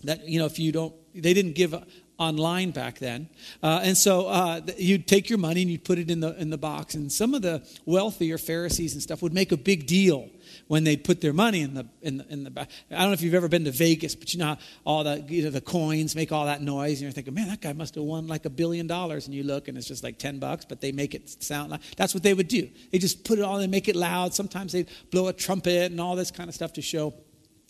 that 0.03 0.27
you 0.27 0.39
know 0.39 0.45
if 0.45 0.57
you 0.57 0.71
don't 0.71 0.93
they 1.13 1.33
didn't 1.33 1.53
give 1.53 1.75
online 2.19 2.71
back 2.71 2.99
then. 2.99 3.27
Uh, 3.61 3.81
and 3.83 3.97
so 3.97 4.27
uh, 4.27 4.61
you'd 4.77 5.07
take 5.07 5.29
your 5.29 5.39
money 5.39 5.61
and 5.61 5.71
you'd 5.71 5.83
put 5.83 5.97
it 5.97 6.09
in 6.09 6.19
the, 6.19 6.39
in 6.39 6.49
the 6.49 6.57
box. 6.57 6.93
And 6.95 7.11
some 7.11 7.33
of 7.33 7.41
the 7.41 7.67
wealthier 7.85 8.37
Pharisees 8.37 8.93
and 8.93 9.01
stuff 9.01 9.21
would 9.21 9.33
make 9.33 9.51
a 9.51 9.57
big 9.57 9.87
deal 9.87 10.29
when 10.67 10.83
they'd 10.83 11.03
put 11.03 11.21
their 11.21 11.33
money 11.33 11.61
in 11.61 11.73
the, 11.73 11.87
in 12.01 12.17
the, 12.17 12.27
in 12.29 12.43
the 12.43 12.51
back. 12.51 12.69
I 12.91 12.99
don't 12.99 13.07
know 13.07 13.13
if 13.13 13.21
you've 13.21 13.33
ever 13.33 13.47
been 13.47 13.65
to 13.65 13.71
Vegas, 13.71 14.15
but 14.15 14.33
you 14.33 14.39
know 14.39 14.57
all 14.85 15.03
the, 15.03 15.25
you 15.27 15.43
know, 15.43 15.49
the 15.49 15.61
coins 15.61 16.15
make 16.15 16.31
all 16.31 16.45
that 16.45 16.61
noise. 16.61 16.93
And 16.93 17.01
you're 17.01 17.11
thinking, 17.11 17.33
man, 17.33 17.47
that 17.47 17.61
guy 17.61 17.73
must 17.73 17.95
have 17.95 18.03
won 18.03 18.27
like 18.27 18.45
a 18.45 18.49
billion 18.49 18.87
dollars. 18.87 19.25
And 19.25 19.35
you 19.35 19.43
look 19.43 19.67
and 19.67 19.77
it's 19.77 19.87
just 19.87 20.03
like 20.03 20.19
10 20.19 20.39
bucks, 20.39 20.65
but 20.65 20.81
they 20.81 20.91
make 20.91 21.15
it 21.15 21.43
sound 21.43 21.71
like 21.71 21.81
that's 21.97 22.13
what 22.13 22.23
they 22.23 22.33
would 22.33 22.47
do. 22.47 22.69
They 22.91 22.99
just 22.99 23.23
put 23.23 23.39
it 23.39 23.41
all 23.41 23.57
and 23.57 23.71
make 23.71 23.87
it 23.87 23.95
loud. 23.95 24.33
Sometimes 24.33 24.73
they'd 24.73 24.89
blow 25.11 25.27
a 25.27 25.33
trumpet 25.33 25.91
and 25.91 25.99
all 25.99 26.15
this 26.15 26.31
kind 26.31 26.49
of 26.49 26.55
stuff 26.55 26.73
to 26.73 26.81
show 26.81 27.13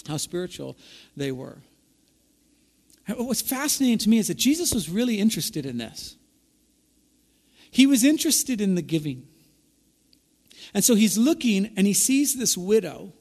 how 0.07 0.17
spiritual 0.17 0.77
they 1.15 1.31
were. 1.31 1.57
What's 3.07 3.41
fascinating 3.41 3.97
to 3.99 4.09
me 4.09 4.17
is 4.17 4.27
that 4.27 4.37
Jesus 4.37 4.73
was 4.73 4.89
really 4.89 5.19
interested 5.19 5.65
in 5.65 5.77
this. 5.77 6.15
He 7.69 7.85
was 7.85 8.03
interested 8.03 8.61
in 8.61 8.75
the 8.75 8.81
giving. 8.81 9.27
And 10.73 10.83
so 10.83 10.95
he's 10.95 11.17
looking 11.17 11.73
and 11.75 11.85
he 11.85 11.93
sees 11.93 12.35
this 12.35 12.57
widow 12.57 13.13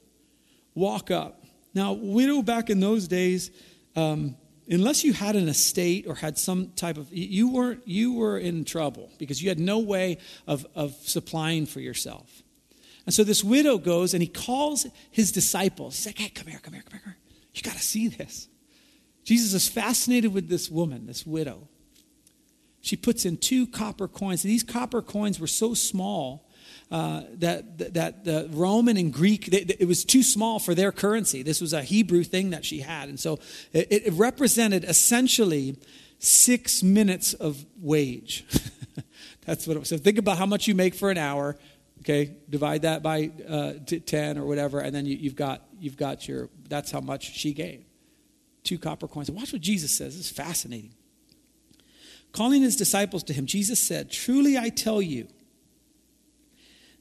walk 0.74 1.10
up. 1.10 1.44
Now, 1.74 1.92
widow 1.94 2.42
back 2.42 2.70
in 2.70 2.80
those 2.80 3.08
days, 3.08 3.50
um, 3.96 4.36
unless 4.68 5.04
you 5.04 5.12
had 5.12 5.36
an 5.36 5.48
estate 5.48 6.06
or 6.06 6.14
had 6.14 6.38
some 6.38 6.68
type 6.76 6.96
of 6.96 7.12
you 7.12 7.50
weren't 7.50 7.86
you 7.86 8.12
were 8.14 8.38
in 8.38 8.64
trouble 8.64 9.10
because 9.18 9.42
you 9.42 9.48
had 9.48 9.58
no 9.58 9.78
way 9.78 10.18
of, 10.46 10.66
of 10.74 10.92
supplying 10.94 11.66
for 11.66 11.80
yourself. 11.80 12.42
And 13.04 13.14
so 13.14 13.24
this 13.24 13.42
widow 13.42 13.78
goes 13.78 14.14
and 14.14 14.22
he 14.22 14.28
calls 14.28 14.86
his 15.10 15.32
disciples. 15.32 15.96
He's 15.96 16.06
like, 16.06 16.18
hey, 16.18 16.28
come 16.28 16.46
here, 16.46 16.60
come 16.62 16.74
here, 16.74 16.84
come 16.88 17.00
here. 17.04 17.16
You 17.54 17.62
got 17.62 17.74
to 17.74 17.82
see 17.82 18.08
this. 18.08 18.48
Jesus 19.24 19.54
is 19.54 19.68
fascinated 19.68 20.32
with 20.32 20.48
this 20.48 20.70
woman, 20.70 21.06
this 21.06 21.26
widow. 21.26 21.68
She 22.80 22.96
puts 22.96 23.24
in 23.24 23.36
two 23.36 23.66
copper 23.66 24.08
coins. 24.08 24.42
These 24.42 24.64
copper 24.64 25.02
coins 25.02 25.38
were 25.38 25.46
so 25.46 25.72
small 25.74 26.48
uh, 26.90 27.22
that, 27.34 27.94
that 27.94 28.24
the 28.24 28.48
Roman 28.50 28.96
and 28.96 29.12
Greek, 29.12 29.48
it 29.52 29.86
was 29.86 30.04
too 30.04 30.22
small 30.22 30.58
for 30.58 30.74
their 30.74 30.90
currency. 30.90 31.42
This 31.42 31.60
was 31.60 31.72
a 31.72 31.82
Hebrew 31.82 32.24
thing 32.24 32.50
that 32.50 32.64
she 32.64 32.80
had. 32.80 33.08
And 33.08 33.18
so 33.18 33.38
it, 33.72 33.88
it 33.90 34.12
represented 34.12 34.84
essentially 34.84 35.78
six 36.18 36.82
minutes 36.82 37.34
of 37.34 37.64
wage. 37.80 38.44
That's 39.46 39.66
what 39.66 39.76
it 39.76 39.80
was. 39.80 39.88
So 39.88 39.96
think 39.96 40.18
about 40.18 40.38
how 40.38 40.46
much 40.46 40.66
you 40.66 40.74
make 40.74 40.94
for 40.94 41.10
an 41.10 41.18
hour. 41.18 41.56
Okay, 42.00 42.34
divide 42.50 42.82
that 42.82 43.00
by 43.00 43.30
uh, 43.48 43.74
10 43.86 44.36
or 44.36 44.44
whatever, 44.44 44.80
and 44.80 44.92
then 44.92 45.06
you, 45.06 45.16
you've, 45.16 45.36
got, 45.36 45.62
you've 45.78 45.96
got 45.96 46.26
your, 46.26 46.48
that's 46.68 46.90
how 46.90 47.00
much 47.00 47.32
she 47.32 47.52
gave 47.52 47.84
two 48.64 48.78
copper 48.78 49.08
coins. 49.08 49.30
Watch 49.30 49.52
what 49.52 49.62
Jesus 49.62 49.96
says. 49.96 50.16
This 50.16 50.26
is 50.26 50.30
fascinating. 50.30 50.92
Calling 52.32 52.62
his 52.62 52.76
disciples 52.76 53.22
to 53.24 53.32
him, 53.32 53.46
Jesus 53.46 53.78
said, 53.78 54.10
Truly 54.10 54.56
I 54.56 54.70
tell 54.70 55.02
you, 55.02 55.28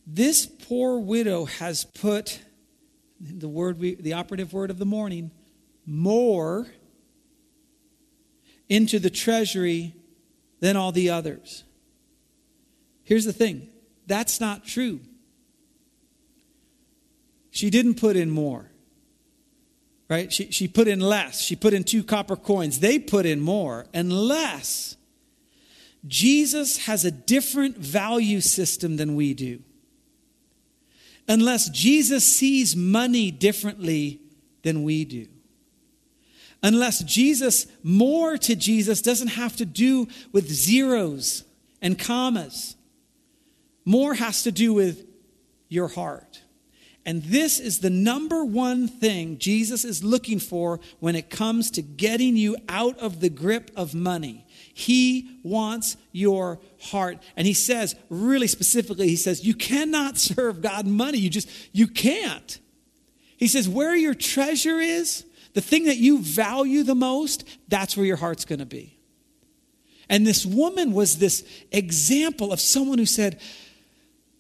this 0.06 0.46
poor 0.46 1.00
widow 1.00 1.46
has 1.46 1.86
put 1.86 2.42
the 3.20 3.48
word 3.48 3.80
we, 3.80 3.96
the 3.96 4.14
operative 4.14 4.52
word 4.52 4.72
of 4.72 4.78
the 4.78 4.86
morning 4.86 5.32
more 5.86 6.68
into 8.68 9.00
the 9.00 9.10
treasury 9.10 9.94
than 10.60 10.76
all 10.76 10.92
the 10.92 11.10
others. 11.10 11.64
Here's 13.04 13.26
the 13.26 13.34
thing 13.34 13.68
that's 14.08 14.40
not 14.40 14.66
true. 14.66 15.02
She 17.52 17.70
didn't 17.70 17.96
put 17.96 18.16
in 18.16 18.30
more 18.30 18.71
right? 20.12 20.32
She, 20.32 20.52
she 20.52 20.68
put 20.68 20.90
in 20.90 21.00
less. 21.00 21.40
She 21.40 21.56
put 21.56 21.74
in 21.74 21.86
two 21.86 22.04
copper 22.04 22.36
coins. 22.36 22.82
They 22.82 23.00
put 23.00 23.26
in 23.26 23.40
more. 23.40 23.86
Unless 23.94 24.98
Jesus 26.06 26.86
has 26.86 27.06
a 27.06 27.12
different 27.12 27.78
value 27.78 28.42
system 28.42 28.98
than 28.98 29.16
we 29.16 29.34
do. 29.34 29.62
Unless 31.30 31.70
Jesus 31.70 32.26
sees 32.26 32.76
money 32.76 33.32
differently 33.32 34.20
than 34.64 34.84
we 34.84 35.06
do. 35.06 35.28
unless 36.64 37.04
Jesus, 37.04 37.66
more 37.84 38.38
to 38.38 38.56
Jesus, 38.56 39.02
doesn't 39.02 39.30
have 39.30 39.56
to 39.56 39.66
do 39.66 40.08
with 40.32 40.48
zeros 40.48 41.44
and 41.82 41.98
commas. 41.98 42.76
More 43.86 44.14
has 44.14 44.44
to 44.44 44.52
do 44.52 44.74
with 44.74 45.06
your 45.70 45.88
heart. 45.88 46.41
And 47.06 47.24
this 47.24 47.60
is 47.60 47.80
the 47.80 47.90
number 47.90 48.46
one 48.46 48.88
thing 48.88 49.40
Jesus 49.40 49.84
is 49.84 50.04
looking 50.04 50.38
for 50.38 50.80
when 51.00 51.16
it 51.16 51.32
comes 51.32 51.72
to 51.72 51.82
getting 51.82 52.36
you 52.36 52.58
out 52.70 52.98
of 53.00 53.22
the 53.22 53.30
grip 53.30 53.72
of 53.76 53.96
money. 53.96 54.46
He 54.74 55.40
wants 55.44 55.98
your 56.12 56.60
heart. 56.80 57.18
And 57.36 57.48
he 57.48 57.54
says, 57.54 57.96
really 58.10 58.48
specifically, 58.48 59.08
he 59.08 59.16
says, 59.16 59.44
you 59.44 59.56
cannot 59.56 60.18
serve 60.20 60.62
God 60.62 60.86
money. 60.86 61.18
You 61.18 61.30
just, 61.30 61.50
you 61.72 61.88
can't. 61.88 62.60
He 63.38 63.48
says, 63.48 63.68
where 63.68 63.96
your 63.96 64.14
treasure 64.14 64.80
is, 64.80 65.26
the 65.54 65.62
thing 65.62 65.86
that 65.86 65.98
you 65.98 66.20
value 66.20 66.84
the 66.84 66.96
most, 66.96 67.44
that's 67.68 67.98
where 67.98 68.06
your 68.06 68.18
heart's 68.18 68.46
going 68.46 68.60
to 68.60 68.66
be. 68.66 68.98
And 70.08 70.28
this 70.28 70.46
woman 70.46 70.92
was 70.92 71.18
this 71.18 71.44
example 71.72 72.54
of 72.54 72.60
someone 72.60 73.00
who 73.00 73.06
said, 73.06 73.40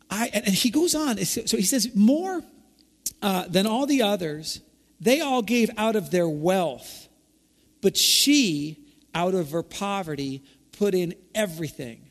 I, 0.09 0.29
and 0.33 0.47
he 0.47 0.69
goes 0.69 0.93
on. 0.93 1.17
So 1.23 1.57
he 1.57 1.63
says, 1.63 1.95
more 1.95 2.43
uh, 3.21 3.45
than 3.47 3.67
all 3.67 3.85
the 3.85 4.01
others, 4.01 4.61
they 4.99 5.21
all 5.21 5.41
gave 5.41 5.69
out 5.77 5.95
of 5.95 6.11
their 6.11 6.29
wealth, 6.29 7.07
but 7.81 7.97
she, 7.97 8.85
out 9.13 9.33
of 9.33 9.51
her 9.51 9.63
poverty, 9.63 10.43
put 10.77 10.93
in 10.93 11.15
everything, 11.33 12.09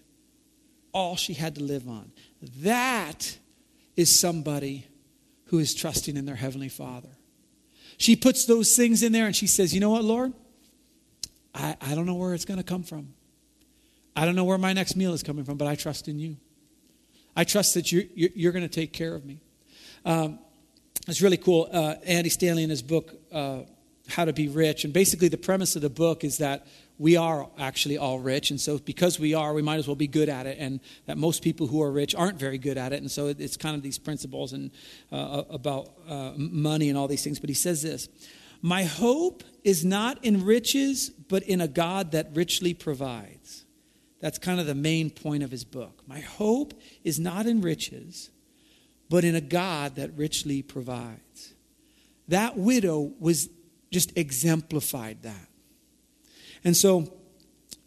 all 0.93 1.17
she 1.17 1.35
had 1.35 1.55
to 1.57 1.63
live 1.63 1.89
on. 1.89 2.13
That 2.59 3.39
is 3.97 4.19
somebody 4.19 4.87
who 5.47 5.59
is 5.59 5.75
trusting 5.75 6.17
in 6.17 6.27
their 6.27 6.37
Heavenly 6.37 6.69
Father. 6.69 7.11
She 7.97 8.17
puts 8.17 8.47
those 8.47 8.77
things 8.77 9.03
in 9.03 9.13
there 9.13 9.27
and 9.27 9.37
she 9.37 9.47
says, 9.47 9.75
You 9.75 9.81
know 9.81 9.91
what, 9.91 10.05
Lord? 10.05 10.33
I, 11.55 11.77
I 11.81 11.95
don't 11.95 12.07
know 12.07 12.15
where 12.15 12.35
it's 12.35 12.45
going 12.45 12.59
to 12.59 12.65
come 12.65 12.83
from. 12.83 13.15
I 14.17 14.25
don't 14.25 14.37
know 14.37 14.45
where 14.45 14.59
my 14.59 14.73
next 14.73 14.97
meal 14.97 15.13
is 15.13 15.23
coming 15.23 15.45
from, 15.45 15.57
but 15.57 15.67
I 15.67 15.75
trust 15.75 16.09
in 16.09 16.19
you. 16.19 16.37
I 17.37 17.45
trust 17.45 17.75
that 17.75 17.93
you're, 17.93 18.05
you're 18.15 18.53
going 18.53 18.69
to 18.69 18.75
take 18.75 18.93
care 18.93 19.15
of 19.15 19.25
me. 19.25 19.41
Um, 20.05 20.39
it's 21.09 21.23
really 21.23 21.37
cool. 21.37 21.69
Uh, 21.73 21.95
Andy 22.05 22.29
Stanley 22.29 22.63
in 22.63 22.71
his 22.71 22.83
book, 22.83 23.15
uh, 23.33 23.61
How 24.09 24.25
to 24.25 24.33
Be 24.33 24.49
Rich, 24.49 24.85
and 24.85 24.93
basically 24.93 25.29
the 25.29 25.39
premise 25.39 25.77
of 25.77 25.83
the 25.83 25.91
book 25.91 26.25
is 26.25 26.39
that 26.39 26.67
we 26.99 27.17
are 27.17 27.49
actually 27.59 27.97
all 27.97 28.19
rich, 28.19 28.51
and 28.51 28.61
so 28.61 28.79
because 28.79 29.19
we 29.19 29.33
are, 29.33 29.55
we 29.55 29.63
might 29.63 29.77
as 29.77 29.87
well 29.87 29.97
be 29.97 30.07
good 30.07 30.29
at 30.29 30.47
it, 30.47 30.59
and 30.61 30.81
that 31.07 31.17
most 31.17 31.43
people 31.43 31.67
who 31.67 31.81
are 31.81 31.91
rich 31.91 32.15
aren't 32.15 32.39
very 32.39 32.59
good 32.59 32.77
at 32.77 32.93
it, 32.93 33.01
and 33.01 33.11
so 33.11 33.29
it's 33.29 33.57
kind 33.57 33.75
of 33.75 33.83
these 33.83 33.99
principles 33.99 34.53
and 34.53 34.71
uh, 35.11 35.45
about 35.49 35.93
uh, 36.07 36.33
money 36.37 36.91
and 36.91 36.99
all 36.99 37.09
these 37.09 37.25
things. 37.25 37.41
But 37.41 37.49
he 37.49 37.55
says 37.55 37.81
this: 37.81 38.11
"My 38.61 38.85
hope 38.85 39.43
is 39.65 39.83
not 39.83 40.23
in 40.23 40.45
riches, 40.45 41.09
but 41.09 41.43
in 41.45 41.63
a 41.63 41.69
God 41.69 42.13
that 42.13 42.29
richly 42.35 42.75
provides." 42.75 43.65
That's 44.21 44.39
kind 44.39 44.61
of 44.61 44.67
the 44.67 44.75
main 44.75 45.09
point 45.09 45.43
of 45.43 45.51
his 45.51 45.65
book. 45.65 46.03
My 46.07 46.21
hope 46.21 46.75
is 47.03 47.19
not 47.19 47.47
in 47.47 47.63
riches 47.63 48.29
but 49.11 49.25
in 49.25 49.35
a 49.35 49.41
God 49.43 49.97
that 49.97 50.17
richly 50.17 50.63
provides. 50.63 51.53
That 52.29 52.57
widow 52.57 53.13
was 53.19 53.51
just 53.91 54.17
exemplified 54.17 55.25
that. 55.25 55.49
And 56.65 56.77
so 56.77 57.13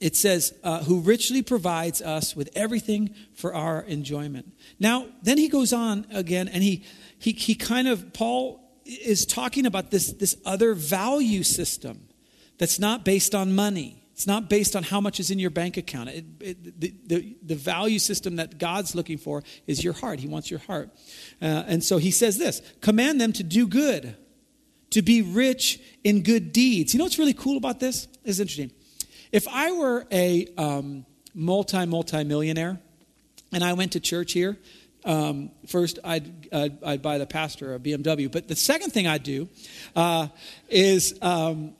it 0.01 0.17
says, 0.17 0.53
uh, 0.63 0.83
who 0.83 0.99
richly 0.99 1.41
provides 1.41 2.01
us 2.01 2.35
with 2.35 2.49
everything 2.55 3.15
for 3.33 3.55
our 3.55 3.83
enjoyment. 3.83 4.51
Now, 4.79 5.07
then 5.21 5.37
he 5.37 5.47
goes 5.47 5.71
on 5.71 6.05
again, 6.11 6.49
and 6.49 6.61
he, 6.61 6.83
he, 7.17 7.31
he 7.31 7.55
kind 7.55 7.87
of, 7.87 8.11
Paul 8.11 8.59
is 8.85 9.25
talking 9.25 9.65
about 9.65 9.91
this, 9.91 10.11
this 10.11 10.35
other 10.45 10.73
value 10.73 11.43
system 11.43 12.09
that's 12.57 12.79
not 12.79 13.05
based 13.05 13.33
on 13.33 13.55
money. 13.55 14.02
It's 14.13 14.27
not 14.27 14.47
based 14.47 14.75
on 14.75 14.83
how 14.83 15.01
much 15.01 15.19
is 15.19 15.31
in 15.31 15.39
your 15.39 15.49
bank 15.49 15.75
account. 15.75 16.09
It, 16.09 16.25
it, 16.39 16.79
the, 16.79 16.93
the, 17.07 17.37
the, 17.41 17.55
value 17.55 17.97
system 17.97 18.35
that 18.35 18.59
God's 18.59 18.93
looking 18.93 19.17
for 19.17 19.43
is 19.65 19.83
your 19.83 19.93
heart. 19.93 20.19
He 20.19 20.27
wants 20.27 20.51
your 20.51 20.59
heart. 20.59 20.91
Uh, 21.41 21.63
and 21.65 21.83
so 21.83 21.97
he 21.97 22.11
says 22.11 22.37
this 22.37 22.61
command 22.81 23.19
them 23.19 23.33
to 23.33 23.43
do 23.43 23.65
good, 23.65 24.15
to 24.91 25.01
be 25.01 25.23
rich 25.23 25.79
in 26.03 26.21
good 26.21 26.53
deeds. 26.53 26.93
You 26.93 26.99
know 26.99 27.05
what's 27.05 27.17
really 27.17 27.33
cool 27.33 27.57
about 27.57 27.79
this? 27.79 28.07
It's 28.23 28.39
interesting. 28.39 28.71
If 29.31 29.47
I 29.47 29.71
were 29.71 30.05
a 30.11 30.47
um, 30.59 31.07
multi, 31.33 31.83
multi 31.87 32.23
millionaire 32.23 32.79
and 33.51 33.63
I 33.63 33.73
went 33.73 33.93
to 33.93 33.99
church 33.99 34.33
here, 34.33 34.59
um, 35.05 35.49
first 35.65 35.97
I'd, 36.03 36.53
I'd, 36.53 36.83
I'd, 36.83 37.01
buy 37.01 37.17
the 37.17 37.25
pastor 37.25 37.73
a 37.73 37.79
BMW. 37.79 38.31
But 38.31 38.47
the 38.47 38.55
second 38.55 38.91
thing 38.91 39.07
I'd 39.07 39.23
do 39.23 39.49
uh, 39.95 40.27
is. 40.69 41.17
Um, 41.19 41.73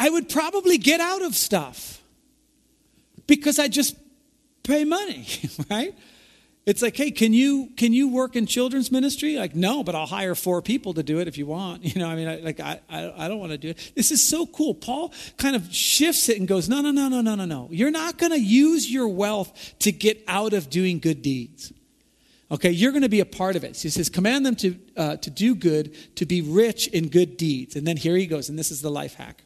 I 0.00 0.08
would 0.08 0.30
probably 0.30 0.78
get 0.78 0.98
out 0.98 1.20
of 1.20 1.34
stuff 1.34 2.00
because 3.26 3.58
I 3.58 3.68
just 3.68 3.96
pay 4.62 4.86
money, 4.86 5.26
right? 5.70 5.94
It's 6.64 6.80
like, 6.80 6.96
hey, 6.96 7.10
can 7.10 7.34
you 7.34 7.68
can 7.76 7.92
you 7.92 8.08
work 8.08 8.34
in 8.34 8.46
children's 8.46 8.90
ministry? 8.90 9.36
Like, 9.36 9.54
no, 9.54 9.84
but 9.84 9.94
I'll 9.94 10.06
hire 10.06 10.34
four 10.34 10.62
people 10.62 10.94
to 10.94 11.02
do 11.02 11.18
it 11.18 11.28
if 11.28 11.36
you 11.36 11.44
want. 11.44 11.84
You 11.94 12.00
know, 12.00 12.08
I 12.08 12.16
mean, 12.16 12.28
I, 12.28 12.36
like, 12.36 12.60
I, 12.60 12.80
I, 12.88 13.24
I 13.24 13.28
don't 13.28 13.40
want 13.40 13.52
to 13.52 13.58
do 13.58 13.68
it. 13.68 13.92
This 13.94 14.10
is 14.10 14.26
so 14.26 14.46
cool. 14.46 14.74
Paul 14.74 15.12
kind 15.36 15.54
of 15.54 15.70
shifts 15.70 16.30
it 16.30 16.38
and 16.38 16.48
goes, 16.48 16.66
no, 16.66 16.80
no, 16.80 16.92
no, 16.92 17.08
no, 17.08 17.20
no, 17.20 17.34
no, 17.34 17.44
no. 17.44 17.68
You're 17.70 17.90
not 17.90 18.16
going 18.16 18.32
to 18.32 18.40
use 18.40 18.90
your 18.90 19.08
wealth 19.08 19.74
to 19.80 19.92
get 19.92 20.24
out 20.26 20.54
of 20.54 20.70
doing 20.70 20.98
good 20.98 21.20
deeds. 21.20 21.74
Okay, 22.50 22.70
you're 22.70 22.92
going 22.92 23.02
to 23.02 23.10
be 23.10 23.20
a 23.20 23.26
part 23.26 23.54
of 23.54 23.64
it. 23.64 23.76
So 23.76 23.82
he 23.82 23.90
says, 23.90 24.08
command 24.08 24.46
them 24.46 24.56
to 24.56 24.78
uh, 24.96 25.16
to 25.16 25.30
do 25.30 25.54
good, 25.54 25.94
to 26.16 26.24
be 26.24 26.40
rich 26.40 26.88
in 26.88 27.08
good 27.08 27.36
deeds. 27.36 27.76
And 27.76 27.86
then 27.86 27.98
here 27.98 28.16
he 28.16 28.26
goes, 28.26 28.48
and 28.48 28.58
this 28.58 28.70
is 28.70 28.80
the 28.80 28.90
life 28.90 29.14
hack. 29.14 29.44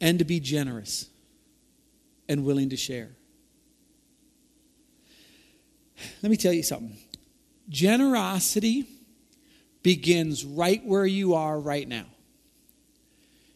And 0.00 0.18
to 0.18 0.24
be 0.24 0.40
generous 0.40 1.08
and 2.28 2.44
willing 2.44 2.70
to 2.70 2.76
share. 2.76 3.10
Let 6.22 6.30
me 6.30 6.36
tell 6.36 6.52
you 6.52 6.62
something 6.62 6.96
generosity 7.68 8.88
begins 9.82 10.44
right 10.44 10.84
where 10.84 11.06
you 11.06 11.34
are 11.34 11.58
right 11.58 11.86
now. 11.86 12.06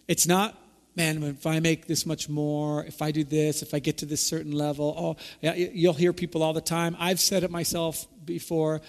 It's 0.07 0.27
not, 0.27 0.57
man, 0.95 1.23
if 1.23 1.47
I 1.47 1.61
make 1.61 1.87
this 1.87 2.07
much 2.07 2.29
more, 2.29 2.85
if 2.85 3.03
I 3.03 3.11
do 3.11 3.25
this, 3.25 3.63
if 3.63 3.75
I 3.75 3.79
get 3.79 3.99
to 3.99 4.07
this 4.07 4.25
certain 4.25 4.53
level, 4.53 4.95
oh, 4.97 5.53
you'll 5.55 5.95
hear 5.95 6.13
people 6.13 6.43
all 6.43 6.53
the 6.53 6.61
time. 6.61 6.97
I've 6.99 7.21
said 7.21 7.43
it 7.43 7.51
myself 7.51 8.07
before. 8.25 8.81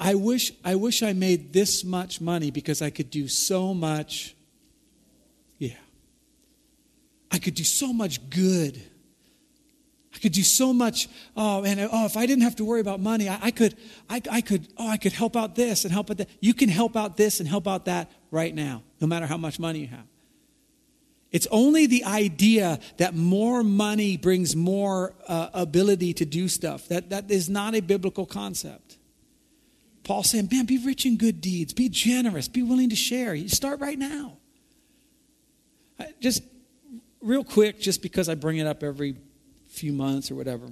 I 0.00 0.16
wish 0.16 0.52
I 0.64 0.74
wish 0.74 1.02
I 1.02 1.12
made 1.12 1.52
this 1.52 1.84
much 1.84 2.20
money 2.20 2.50
because 2.50 2.82
I 2.82 2.90
could 2.90 3.10
do 3.10 3.28
so 3.28 3.72
much 3.72 4.34
I 7.34 7.38
could 7.38 7.54
do 7.54 7.64
so 7.64 7.92
much 7.92 8.30
good. 8.30 8.80
I 10.14 10.18
could 10.18 10.30
do 10.30 10.44
so 10.44 10.72
much. 10.72 11.08
Oh, 11.36 11.64
and 11.64 11.80
oh, 11.80 12.06
if 12.06 12.16
I 12.16 12.26
didn't 12.26 12.44
have 12.44 12.54
to 12.56 12.64
worry 12.64 12.80
about 12.80 13.00
money, 13.00 13.28
I, 13.28 13.38
I 13.42 13.50
could, 13.50 13.74
I, 14.08 14.22
I, 14.30 14.40
could, 14.40 14.68
oh, 14.78 14.88
I 14.88 14.96
could 14.96 15.12
help 15.12 15.36
out 15.36 15.56
this 15.56 15.84
and 15.84 15.92
help 15.92 16.12
out 16.12 16.18
that. 16.18 16.28
You 16.40 16.54
can 16.54 16.68
help 16.68 16.96
out 16.96 17.16
this 17.16 17.40
and 17.40 17.48
help 17.48 17.66
out 17.66 17.86
that 17.86 18.08
right 18.30 18.54
now, 18.54 18.84
no 19.00 19.08
matter 19.08 19.26
how 19.26 19.36
much 19.36 19.58
money 19.58 19.80
you 19.80 19.88
have. 19.88 20.06
It's 21.32 21.48
only 21.50 21.86
the 21.86 22.04
idea 22.04 22.78
that 22.98 23.16
more 23.16 23.64
money 23.64 24.16
brings 24.16 24.54
more 24.54 25.12
uh, 25.26 25.48
ability 25.54 26.14
to 26.14 26.24
do 26.24 26.46
stuff. 26.46 26.86
That, 26.86 27.10
that 27.10 27.28
is 27.28 27.48
not 27.48 27.74
a 27.74 27.80
biblical 27.80 28.26
concept. 28.26 28.96
Paul's 30.04 30.30
saying, 30.30 30.50
man, 30.52 30.66
be 30.66 30.78
rich 30.78 31.04
in 31.04 31.16
good 31.16 31.40
deeds, 31.40 31.72
be 31.72 31.88
generous, 31.88 32.46
be 32.46 32.62
willing 32.62 32.90
to 32.90 32.96
share. 32.96 33.34
You 33.34 33.48
start 33.48 33.80
right 33.80 33.98
now. 33.98 34.36
Just 36.20 36.44
real 37.24 37.42
quick, 37.42 37.80
just 37.80 38.02
because 38.02 38.28
I 38.28 38.34
bring 38.34 38.58
it 38.58 38.66
up 38.66 38.82
every 38.82 39.16
few 39.68 39.92
months 39.92 40.30
or 40.30 40.34
whatever. 40.34 40.68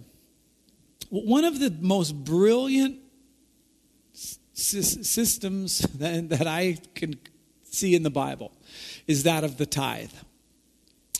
One 1.08 1.44
of 1.44 1.58
the 1.58 1.70
most 1.80 2.12
brilliant 2.12 2.98
systems 4.52 5.78
that, 5.98 6.28
that 6.28 6.46
I 6.46 6.78
can 6.94 7.18
see 7.64 7.94
in 7.94 8.02
the 8.02 8.10
Bible 8.10 8.52
is 9.06 9.24
that 9.24 9.44
of 9.44 9.56
the 9.56 9.66
tithe. 9.66 10.12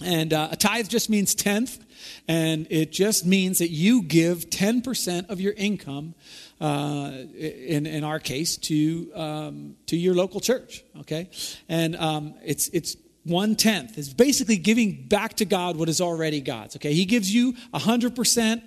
And 0.02 0.32
uh, 0.32 0.48
a 0.50 0.56
tithe 0.56 0.88
just 0.88 1.10
means 1.10 1.34
tenth, 1.34 1.78
and 2.26 2.66
it 2.70 2.92
just 2.92 3.26
means 3.26 3.58
that 3.58 3.68
you 3.68 4.02
give 4.02 4.50
10% 4.50 5.28
of 5.28 5.40
your 5.40 5.52
income, 5.52 6.14
uh, 6.60 7.12
in, 7.36 7.86
in 7.86 8.02
our 8.02 8.18
case, 8.18 8.56
to, 8.56 9.10
um, 9.14 9.76
to 9.86 9.96
your 9.96 10.14
local 10.14 10.40
church, 10.40 10.82
okay? 11.00 11.28
And 11.68 11.94
um, 11.96 12.34
it's, 12.42 12.68
it's 12.68 12.96
one 13.24 13.54
tenth 13.54 13.98
is 13.98 14.12
basically 14.12 14.56
giving 14.56 15.06
back 15.06 15.34
to 15.34 15.44
God 15.44 15.76
what 15.76 15.88
is 15.88 16.00
already 16.00 16.40
God's. 16.40 16.76
Okay, 16.76 16.92
He 16.92 17.04
gives 17.04 17.32
you 17.32 17.54
a 17.72 17.78
hundred 17.78 18.16
percent. 18.16 18.62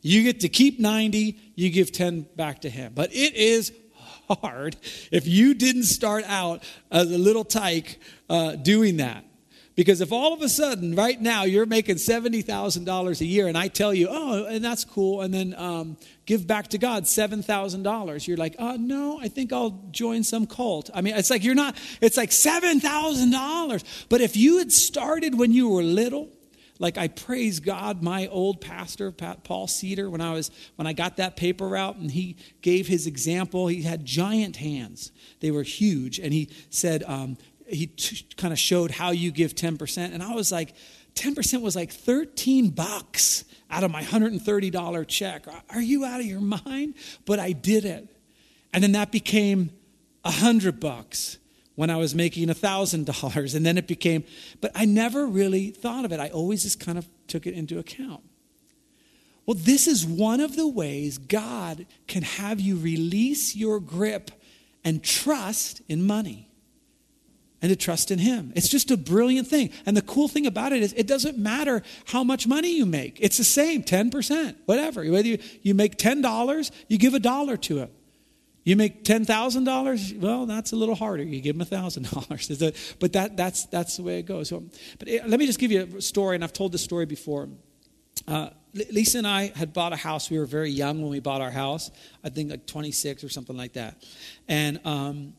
You 0.00 0.22
get 0.22 0.40
to 0.40 0.48
keep 0.48 0.78
90, 0.78 1.36
you 1.56 1.70
give 1.70 1.90
10 1.90 2.26
back 2.36 2.60
to 2.60 2.70
Him. 2.70 2.92
But 2.94 3.12
it 3.12 3.34
is 3.34 3.72
hard 4.30 4.76
if 5.10 5.26
you 5.26 5.54
didn't 5.54 5.84
start 5.84 6.24
out 6.26 6.62
as 6.90 7.10
a 7.10 7.18
little 7.18 7.44
tyke 7.44 7.98
uh, 8.30 8.52
doing 8.52 8.98
that. 8.98 9.24
Because 9.78 10.00
if 10.00 10.10
all 10.10 10.34
of 10.34 10.42
a 10.42 10.48
sudden, 10.48 10.96
right 10.96 11.20
now, 11.20 11.44
you're 11.44 11.64
making 11.64 11.98
$70,000 11.98 13.20
a 13.20 13.24
year 13.24 13.46
and 13.46 13.56
I 13.56 13.68
tell 13.68 13.94
you, 13.94 14.08
oh, 14.10 14.44
and 14.46 14.64
that's 14.64 14.84
cool, 14.84 15.20
and 15.20 15.32
then 15.32 15.54
um, 15.56 15.96
give 16.26 16.48
back 16.48 16.66
to 16.70 16.78
God 16.78 17.04
$7,000, 17.04 18.26
you're 18.26 18.36
like, 18.36 18.56
oh, 18.58 18.74
no, 18.74 19.20
I 19.20 19.28
think 19.28 19.52
I'll 19.52 19.80
join 19.92 20.24
some 20.24 20.48
cult. 20.48 20.90
I 20.92 21.00
mean, 21.00 21.14
it's 21.14 21.30
like 21.30 21.44
you're 21.44 21.54
not, 21.54 21.76
it's 22.00 22.16
like 22.16 22.30
$7,000. 22.30 24.06
But 24.08 24.20
if 24.20 24.36
you 24.36 24.58
had 24.58 24.72
started 24.72 25.38
when 25.38 25.52
you 25.52 25.68
were 25.68 25.84
little, 25.84 26.28
like 26.80 26.98
I 26.98 27.08
praise 27.08 27.60
God, 27.60 28.02
my 28.02 28.26
old 28.28 28.60
pastor, 28.60 29.12
Paul 29.12 29.66
Cedar, 29.66 30.10
when 30.10 30.20
I 30.20 30.32
was 30.32 30.50
when 30.76 30.86
I 30.86 30.92
got 30.92 31.16
that 31.16 31.36
paper 31.36 31.76
out 31.76 31.96
and 31.96 32.10
he 32.10 32.36
gave 32.62 32.86
his 32.86 33.06
example, 33.06 33.66
he 33.66 33.82
had 33.82 34.04
giant 34.04 34.56
hands. 34.56 35.10
They 35.40 35.50
were 35.50 35.64
huge, 35.64 36.18
and 36.18 36.32
he 36.32 36.50
said, 36.70 37.02
um, 37.04 37.36
he 37.68 37.86
t- 37.88 38.26
kind 38.36 38.52
of 38.52 38.58
showed 38.58 38.90
how 38.90 39.10
you 39.10 39.30
give 39.30 39.54
10%. 39.54 40.12
And 40.12 40.22
I 40.22 40.34
was 40.34 40.50
like, 40.50 40.74
10% 41.14 41.60
was 41.60 41.76
like 41.76 41.90
13 41.90 42.70
bucks 42.70 43.44
out 43.70 43.84
of 43.84 43.90
my 43.90 44.02
$130 44.02 45.08
check. 45.08 45.46
Are 45.70 45.80
you 45.80 46.04
out 46.04 46.20
of 46.20 46.26
your 46.26 46.40
mind? 46.40 46.94
But 47.26 47.38
I 47.38 47.52
did 47.52 47.84
it. 47.84 48.08
And 48.72 48.82
then 48.82 48.92
that 48.92 49.12
became 49.12 49.70
100 50.22 50.80
bucks 50.80 51.38
when 51.74 51.90
I 51.90 51.96
was 51.96 52.14
making 52.14 52.48
$1,000. 52.48 53.54
And 53.54 53.66
then 53.66 53.78
it 53.78 53.86
became, 53.86 54.24
but 54.60 54.70
I 54.74 54.84
never 54.84 55.26
really 55.26 55.70
thought 55.70 56.04
of 56.04 56.12
it. 56.12 56.20
I 56.20 56.28
always 56.28 56.62
just 56.62 56.80
kind 56.80 56.98
of 56.98 57.08
took 57.26 57.46
it 57.46 57.54
into 57.54 57.78
account. 57.78 58.22
Well, 59.46 59.56
this 59.58 59.86
is 59.86 60.04
one 60.04 60.40
of 60.40 60.56
the 60.56 60.68
ways 60.68 61.16
God 61.16 61.86
can 62.06 62.22
have 62.22 62.60
you 62.60 62.76
release 62.76 63.56
your 63.56 63.80
grip 63.80 64.30
and 64.84 65.02
trust 65.02 65.80
in 65.88 66.06
money 66.06 66.47
and 67.60 67.70
to 67.70 67.76
trust 67.76 68.10
in 68.10 68.18
Him. 68.18 68.52
It's 68.54 68.68
just 68.68 68.90
a 68.90 68.96
brilliant 68.96 69.48
thing. 69.48 69.70
And 69.86 69.96
the 69.96 70.02
cool 70.02 70.28
thing 70.28 70.46
about 70.46 70.72
it 70.72 70.82
is 70.82 70.92
it 70.94 71.06
doesn't 71.06 71.38
matter 71.38 71.82
how 72.06 72.22
much 72.22 72.46
money 72.46 72.76
you 72.76 72.86
make, 72.86 73.18
it's 73.20 73.38
the 73.38 73.44
same 73.44 73.82
10%, 73.82 74.54
whatever. 74.66 75.04
Whether 75.10 75.28
you, 75.28 75.38
you 75.62 75.74
make 75.74 75.96
$10, 75.96 76.70
you 76.88 76.98
give 76.98 77.14
a 77.14 77.20
dollar 77.20 77.56
to 77.56 77.80
it. 77.80 77.92
You 78.64 78.76
make 78.76 79.02
$10,000, 79.02 80.20
well, 80.20 80.44
that's 80.44 80.72
a 80.72 80.76
little 80.76 80.94
harder. 80.94 81.22
You 81.22 81.40
give 81.40 81.56
them 81.56 81.66
$1,000. 81.66 82.96
But 83.00 83.12
that, 83.14 83.36
that's, 83.36 83.64
that's 83.66 83.96
the 83.96 84.02
way 84.02 84.18
it 84.18 84.26
goes. 84.26 84.50
So, 84.50 84.62
but 84.98 85.08
it, 85.08 85.26
let 85.26 85.40
me 85.40 85.46
just 85.46 85.58
give 85.58 85.72
you 85.72 85.88
a 85.96 86.02
story, 86.02 86.34
and 86.34 86.44
I've 86.44 86.52
told 86.52 86.72
this 86.72 86.82
story 86.82 87.06
before. 87.06 87.48
Uh, 88.26 88.50
Lisa 88.74 89.18
and 89.18 89.26
I 89.26 89.52
had 89.56 89.72
bought 89.72 89.92
a 89.92 89.96
house. 89.96 90.30
We 90.30 90.38
were 90.38 90.44
very 90.44 90.70
young 90.70 91.00
when 91.00 91.10
we 91.10 91.20
bought 91.20 91.40
our 91.40 91.50
house. 91.50 91.90
I 92.22 92.28
think 92.28 92.50
like 92.50 92.66
26 92.66 93.24
or 93.24 93.28
something 93.28 93.56
like 93.56 93.72
that. 93.72 94.02
And 94.48 94.80
um, 94.84 95.32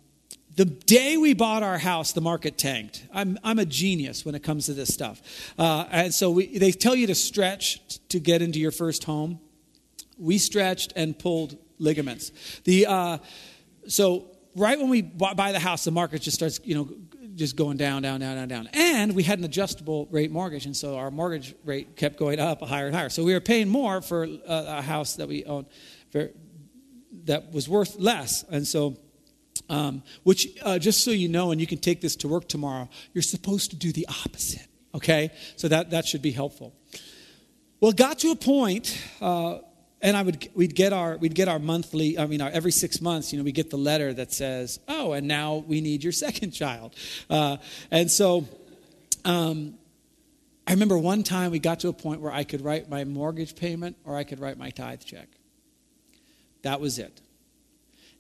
the 0.60 0.66
day 0.66 1.16
we 1.16 1.34
bought 1.34 1.64
our 1.64 1.78
house, 1.78 2.12
the 2.12 2.20
market 2.20 2.58
tanked. 2.58 3.08
I'm, 3.14 3.40
I'm 3.46 3.60
a 3.60 3.66
genius 3.66 4.26
when 4.26 4.36
it 4.36 4.44
comes 4.44 4.66
to 4.66 4.74
this 4.74 4.94
stuff. 4.94 5.22
Uh, 5.58 5.86
and 5.90 6.14
so 6.14 6.32
we, 6.32 6.58
they 6.58 6.74
tell 6.74 6.96
you 6.96 7.08
to 7.08 7.16
stretch 7.16 7.80
to 8.10 8.20
get 8.20 8.42
into 8.42 8.60
your 8.60 8.72
first 8.72 9.06
home. 9.06 9.40
We 10.18 10.38
stretched 10.38 10.92
and 10.98 11.18
pulled 11.18 11.58
ligaments. 11.78 12.34
The, 12.66 12.88
uh, 12.88 13.18
so 13.88 14.36
right 14.54 14.78
when 14.78 14.90
we 14.90 15.02
buy 15.02 15.54
the 15.54 15.60
house, 15.60 15.86
the 15.86 15.92
market 15.92 16.24
just 16.24 16.36
starts, 16.36 16.60
you 16.66 16.76
know, 16.76 16.90
just 17.36 17.56
going 17.56 17.78
down, 17.78 18.02
down, 18.02 18.20
down, 18.20 18.36
down, 18.36 18.50
down. 18.50 18.70
And 18.74 19.16
we 19.16 19.24
had 19.24 19.40
an 19.40 19.46
adjustable 19.46 20.10
rate 20.12 20.30
mortgage, 20.30 20.66
and 20.66 20.76
so 20.76 20.98
our 20.98 21.10
mortgage 21.10 21.56
rate 21.64 21.96
kept 21.96 22.20
going 22.20 22.38
up 22.38 22.62
higher 22.64 22.88
and 22.88 22.96
higher. 22.96 23.08
So 23.08 23.24
we 23.24 23.32
were 23.32 23.40
paying 23.40 23.70
more 23.70 24.02
for 24.02 24.26
a, 24.26 24.40
a 24.46 24.82
house 24.82 25.16
that 25.16 25.30
we 25.30 25.46
owned 25.46 25.68
for, 26.12 26.32
that 27.24 27.54
was 27.54 27.70
worth 27.70 27.96
less. 27.98 28.44
And 28.52 28.68
so 28.68 28.98
um, 29.70 30.04
which, 30.24 30.48
uh, 30.64 30.80
just 30.80 31.04
so 31.04 31.12
you 31.12 31.28
know, 31.28 31.52
and 31.52 31.62
you 31.62 31.68
can 31.68 31.78
take 31.78 32.02
this 32.02 32.16
to 32.18 32.28
work 32.28 32.48
tomorrow, 32.48 32.90
you're 33.14 33.22
supposed 33.22 33.70
to 33.72 33.76
do 33.76 33.92
the 33.92 34.08
opposite, 34.08 34.68
okay? 34.96 35.32
So 35.56 35.68
that, 35.68 35.92
that 35.92 36.06
should 36.06 36.22
be 36.22 36.32
helpful. 36.32 36.74
Well, 37.80 37.92
it 37.92 37.98
got 37.98 38.20
to 38.20 38.32
a 38.32 38.36
point, 38.36 38.98
uh, 39.22 39.60
and 40.02 40.18
I 40.18 40.24
would, 40.24 40.50
we'd, 40.56 40.76
get 40.76 40.92
our, 40.92 41.18
we'd 41.18 41.36
get 41.36 41.48
our 41.48 41.60
monthly, 41.60 42.18
I 42.18 42.26
mean, 42.26 42.42
our, 42.42 42.50
every 42.50 42.72
six 42.72 43.02
months, 43.02 43.32
you 43.32 43.38
know, 43.38 43.44
we 43.44 43.52
get 43.52 43.70
the 43.70 43.78
letter 43.78 44.14
that 44.14 44.32
says, 44.32 44.80
oh, 44.88 45.14
and 45.14 45.28
now 45.28 45.64
we 45.68 45.82
need 45.82 46.04
your 46.04 46.14
second 46.28 46.52
child. 46.52 46.96
Uh, 47.30 47.58
and 47.92 48.10
so 48.10 48.48
um, 49.26 49.76
I 50.68 50.74
remember 50.74 50.98
one 50.98 51.24
time 51.24 51.52
we 51.52 51.60
got 51.60 51.82
to 51.82 51.90
a 51.90 51.94
point 51.94 52.22
where 52.22 52.32
I 52.32 52.44
could 52.44 52.62
write 52.62 52.90
my 52.90 53.04
mortgage 53.04 53.56
payment 53.56 53.98
or 54.04 54.16
I 54.16 54.24
could 54.24 54.40
write 54.40 54.58
my 54.58 54.70
tithe 54.70 55.04
check. 55.04 55.28
That 56.64 56.82
was 56.82 57.00
it. 57.00 57.22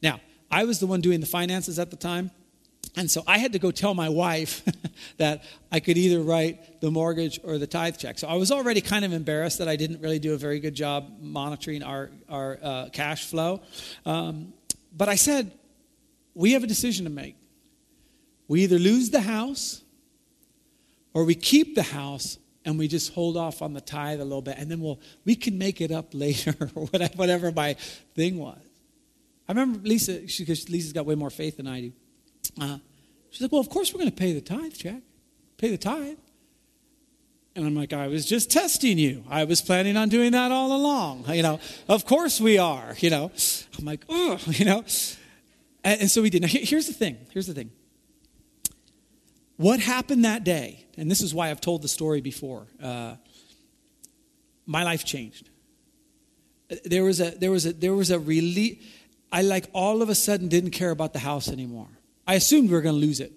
Now, 0.02 0.22
I 0.52 0.64
was 0.66 0.80
the 0.80 0.88
one 0.88 1.02
doing 1.02 1.20
the 1.20 1.26
finances 1.26 1.80
at 1.80 1.92
the 1.92 1.98
time. 1.98 2.32
And 2.96 3.10
so 3.10 3.24
I 3.28 3.38
had 3.38 3.54
to 3.54 3.60
go 3.60 3.72
tell 3.72 3.94
my 3.94 4.10
wife 4.10 4.64
that 5.18 5.44
I 5.72 5.80
could 5.80 5.98
either 5.98 6.22
write 6.22 6.82
the 6.82 6.90
mortgage 6.90 7.40
or 7.44 7.58
the 7.58 7.68
tithe 7.68 7.98
check. 7.98 8.18
So 8.18 8.28
I 8.28 8.36
was 8.36 8.52
already 8.52 8.82
kind 8.82 9.06
of 9.06 9.14
embarrassed 9.14 9.60
that 9.60 9.68
I 9.68 9.76
didn't 9.76 10.02
really 10.02 10.20
do 10.20 10.34
a 10.34 10.38
very 10.38 10.60
good 10.60 10.76
job 10.76 11.18
monitoring 11.22 11.84
our, 11.84 12.10
our 12.28 12.58
uh, 12.62 12.90
cash 12.92 13.26
flow. 13.26 13.62
Um, 14.06 14.54
but 14.96 15.08
I 15.08 15.16
said, 15.16 15.52
we 16.34 16.54
have 16.54 16.64
a 16.64 16.68
decision 16.68 17.06
to 17.06 17.12
make. 17.12 17.36
We 18.48 18.64
either 18.64 18.80
lose 18.80 19.12
the 19.12 19.22
house 19.22 19.84
or 21.14 21.24
we 21.24 21.36
keep 21.36 21.76
the 21.76 21.84
house 21.84 22.40
and 22.66 22.78
we 22.80 22.88
just 22.88 23.14
hold 23.14 23.38
off 23.38 23.62
on 23.62 23.74
the 23.74 23.82
tithe 23.82 24.20
a 24.20 24.24
little 24.24 24.42
bit 24.42 24.58
and 24.58 24.70
then 24.70 24.80
we'll, 24.80 25.00
we 25.26 25.36
can 25.36 25.58
make 25.58 25.80
it 25.82 25.92
up 25.92 26.08
later 26.14 26.56
or 26.76 26.86
whatever 26.88 27.52
my 27.52 27.76
thing 28.16 28.38
was. 28.38 28.60
I 29.50 29.52
remember 29.52 29.80
Lisa, 29.80 30.20
because 30.38 30.70
Lisa's 30.70 30.94
got 30.94 31.08
way 31.08 31.16
more 31.16 31.32
faith 31.32 31.58
than 31.58 31.66
I 31.66 31.82
do. 31.82 31.92
Uh, 32.62 32.78
she's 33.32 33.42
like, 33.42 33.52
well, 33.52 33.60
of 33.60 33.68
course 33.68 33.92
we're 33.92 33.98
going 33.98 34.12
to 34.12 34.16
pay 34.16 34.32
the 34.32 34.42
tithe, 34.42 34.74
Jack. 34.74 35.02
Pay 35.58 35.72
the 35.72 35.78
tithe. 35.78 36.20
And 37.56 37.66
I'm 37.66 37.76
like, 37.76 37.92
I 37.92 38.08
was 38.08 38.28
just 38.28 38.52
testing 38.52 39.00
you. 39.00 39.24
I 39.28 39.46
was 39.46 39.60
planning 39.60 39.98
on 39.98 40.08
doing 40.08 40.34
that 40.34 40.52
all 40.52 40.72
along. 40.76 41.26
You 41.30 41.42
know, 41.42 41.60
of 41.88 42.06
course 42.06 42.40
we 42.40 42.60
are. 42.60 42.94
You 43.00 43.10
know, 43.10 43.32
I'm 43.80 43.86
like, 43.86 44.06
oh, 44.08 44.40
you 44.46 44.66
know. 44.66 44.86
And, 45.84 46.02
and 46.02 46.12
so 46.12 46.22
we 46.22 46.30
did. 46.30 46.44
Now, 46.44 46.48
here's 46.48 46.86
the 46.86 46.94
thing. 46.94 47.18
Here's 47.32 47.48
the 47.48 47.56
thing. 47.56 47.72
What 49.58 49.80
happened 49.80 50.26
that 50.26 50.44
day, 50.44 50.86
and 50.96 51.10
this 51.10 51.22
is 51.22 51.34
why 51.34 51.50
I've 51.50 51.60
told 51.60 51.82
the 51.82 51.88
story 51.88 52.22
before, 52.22 52.68
uh, 52.82 53.16
my 54.68 54.84
life 54.84 55.04
changed. 55.04 55.50
There 56.86 57.04
was 57.04 57.20
a, 57.20 57.32
there 57.32 57.50
was 57.50 57.66
a, 57.66 57.74
there 57.74 57.96
was 57.96 58.12
a 58.12 58.20
relief 58.20 58.99
I 59.32 59.42
like 59.42 59.68
all 59.74 60.02
of 60.02 60.10
a 60.10 60.15
sudden 60.15 60.48
didn't 60.48 60.72
care 60.72 60.92
about 60.92 61.13
the 61.13 61.20
house 61.20 61.48
anymore. 61.50 61.88
I 62.26 62.36
assumed 62.36 62.70
we 62.70 62.76
were 62.76 62.82
going 62.82 62.96
to 62.96 63.06
lose 63.06 63.20
it. 63.20 63.34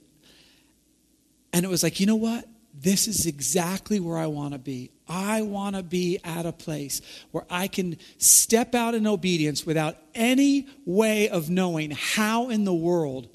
And 1.53 1.65
it 1.65 1.69
was 1.69 1.83
like, 1.83 2.01
you 2.01 2.07
know 2.07 2.17
what? 2.17 2.47
This 2.75 3.07
is 3.07 3.27
exactly 3.27 4.01
where 4.01 4.17
I 4.17 4.27
want 4.27 4.55
to 4.55 4.59
be. 4.59 4.91
I 5.07 5.43
want 5.43 5.77
to 5.77 5.83
be 5.83 6.19
at 6.25 6.47
a 6.47 6.53
place 6.53 7.03
where 7.31 7.45
I 7.51 7.69
can 7.69 7.99
step 8.17 8.75
out 8.75 8.95
in 8.95 9.07
obedience 9.07 9.67
without 9.67 9.99
any 10.15 10.67
way 10.87 11.29
of 11.29 11.51
knowing 11.51 11.91
how 11.91 12.49
in 12.49 12.65
the 12.65 12.73
world 12.73 13.29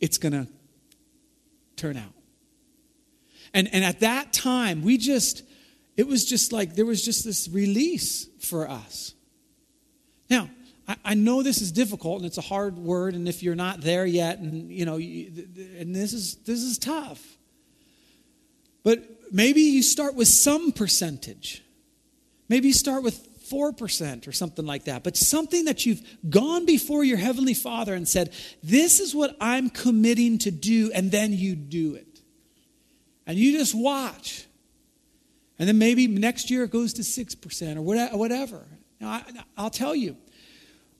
it's 0.00 0.16
going 0.16 0.32
to 0.32 0.48
turn 1.76 1.98
out. 1.98 2.12
And, 3.52 3.68
and 3.72 3.84
at 3.84 4.00
that 4.00 4.32
time, 4.32 4.82
we 4.82 4.96
just, 4.96 5.42
it 5.96 6.06
was 6.06 6.24
just 6.24 6.52
like 6.52 6.74
there 6.74 6.86
was 6.86 7.04
just 7.04 7.24
this 7.24 7.48
release 7.48 8.26
for 8.40 8.68
us. 8.68 9.14
Now, 10.30 10.50
I, 11.04 11.14
know 11.14 11.42
this 11.42 11.60
is 11.60 11.70
difficult 11.70 12.18
and 12.18 12.26
it's 12.26 12.38
a 12.38 12.42
hard 12.42 12.78
word, 12.78 13.14
and 13.14 13.28
if 13.28 13.42
you're 13.42 13.54
not 13.54 13.82
there 13.82 14.06
yet, 14.06 14.38
and 14.38 14.72
you 14.72 14.86
know, 14.86 14.96
and 14.96 15.94
this 15.94 16.14
is 16.14 16.36
this 16.36 16.60
is 16.60 16.78
tough. 16.78 17.36
But 18.84 19.04
maybe 19.30 19.60
you 19.60 19.82
start 19.82 20.14
with 20.14 20.28
some 20.28 20.72
percentage. 20.72 21.62
Maybe 22.48 22.68
you 22.68 22.74
start 22.74 23.02
with 23.02 23.28
4% 23.50 24.26
or 24.26 24.32
something 24.32 24.64
like 24.66 24.84
that, 24.84 25.02
but 25.02 25.16
something 25.16 25.66
that 25.66 25.84
you've 25.84 26.02
gone 26.28 26.64
before 26.64 27.04
your 27.04 27.18
Heavenly 27.18 27.54
Father 27.54 27.94
and 27.94 28.06
said, 28.06 28.32
This 28.62 29.00
is 29.00 29.14
what 29.14 29.36
I'm 29.40 29.70
committing 29.70 30.38
to 30.38 30.50
do, 30.50 30.90
and 30.94 31.10
then 31.10 31.32
you 31.32 31.54
do 31.54 31.94
it. 31.94 32.20
And 33.26 33.38
you 33.38 33.52
just 33.52 33.74
watch. 33.74 34.46
And 35.58 35.68
then 35.68 35.78
maybe 35.78 36.06
next 36.06 36.50
year 36.50 36.64
it 36.64 36.70
goes 36.70 36.94
to 36.94 37.02
6% 37.02 37.76
or 37.76 37.82
whatever. 38.16 38.64
Now, 39.00 39.08
I, 39.08 39.22
I'll 39.56 39.70
tell 39.70 39.94
you, 39.94 40.16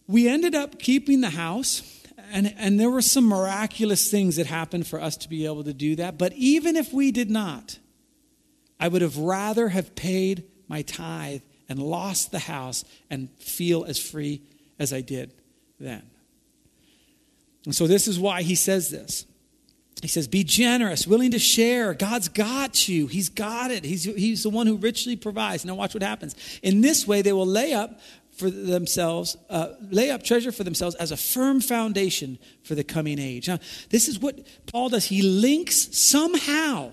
we 0.08 0.26
ended 0.26 0.54
up 0.54 0.78
keeping 0.78 1.20
the 1.20 1.30
house, 1.30 2.02
and, 2.32 2.52
and 2.58 2.80
there 2.80 2.90
were 2.90 3.02
some 3.02 3.24
miraculous 3.24 4.10
things 4.10 4.36
that 4.36 4.46
happened 4.46 4.86
for 4.86 5.00
us 5.00 5.16
to 5.18 5.28
be 5.28 5.44
able 5.44 5.62
to 5.64 5.74
do 5.74 5.94
that. 5.96 6.18
But 6.18 6.32
even 6.32 6.76
if 6.76 6.92
we 6.92 7.12
did 7.12 7.30
not, 7.30 7.78
I 8.80 8.88
would 8.88 9.02
have 9.02 9.18
rather 9.18 9.68
have 9.68 9.94
paid 9.94 10.44
my 10.66 10.82
tithe 10.82 11.42
and 11.68 11.78
lost 11.78 12.30
the 12.30 12.38
house 12.38 12.84
and 13.10 13.28
feel 13.38 13.84
as 13.84 13.98
free 13.98 14.40
as 14.78 14.92
I 14.92 15.02
did 15.02 15.34
then. 15.78 16.02
And 17.66 17.76
so 17.76 17.86
this 17.86 18.08
is 18.08 18.18
why 18.18 18.42
he 18.42 18.54
says 18.54 18.90
this. 18.90 19.26
He 20.00 20.08
says, 20.08 20.28
Be 20.28 20.44
generous, 20.44 21.06
willing 21.06 21.32
to 21.32 21.38
share. 21.38 21.92
God's 21.92 22.28
got 22.28 22.88
you. 22.88 23.08
He's 23.08 23.28
got 23.28 23.70
it. 23.70 23.84
He's, 23.84 24.04
he's 24.04 24.42
the 24.42 24.50
one 24.50 24.66
who 24.66 24.76
richly 24.76 25.16
provides. 25.16 25.64
Now, 25.64 25.74
watch 25.74 25.94
what 25.94 26.02
happens. 26.02 26.34
In 26.62 26.80
this 26.80 27.06
way, 27.06 27.20
they 27.20 27.32
will 27.32 27.46
lay 27.46 27.72
up 27.72 28.00
for 28.38 28.50
themselves, 28.50 29.36
uh, 29.50 29.70
lay 29.90 30.10
up 30.10 30.22
treasure 30.22 30.52
for 30.52 30.64
themselves 30.64 30.94
as 30.96 31.10
a 31.10 31.16
firm 31.16 31.60
foundation 31.60 32.38
for 32.62 32.74
the 32.74 32.84
coming 32.84 33.18
age. 33.18 33.48
Now, 33.48 33.58
this 33.90 34.08
is 34.08 34.20
what 34.20 34.46
Paul 34.66 34.90
does. 34.90 35.06
He 35.06 35.22
links 35.22 35.96
somehow 35.96 36.92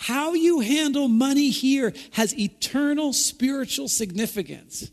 How 0.00 0.32
you 0.32 0.60
handle 0.60 1.08
money 1.08 1.50
here 1.50 1.92
has 2.12 2.38
eternal 2.38 3.12
spiritual 3.12 3.88
significance. 3.88 4.92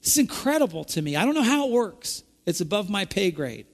It's 0.00 0.16
incredible 0.16 0.84
to 0.84 1.02
me. 1.02 1.16
I 1.16 1.26
don't 1.26 1.34
know 1.34 1.42
how 1.42 1.66
it 1.66 1.70
works, 1.70 2.22
it's 2.46 2.62
above 2.62 2.88
my 2.88 3.04
pay 3.04 3.30
grade. 3.30 3.66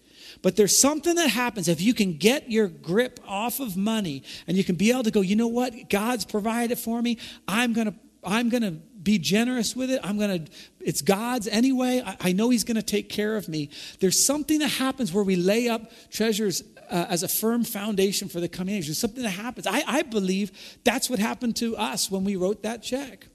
But 0.42 0.56
there's 0.56 0.76
something 0.76 1.14
that 1.14 1.30
happens 1.30 1.68
if 1.68 1.80
you 1.80 1.94
can 1.94 2.14
get 2.14 2.50
your 2.50 2.66
grip 2.66 3.20
off 3.26 3.60
of 3.60 3.76
money 3.76 4.24
and 4.48 4.56
you 4.56 4.64
can 4.64 4.74
be 4.74 4.90
able 4.90 5.04
to 5.04 5.12
go, 5.12 5.20
you 5.20 5.36
know 5.36 5.46
what? 5.46 5.88
God's 5.88 6.24
provided 6.24 6.76
for 6.76 7.00
me. 7.00 7.18
I'm 7.46 7.72
going 7.72 7.86
to 7.86 7.94
I'm 8.24 8.48
going 8.48 8.62
to 8.62 8.74
be 9.04 9.18
generous 9.18 9.76
with 9.76 9.90
it. 9.90 10.00
I'm 10.02 10.18
going 10.18 10.44
to, 10.46 10.52
it's 10.80 11.02
God's 11.02 11.46
anyway. 11.46 12.02
I, 12.04 12.16
I 12.20 12.32
know 12.32 12.50
He's 12.50 12.64
going 12.64 12.76
to 12.76 12.82
take 12.82 13.08
care 13.08 13.36
of 13.36 13.48
me. 13.48 13.70
There's 14.00 14.24
something 14.24 14.58
that 14.60 14.68
happens 14.68 15.12
where 15.12 15.24
we 15.24 15.36
lay 15.36 15.68
up 15.68 15.92
treasures 16.10 16.64
uh, 16.90 17.06
as 17.08 17.22
a 17.22 17.28
firm 17.28 17.64
foundation 17.64 18.28
for 18.28 18.40
the 18.40 18.48
coming 18.48 18.74
age. 18.74 18.86
There's 18.86 18.98
something 18.98 19.22
that 19.22 19.30
happens. 19.30 19.66
I, 19.66 19.82
I 19.86 20.02
believe 20.02 20.52
that's 20.84 21.08
what 21.08 21.18
happened 21.18 21.56
to 21.56 21.76
us 21.76 22.10
when 22.10 22.24
we 22.24 22.36
wrote 22.36 22.62
that 22.62 22.82
check. 22.82 23.26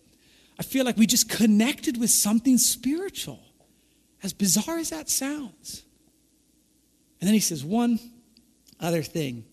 I 0.60 0.64
feel 0.64 0.84
like 0.84 0.98
we 0.98 1.08
just 1.08 1.30
connected 1.30 2.00
with 2.00 2.10
something 2.10 2.58
spiritual, 2.58 3.40
as 4.22 4.34
bizarre 4.34 4.78
as 4.78 4.90
that 4.90 5.10
sounds. 5.10 5.84
And 7.22 7.28
then 7.28 7.34
he 7.34 7.40
says, 7.40 7.64
one 7.64 8.00
other 8.80 9.04
thing 9.04 9.46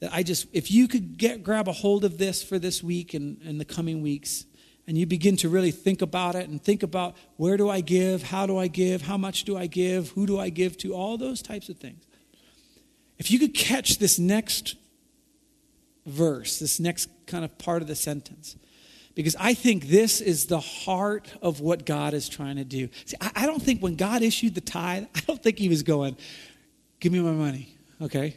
that 0.00 0.12
I 0.12 0.22
just, 0.22 0.46
if 0.52 0.70
you 0.70 0.88
could 0.88 1.18
get 1.18 1.42
grab 1.42 1.68
a 1.68 1.72
hold 1.72 2.04
of 2.04 2.18
this 2.18 2.42
for 2.42 2.58
this 2.58 2.82
week 2.82 3.14
and, 3.14 3.40
and 3.42 3.60
the 3.60 3.64
coming 3.64 4.02
weeks, 4.02 4.44
and 4.90 4.98
you 4.98 5.06
begin 5.06 5.36
to 5.36 5.48
really 5.48 5.70
think 5.70 6.02
about 6.02 6.34
it 6.34 6.48
and 6.48 6.60
think 6.60 6.82
about 6.82 7.14
where 7.36 7.56
do 7.56 7.70
I 7.70 7.80
give, 7.80 8.24
how 8.24 8.44
do 8.44 8.58
I 8.58 8.66
give, 8.66 9.02
how 9.02 9.16
much 9.16 9.44
do 9.44 9.56
I 9.56 9.68
give, 9.68 10.08
who 10.10 10.26
do 10.26 10.36
I 10.36 10.48
give 10.48 10.76
to, 10.78 10.94
all 10.94 11.16
those 11.16 11.42
types 11.42 11.68
of 11.68 11.76
things. 11.76 12.04
If 13.16 13.30
you 13.30 13.38
could 13.38 13.54
catch 13.54 14.00
this 14.00 14.18
next 14.18 14.74
verse, 16.06 16.58
this 16.58 16.80
next 16.80 17.08
kind 17.26 17.44
of 17.44 17.56
part 17.56 17.82
of 17.82 17.86
the 17.86 17.94
sentence, 17.94 18.56
because 19.14 19.36
I 19.38 19.54
think 19.54 19.86
this 19.86 20.20
is 20.20 20.46
the 20.46 20.58
heart 20.58 21.32
of 21.40 21.60
what 21.60 21.86
God 21.86 22.12
is 22.12 22.28
trying 22.28 22.56
to 22.56 22.64
do. 22.64 22.88
See, 23.04 23.16
I, 23.20 23.46
don't 23.46 23.62
think 23.62 23.80
when 23.80 23.94
God 23.94 24.22
issued 24.22 24.56
the 24.56 24.60
tithe, 24.60 25.04
I 25.14 25.20
don't 25.20 25.40
think 25.40 25.60
he 25.60 25.68
was 25.68 25.84
going, 25.84 26.16
give 26.98 27.12
me 27.12 27.20
my 27.20 27.30
money, 27.30 27.76
okay? 28.02 28.36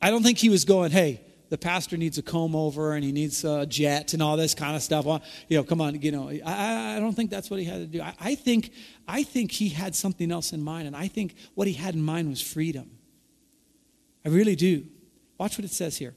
I 0.00 0.10
don't 0.10 0.22
think 0.22 0.38
he 0.38 0.50
was 0.50 0.64
going, 0.64 0.92
hey, 0.92 1.20
the 1.50 1.58
pastor 1.58 1.96
needs 1.96 2.18
a 2.18 2.22
comb 2.22 2.54
over 2.54 2.92
and 2.92 3.04
he 3.04 3.12
needs 3.12 3.44
a 3.44 3.66
jet 3.66 4.12
and 4.12 4.22
all 4.22 4.36
this 4.36 4.54
kind 4.54 4.76
of 4.76 4.82
stuff. 4.82 5.04
Well, 5.04 5.22
you 5.48 5.56
know, 5.56 5.64
come 5.64 5.80
on, 5.80 6.00
you 6.00 6.12
know, 6.12 6.30
I, 6.44 6.96
I 6.96 7.00
don't 7.00 7.14
think 7.14 7.30
that's 7.30 7.50
what 7.50 7.60
he 7.60 7.66
had 7.66 7.78
to 7.78 7.86
do. 7.86 8.02
I, 8.02 8.14
I, 8.20 8.34
think, 8.34 8.72
I 9.06 9.22
think 9.22 9.52
he 9.52 9.68
had 9.70 9.94
something 9.94 10.30
else 10.30 10.52
in 10.52 10.62
mind, 10.62 10.86
and 10.86 10.96
I 10.96 11.08
think 11.08 11.34
what 11.54 11.66
he 11.66 11.74
had 11.74 11.94
in 11.94 12.02
mind 12.02 12.28
was 12.28 12.40
freedom. 12.40 12.90
I 14.24 14.28
really 14.28 14.56
do. 14.56 14.86
Watch 15.38 15.58
what 15.58 15.64
it 15.64 15.70
says 15.70 15.96
here. 15.96 16.14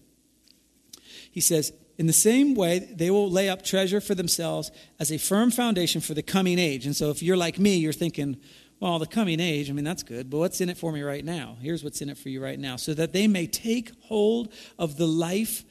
He 1.31 1.39
says, 1.39 1.71
in 1.97 2.07
the 2.07 2.13
same 2.13 2.55
way, 2.55 2.79
they 2.79 3.11
will 3.11 3.29
lay 3.29 3.47
up 3.47 3.63
treasure 3.63 4.01
for 4.01 4.15
themselves 4.15 4.71
as 4.99 5.11
a 5.11 5.17
firm 5.17 5.51
foundation 5.51 6.01
for 6.01 6.13
the 6.13 6.23
coming 6.23 6.57
age. 6.57 6.85
And 6.85 6.95
so 6.95 7.09
if 7.09 7.21
you're 7.21 7.37
like 7.37 7.59
me, 7.59 7.75
you're 7.75 7.93
thinking, 7.93 8.37
well, 8.81 8.97
the 8.97 9.05
coming 9.05 9.39
age, 9.39 9.69
I 9.69 9.73
mean, 9.73 9.85
that's 9.85 10.01
good, 10.01 10.31
but 10.31 10.39
what's 10.39 10.59
in 10.59 10.67
it 10.67 10.75
for 10.75 10.91
me 10.91 11.03
right 11.03 11.23
now? 11.23 11.55
Here's 11.61 11.83
what's 11.83 12.01
in 12.01 12.09
it 12.09 12.17
for 12.17 12.29
you 12.29 12.43
right 12.43 12.59
now. 12.59 12.77
So 12.77 12.95
that 12.95 13.13
they 13.13 13.27
may 13.27 13.45
take 13.45 13.91
hold 14.01 14.51
of 14.79 14.97
the 14.97 15.05
life 15.05 15.63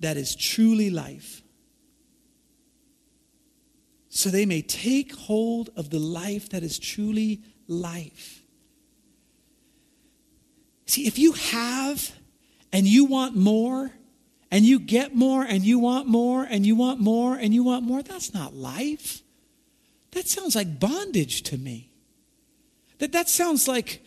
that 0.00 0.16
is 0.16 0.34
truly 0.34 0.90
life. 0.90 1.42
So 4.08 4.28
they 4.28 4.44
may 4.44 4.60
take 4.60 5.14
hold 5.14 5.70
of 5.76 5.90
the 5.90 6.00
life 6.00 6.50
that 6.50 6.64
is 6.64 6.80
truly 6.80 7.42
life. 7.68 8.42
See, 10.86 11.06
if 11.06 11.16
you 11.16 11.32
have 11.32 12.12
and 12.72 12.88
you 12.88 13.04
want 13.04 13.36
more, 13.36 13.92
and 14.50 14.64
you 14.64 14.80
get 14.80 15.14
more, 15.14 15.44
and 15.44 15.62
you 15.62 15.78
want 15.78 16.08
more, 16.08 16.42
and 16.42 16.66
you 16.66 16.74
want 16.74 16.98
more, 16.98 17.36
and 17.36 17.54
you 17.54 17.62
want 17.62 17.84
more, 17.84 18.02
that's 18.02 18.34
not 18.34 18.52
life. 18.52 19.22
That 20.12 20.28
sounds 20.28 20.56
like 20.56 20.80
bondage 20.80 21.42
to 21.44 21.58
me. 21.58 21.90
That, 22.98 23.12
that 23.12 23.28
sounds 23.28 23.68
like, 23.68 24.04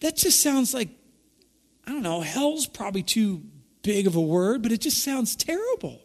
that 0.00 0.16
just 0.16 0.40
sounds 0.40 0.72
like, 0.72 0.88
I 1.86 1.90
don't 1.90 2.02
know, 2.02 2.20
hell's 2.20 2.66
probably 2.66 3.02
too 3.02 3.42
big 3.82 4.06
of 4.06 4.16
a 4.16 4.20
word, 4.20 4.62
but 4.62 4.72
it 4.72 4.80
just 4.80 5.04
sounds 5.04 5.36
terrible. 5.36 6.00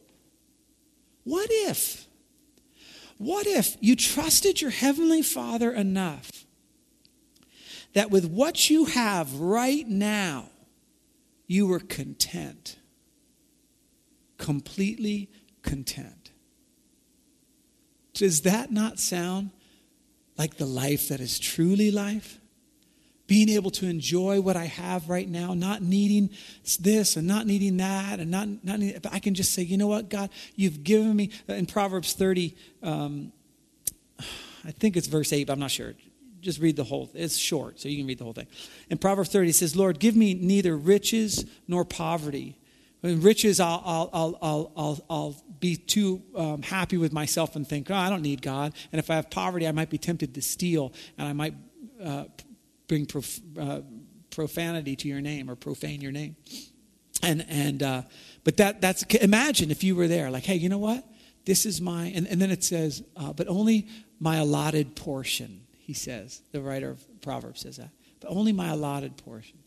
What 1.23 1.47
if? 1.49 2.07
What 3.17 3.47
if 3.47 3.77
you 3.81 3.95
trusted 3.95 4.61
your 4.61 4.71
Heavenly 4.71 5.21
Father 5.21 5.71
enough 5.71 6.31
that 7.93 8.11
with 8.11 8.25
what 8.25 8.69
you 8.69 8.85
have 8.85 9.39
right 9.39 9.87
now, 9.87 10.49
you 11.47 11.67
were 11.67 11.79
content? 11.79 12.77
Completely 14.37 15.29
content. 15.63 16.18
Does 18.19 18.41
that 18.41 18.69
not 18.69 18.99
sound 18.99 19.51
like 20.37 20.57
the 20.57 20.65
life 20.65 21.07
that 21.07 21.21
is 21.21 21.39
truly 21.39 21.89
life? 21.89 22.37
Being 23.27 23.47
able 23.47 23.71
to 23.71 23.85
enjoy 23.85 24.41
what 24.41 24.57
I 24.57 24.65
have 24.65 25.07
right 25.07 25.29
now, 25.29 25.53
not 25.53 25.81
needing 25.81 26.29
this 26.81 27.15
and 27.15 27.25
not 27.25 27.47
needing 27.47 27.77
that, 27.77 28.19
and 28.19 28.29
not, 28.29 28.49
not 28.61 28.79
needing, 28.79 28.99
but 29.01 29.13
I 29.13 29.19
can 29.19 29.35
just 29.35 29.53
say, 29.53 29.61
you 29.61 29.77
know 29.77 29.87
what, 29.87 30.09
God, 30.09 30.31
you've 30.57 30.83
given 30.83 31.15
me. 31.15 31.31
In 31.47 31.65
Proverbs 31.65 32.11
30, 32.11 32.57
um, 32.83 33.31
I 34.65 34.71
think 34.71 34.97
it's 34.97 35.07
verse 35.07 35.31
8, 35.31 35.47
but 35.47 35.53
I'm 35.53 35.59
not 35.59 35.71
sure. 35.71 35.93
Just 36.41 36.59
read 36.59 36.75
the 36.75 36.83
whole, 36.83 37.09
it's 37.13 37.37
short, 37.37 37.79
so 37.79 37.87
you 37.87 37.99
can 37.99 38.05
read 38.05 38.17
the 38.17 38.25
whole 38.25 38.33
thing. 38.33 38.47
In 38.89 38.97
Proverbs 38.97 39.29
30, 39.29 39.51
it 39.51 39.53
says, 39.53 39.77
Lord, 39.77 39.97
give 39.97 40.17
me 40.17 40.33
neither 40.33 40.75
riches 40.75 41.45
nor 41.69 41.85
poverty 41.85 42.58
riches, 43.01 43.59
I'll, 43.59 43.81
I'll, 43.85 44.39
I'll, 44.41 44.71
I'll, 44.75 45.05
I'll 45.09 45.43
be 45.59 45.75
too 45.75 46.21
um, 46.35 46.61
happy 46.61 46.97
with 46.97 47.13
myself 47.13 47.55
and 47.55 47.67
think, 47.67 47.89
oh, 47.89 47.95
I 47.95 48.09
don't 48.09 48.21
need 48.21 48.41
God. 48.41 48.73
And 48.91 48.99
if 48.99 49.09
I 49.09 49.15
have 49.15 49.29
poverty, 49.29 49.67
I 49.67 49.71
might 49.71 49.89
be 49.89 49.97
tempted 49.97 50.33
to 50.35 50.41
steal 50.41 50.93
and 51.17 51.27
I 51.27 51.33
might 51.33 51.53
uh, 52.03 52.25
bring 52.87 53.05
prof- 53.05 53.39
uh, 53.57 53.81
profanity 54.31 54.95
to 54.97 55.07
your 55.07 55.21
name 55.21 55.49
or 55.49 55.55
profane 55.55 56.01
your 56.01 56.11
name. 56.11 56.35
And, 57.21 57.45
and 57.49 57.83
uh, 57.83 58.01
but 58.43 58.57
that, 58.57 58.81
that's, 58.81 59.03
imagine 59.03 59.71
if 59.71 59.83
you 59.83 59.95
were 59.95 60.07
there, 60.07 60.29
like, 60.31 60.45
hey, 60.45 60.55
you 60.55 60.69
know 60.69 60.77
what? 60.77 61.05
This 61.45 61.65
is 61.65 61.81
my, 61.81 62.07
and, 62.07 62.27
and 62.27 62.41
then 62.41 62.51
it 62.51 62.63
says, 62.63 63.03
uh, 63.15 63.33
but 63.33 63.47
only 63.47 63.87
my 64.19 64.37
allotted 64.37 64.95
portion, 64.95 65.61
he 65.77 65.93
says. 65.93 66.41
The 66.51 66.61
writer 66.61 66.91
of 66.91 67.21
Proverbs 67.21 67.61
says 67.61 67.77
that. 67.77 67.89
But 68.19 68.29
only 68.29 68.51
my 68.51 68.69
allotted 68.69 69.17
portion. 69.17 69.59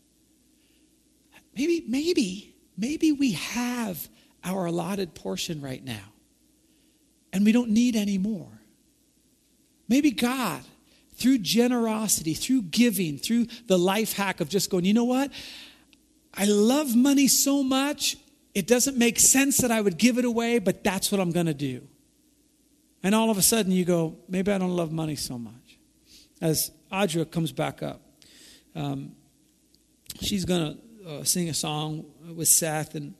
Maybe, 1.55 1.83
maybe 1.87 2.52
maybe 2.77 3.11
we 3.11 3.33
have 3.33 4.09
our 4.43 4.65
allotted 4.65 5.13
portion 5.13 5.61
right 5.61 5.83
now 5.83 6.13
and 7.31 7.45
we 7.45 7.51
don't 7.51 7.69
need 7.69 7.95
any 7.95 8.17
more. 8.17 8.49
Maybe 9.87 10.11
God, 10.11 10.61
through 11.15 11.39
generosity, 11.39 12.33
through 12.33 12.63
giving, 12.63 13.17
through 13.17 13.47
the 13.67 13.77
life 13.77 14.13
hack 14.13 14.39
of 14.39 14.49
just 14.49 14.69
going, 14.69 14.85
you 14.85 14.93
know 14.93 15.03
what? 15.03 15.31
I 16.33 16.45
love 16.45 16.95
money 16.95 17.27
so 17.27 17.63
much, 17.63 18.17
it 18.55 18.67
doesn't 18.67 18.97
make 18.97 19.19
sense 19.19 19.57
that 19.57 19.71
I 19.71 19.81
would 19.81 19.97
give 19.97 20.17
it 20.17 20.25
away, 20.25 20.59
but 20.59 20.83
that's 20.83 21.11
what 21.11 21.19
I'm 21.19 21.31
going 21.31 21.47
to 21.47 21.53
do. 21.53 21.87
And 23.01 23.13
all 23.13 23.29
of 23.29 23.37
a 23.37 23.41
sudden 23.41 23.71
you 23.71 23.83
go, 23.83 24.17
maybe 24.29 24.51
I 24.51 24.57
don't 24.57 24.75
love 24.75 24.91
money 24.91 25.15
so 25.15 25.37
much. 25.37 25.77
As 26.41 26.71
Audra 26.91 27.29
comes 27.29 27.51
back 27.51 27.83
up, 27.83 28.01
um, 28.75 29.15
she's 30.21 30.45
going 30.45 30.73
to 30.73 30.79
uh, 31.07 31.23
sing 31.23 31.49
a 31.49 31.53
song 31.53 32.05
with 32.35 32.47
Seth, 32.47 32.95
and 32.95 33.13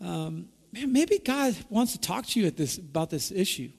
um, 0.00 0.48
man, 0.72 0.92
maybe 0.92 1.18
God 1.18 1.56
wants 1.68 1.92
to 1.92 2.00
talk 2.00 2.26
to 2.26 2.40
you 2.40 2.46
at 2.46 2.56
this 2.56 2.78
about 2.78 3.10
this 3.10 3.30
issue. 3.30 3.70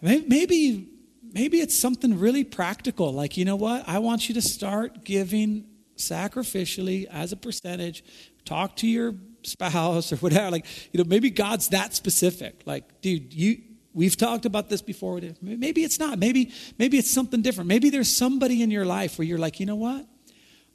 Maybe, 0.00 0.88
maybe 1.32 1.60
it's 1.60 1.76
something 1.76 2.18
really 2.18 2.44
practical, 2.44 3.12
like 3.12 3.36
you 3.36 3.44
know 3.44 3.56
what? 3.56 3.88
I 3.88 3.98
want 3.98 4.28
you 4.28 4.34
to 4.34 4.42
start 4.42 5.04
giving 5.04 5.66
sacrificially 5.96 7.06
as 7.06 7.32
a 7.32 7.36
percentage. 7.36 8.04
Talk 8.44 8.76
to 8.76 8.86
your 8.86 9.14
spouse 9.42 10.12
or 10.12 10.16
whatever. 10.16 10.50
Like 10.50 10.66
you 10.92 10.98
know, 10.98 11.08
maybe 11.08 11.30
God's 11.30 11.68
that 11.68 11.94
specific. 11.94 12.62
Like, 12.66 13.00
dude, 13.00 13.32
you 13.32 13.62
we've 13.94 14.16
talked 14.16 14.44
about 14.44 14.68
this 14.68 14.82
before. 14.82 15.20
Maybe 15.40 15.82
it's 15.82 15.98
not. 15.98 16.18
Maybe 16.18 16.52
maybe 16.78 16.98
it's 16.98 17.10
something 17.10 17.42
different. 17.42 17.68
Maybe 17.68 17.90
there's 17.90 18.14
somebody 18.14 18.62
in 18.62 18.70
your 18.70 18.84
life 18.84 19.18
where 19.18 19.26
you're 19.26 19.38
like, 19.38 19.58
you 19.58 19.66
know 19.66 19.76
what? 19.76 20.06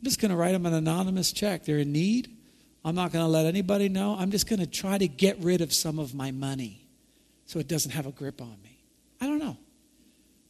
I'm 0.01 0.05
just 0.05 0.19
going 0.19 0.31
to 0.31 0.35
write 0.35 0.53
them 0.53 0.65
an 0.65 0.73
anonymous 0.73 1.31
check. 1.31 1.63
They're 1.63 1.77
in 1.77 1.91
need. 1.91 2.35
I'm 2.83 2.95
not 2.95 3.11
going 3.11 3.23
to 3.23 3.29
let 3.29 3.45
anybody 3.45 3.87
know. 3.87 4.15
I'm 4.17 4.31
just 4.31 4.49
going 4.49 4.59
to 4.59 4.65
try 4.65 4.97
to 4.97 5.07
get 5.07 5.37
rid 5.37 5.61
of 5.61 5.71
some 5.71 5.99
of 5.99 6.15
my 6.15 6.31
money 6.31 6.87
so 7.45 7.59
it 7.59 7.67
doesn't 7.67 7.91
have 7.91 8.07
a 8.07 8.11
grip 8.11 8.41
on 8.41 8.57
me. 8.63 8.79
I 9.19 9.27
don't 9.27 9.37
know. 9.37 9.57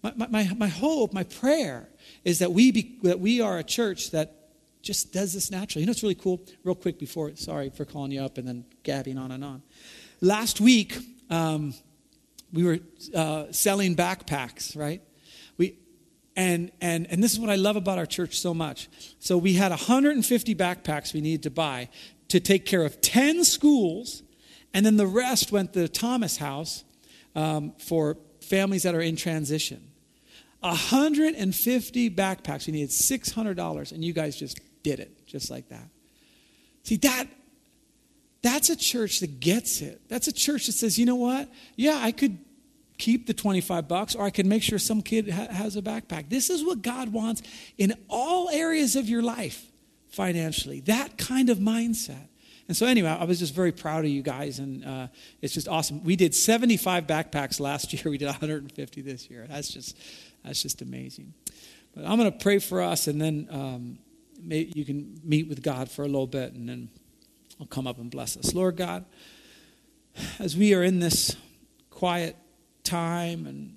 My, 0.01 0.27
my, 0.29 0.53
my 0.55 0.67
hope, 0.67 1.11
my 1.11 1.25
prayer 1.25 1.89
is 2.23 2.39
that 2.39 2.53
we, 2.53 2.71
be, 2.71 2.97
that 3.03 3.19
we 3.19 3.41
are 3.41 3.57
a 3.57 3.63
church 3.63 4.11
that 4.11 4.33
just 4.81 5.11
does 5.11 5.33
this 5.33 5.51
naturally. 5.51 5.81
You 5.81 5.87
know 5.87 5.91
what's 5.91 6.01
really 6.01 6.15
cool? 6.15 6.41
Real 6.63 6.73
quick 6.73 6.97
before, 6.97 7.35
sorry 7.35 7.71
for 7.71 7.83
calling 7.83 8.11
you 8.11 8.21
up 8.21 8.37
and 8.37 8.47
then 8.47 8.63
gabbing 8.83 9.17
on 9.17 9.31
and 9.31 9.43
on. 9.43 9.63
Last 10.21 10.61
week, 10.61 10.97
um, 11.29 11.73
we 12.53 12.63
were 12.63 12.79
uh, 13.13 13.51
selling 13.51 13.97
backpacks, 13.97 14.77
right? 14.77 15.01
And, 16.41 16.71
and, 16.81 17.05
and 17.11 17.23
this 17.23 17.33
is 17.33 17.39
what 17.39 17.51
I 17.51 17.55
love 17.55 17.75
about 17.75 17.99
our 17.99 18.07
church 18.07 18.39
so 18.39 18.51
much. 18.51 18.89
So 19.19 19.37
we 19.37 19.53
had 19.53 19.69
150 19.69 20.55
backpacks 20.55 21.13
we 21.13 21.21
needed 21.21 21.43
to 21.43 21.51
buy. 21.51 21.89
to 22.29 22.39
take 22.39 22.65
care 22.65 22.83
of 22.83 22.99
10 22.99 23.43
schools, 23.43 24.23
and 24.73 24.83
then 24.83 24.97
the 24.97 25.05
rest 25.05 25.51
went 25.51 25.73
to 25.73 25.81
the 25.81 25.87
Thomas 25.87 26.37
House 26.37 26.83
um, 27.35 27.73
for 27.77 28.17
families 28.39 28.83
that 28.83 28.95
are 28.95 29.01
in 29.01 29.17
transition. 29.17 29.91
150 30.61 32.09
backpacks. 32.09 32.65
We 32.65 32.73
needed 32.73 32.89
$600, 32.89 33.91
and 33.91 34.03
you 34.03 34.13
guys 34.13 34.35
just 34.35 34.59
did 34.81 34.99
it, 34.99 35.27
just 35.27 35.51
like 35.51 35.69
that. 35.69 35.89
See, 36.83 36.95
that 36.97 37.27
that's 38.41 38.71
a 38.71 38.75
church 38.75 39.19
that 39.19 39.39
gets 39.39 39.81
it. 39.81 40.01
That's 40.07 40.27
a 40.27 40.33
church 40.33 40.65
that 40.65 40.71
says, 40.71 40.97
you 40.97 41.05
know 41.05 41.17
what? 41.17 41.49
Yeah, 41.75 41.99
I 42.01 42.11
could 42.11 42.39
keep 43.01 43.25
the 43.25 43.33
25 43.33 43.87
bucks 43.87 44.13
or 44.13 44.23
I 44.23 44.29
can 44.29 44.47
make 44.47 44.61
sure 44.61 44.77
some 44.77 45.01
kid 45.01 45.27
ha- 45.27 45.47
has 45.47 45.75
a 45.75 45.81
backpack. 45.81 46.29
This 46.29 46.51
is 46.51 46.63
what 46.63 46.83
God 46.83 47.11
wants 47.11 47.41
in 47.79 47.95
all 48.07 48.47
areas 48.49 48.95
of 48.95 49.09
your 49.09 49.23
life 49.23 49.65
financially. 50.09 50.81
That 50.81 51.17
kind 51.17 51.49
of 51.49 51.57
mindset. 51.57 52.27
And 52.67 52.77
so, 52.77 52.85
anyway, 52.85 53.09
I 53.09 53.23
was 53.23 53.39
just 53.39 53.55
very 53.55 53.71
proud 53.71 54.05
of 54.05 54.11
you 54.11 54.21
guys, 54.21 54.59
and 54.59 54.85
uh, 54.85 55.07
it's 55.41 55.53
just 55.53 55.67
awesome. 55.67 56.03
We 56.03 56.15
did 56.15 56.33
75 56.33 57.07
backpacks 57.07 57.59
last 57.59 57.91
year. 57.91 58.03
We 58.11 58.17
did 58.17 58.27
150 58.27 59.01
this 59.01 59.29
year. 59.29 59.45
That's 59.49 59.73
just 59.73 59.97
that's 60.45 60.61
just 60.61 60.81
amazing. 60.81 61.33
But 61.93 62.05
I'm 62.05 62.17
going 62.17 62.31
to 62.31 62.37
pray 62.37 62.59
for 62.59 62.81
us, 62.81 63.07
and 63.07 63.19
then 63.19 63.47
um, 63.51 63.97
you 64.47 64.85
can 64.85 65.19
meet 65.23 65.49
with 65.49 65.63
God 65.63 65.89
for 65.89 66.03
a 66.03 66.07
little 66.07 66.27
bit, 66.27 66.53
and 66.53 66.69
then 66.69 66.89
I'll 67.59 67.65
come 67.65 67.87
up 67.87 67.97
and 67.97 68.09
bless 68.11 68.37
us. 68.37 68.53
Lord 68.53 68.77
God, 68.77 69.05
as 70.39 70.55
we 70.55 70.73
are 70.73 70.83
in 70.83 70.99
this 70.99 71.35
quiet 71.89 72.37
time 72.83 73.45
and 73.45 73.75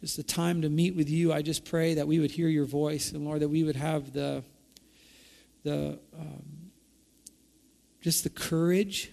just 0.00 0.16
the 0.16 0.22
time 0.22 0.62
to 0.62 0.68
meet 0.68 0.96
with 0.96 1.10
you, 1.10 1.32
I 1.32 1.42
just 1.42 1.64
pray 1.64 1.94
that 1.94 2.08
we 2.08 2.18
would 2.18 2.30
hear 2.30 2.48
your 2.48 2.64
voice, 2.64 3.12
and 3.12 3.24
Lord, 3.24 3.40
that 3.40 3.48
we 3.48 3.64
would 3.64 3.76
have 3.76 4.12
the 4.12 4.42
the 5.62 5.98
um, 6.18 6.70
just 8.00 8.24
the 8.24 8.30
courage 8.30 9.12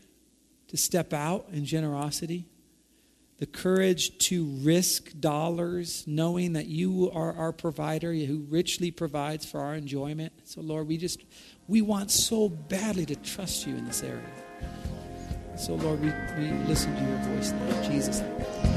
to 0.69 0.78
step 0.78 1.11
out 1.11 1.47
in 1.51 1.65
generosity 1.65 2.47
the 3.38 3.45
courage 3.45 4.17
to 4.17 4.45
risk 4.63 5.11
dollars, 5.19 6.03
knowing 6.07 6.53
that 6.53 6.65
you 6.65 7.11
are 7.13 7.34
our 7.34 7.51
provider 7.51 8.11
who 8.13 8.45
richly 8.49 8.89
provides 8.89 9.45
for 9.45 9.59
our 9.59 9.75
enjoyment. 9.75 10.34
So, 10.43 10.61
Lord, 10.61 10.88
we 10.88 10.97
just, 10.97 11.23
we 11.67 11.82
want 11.82 12.09
so 12.09 12.49
badly 12.49 13.05
to 13.05 13.15
trust 13.15 13.67
you 13.67 13.75
in 13.75 13.86
this 13.86 14.01
area. 14.01 14.23
So, 15.58 15.74
Lord, 15.74 15.99
we, 16.01 16.14
we 16.38 16.51
listen 16.68 16.95
to 16.95 17.01
your 17.01 17.18
voice 17.18 17.51
now. 17.51 17.82
Jesus' 17.82 18.22
name. 18.22 18.76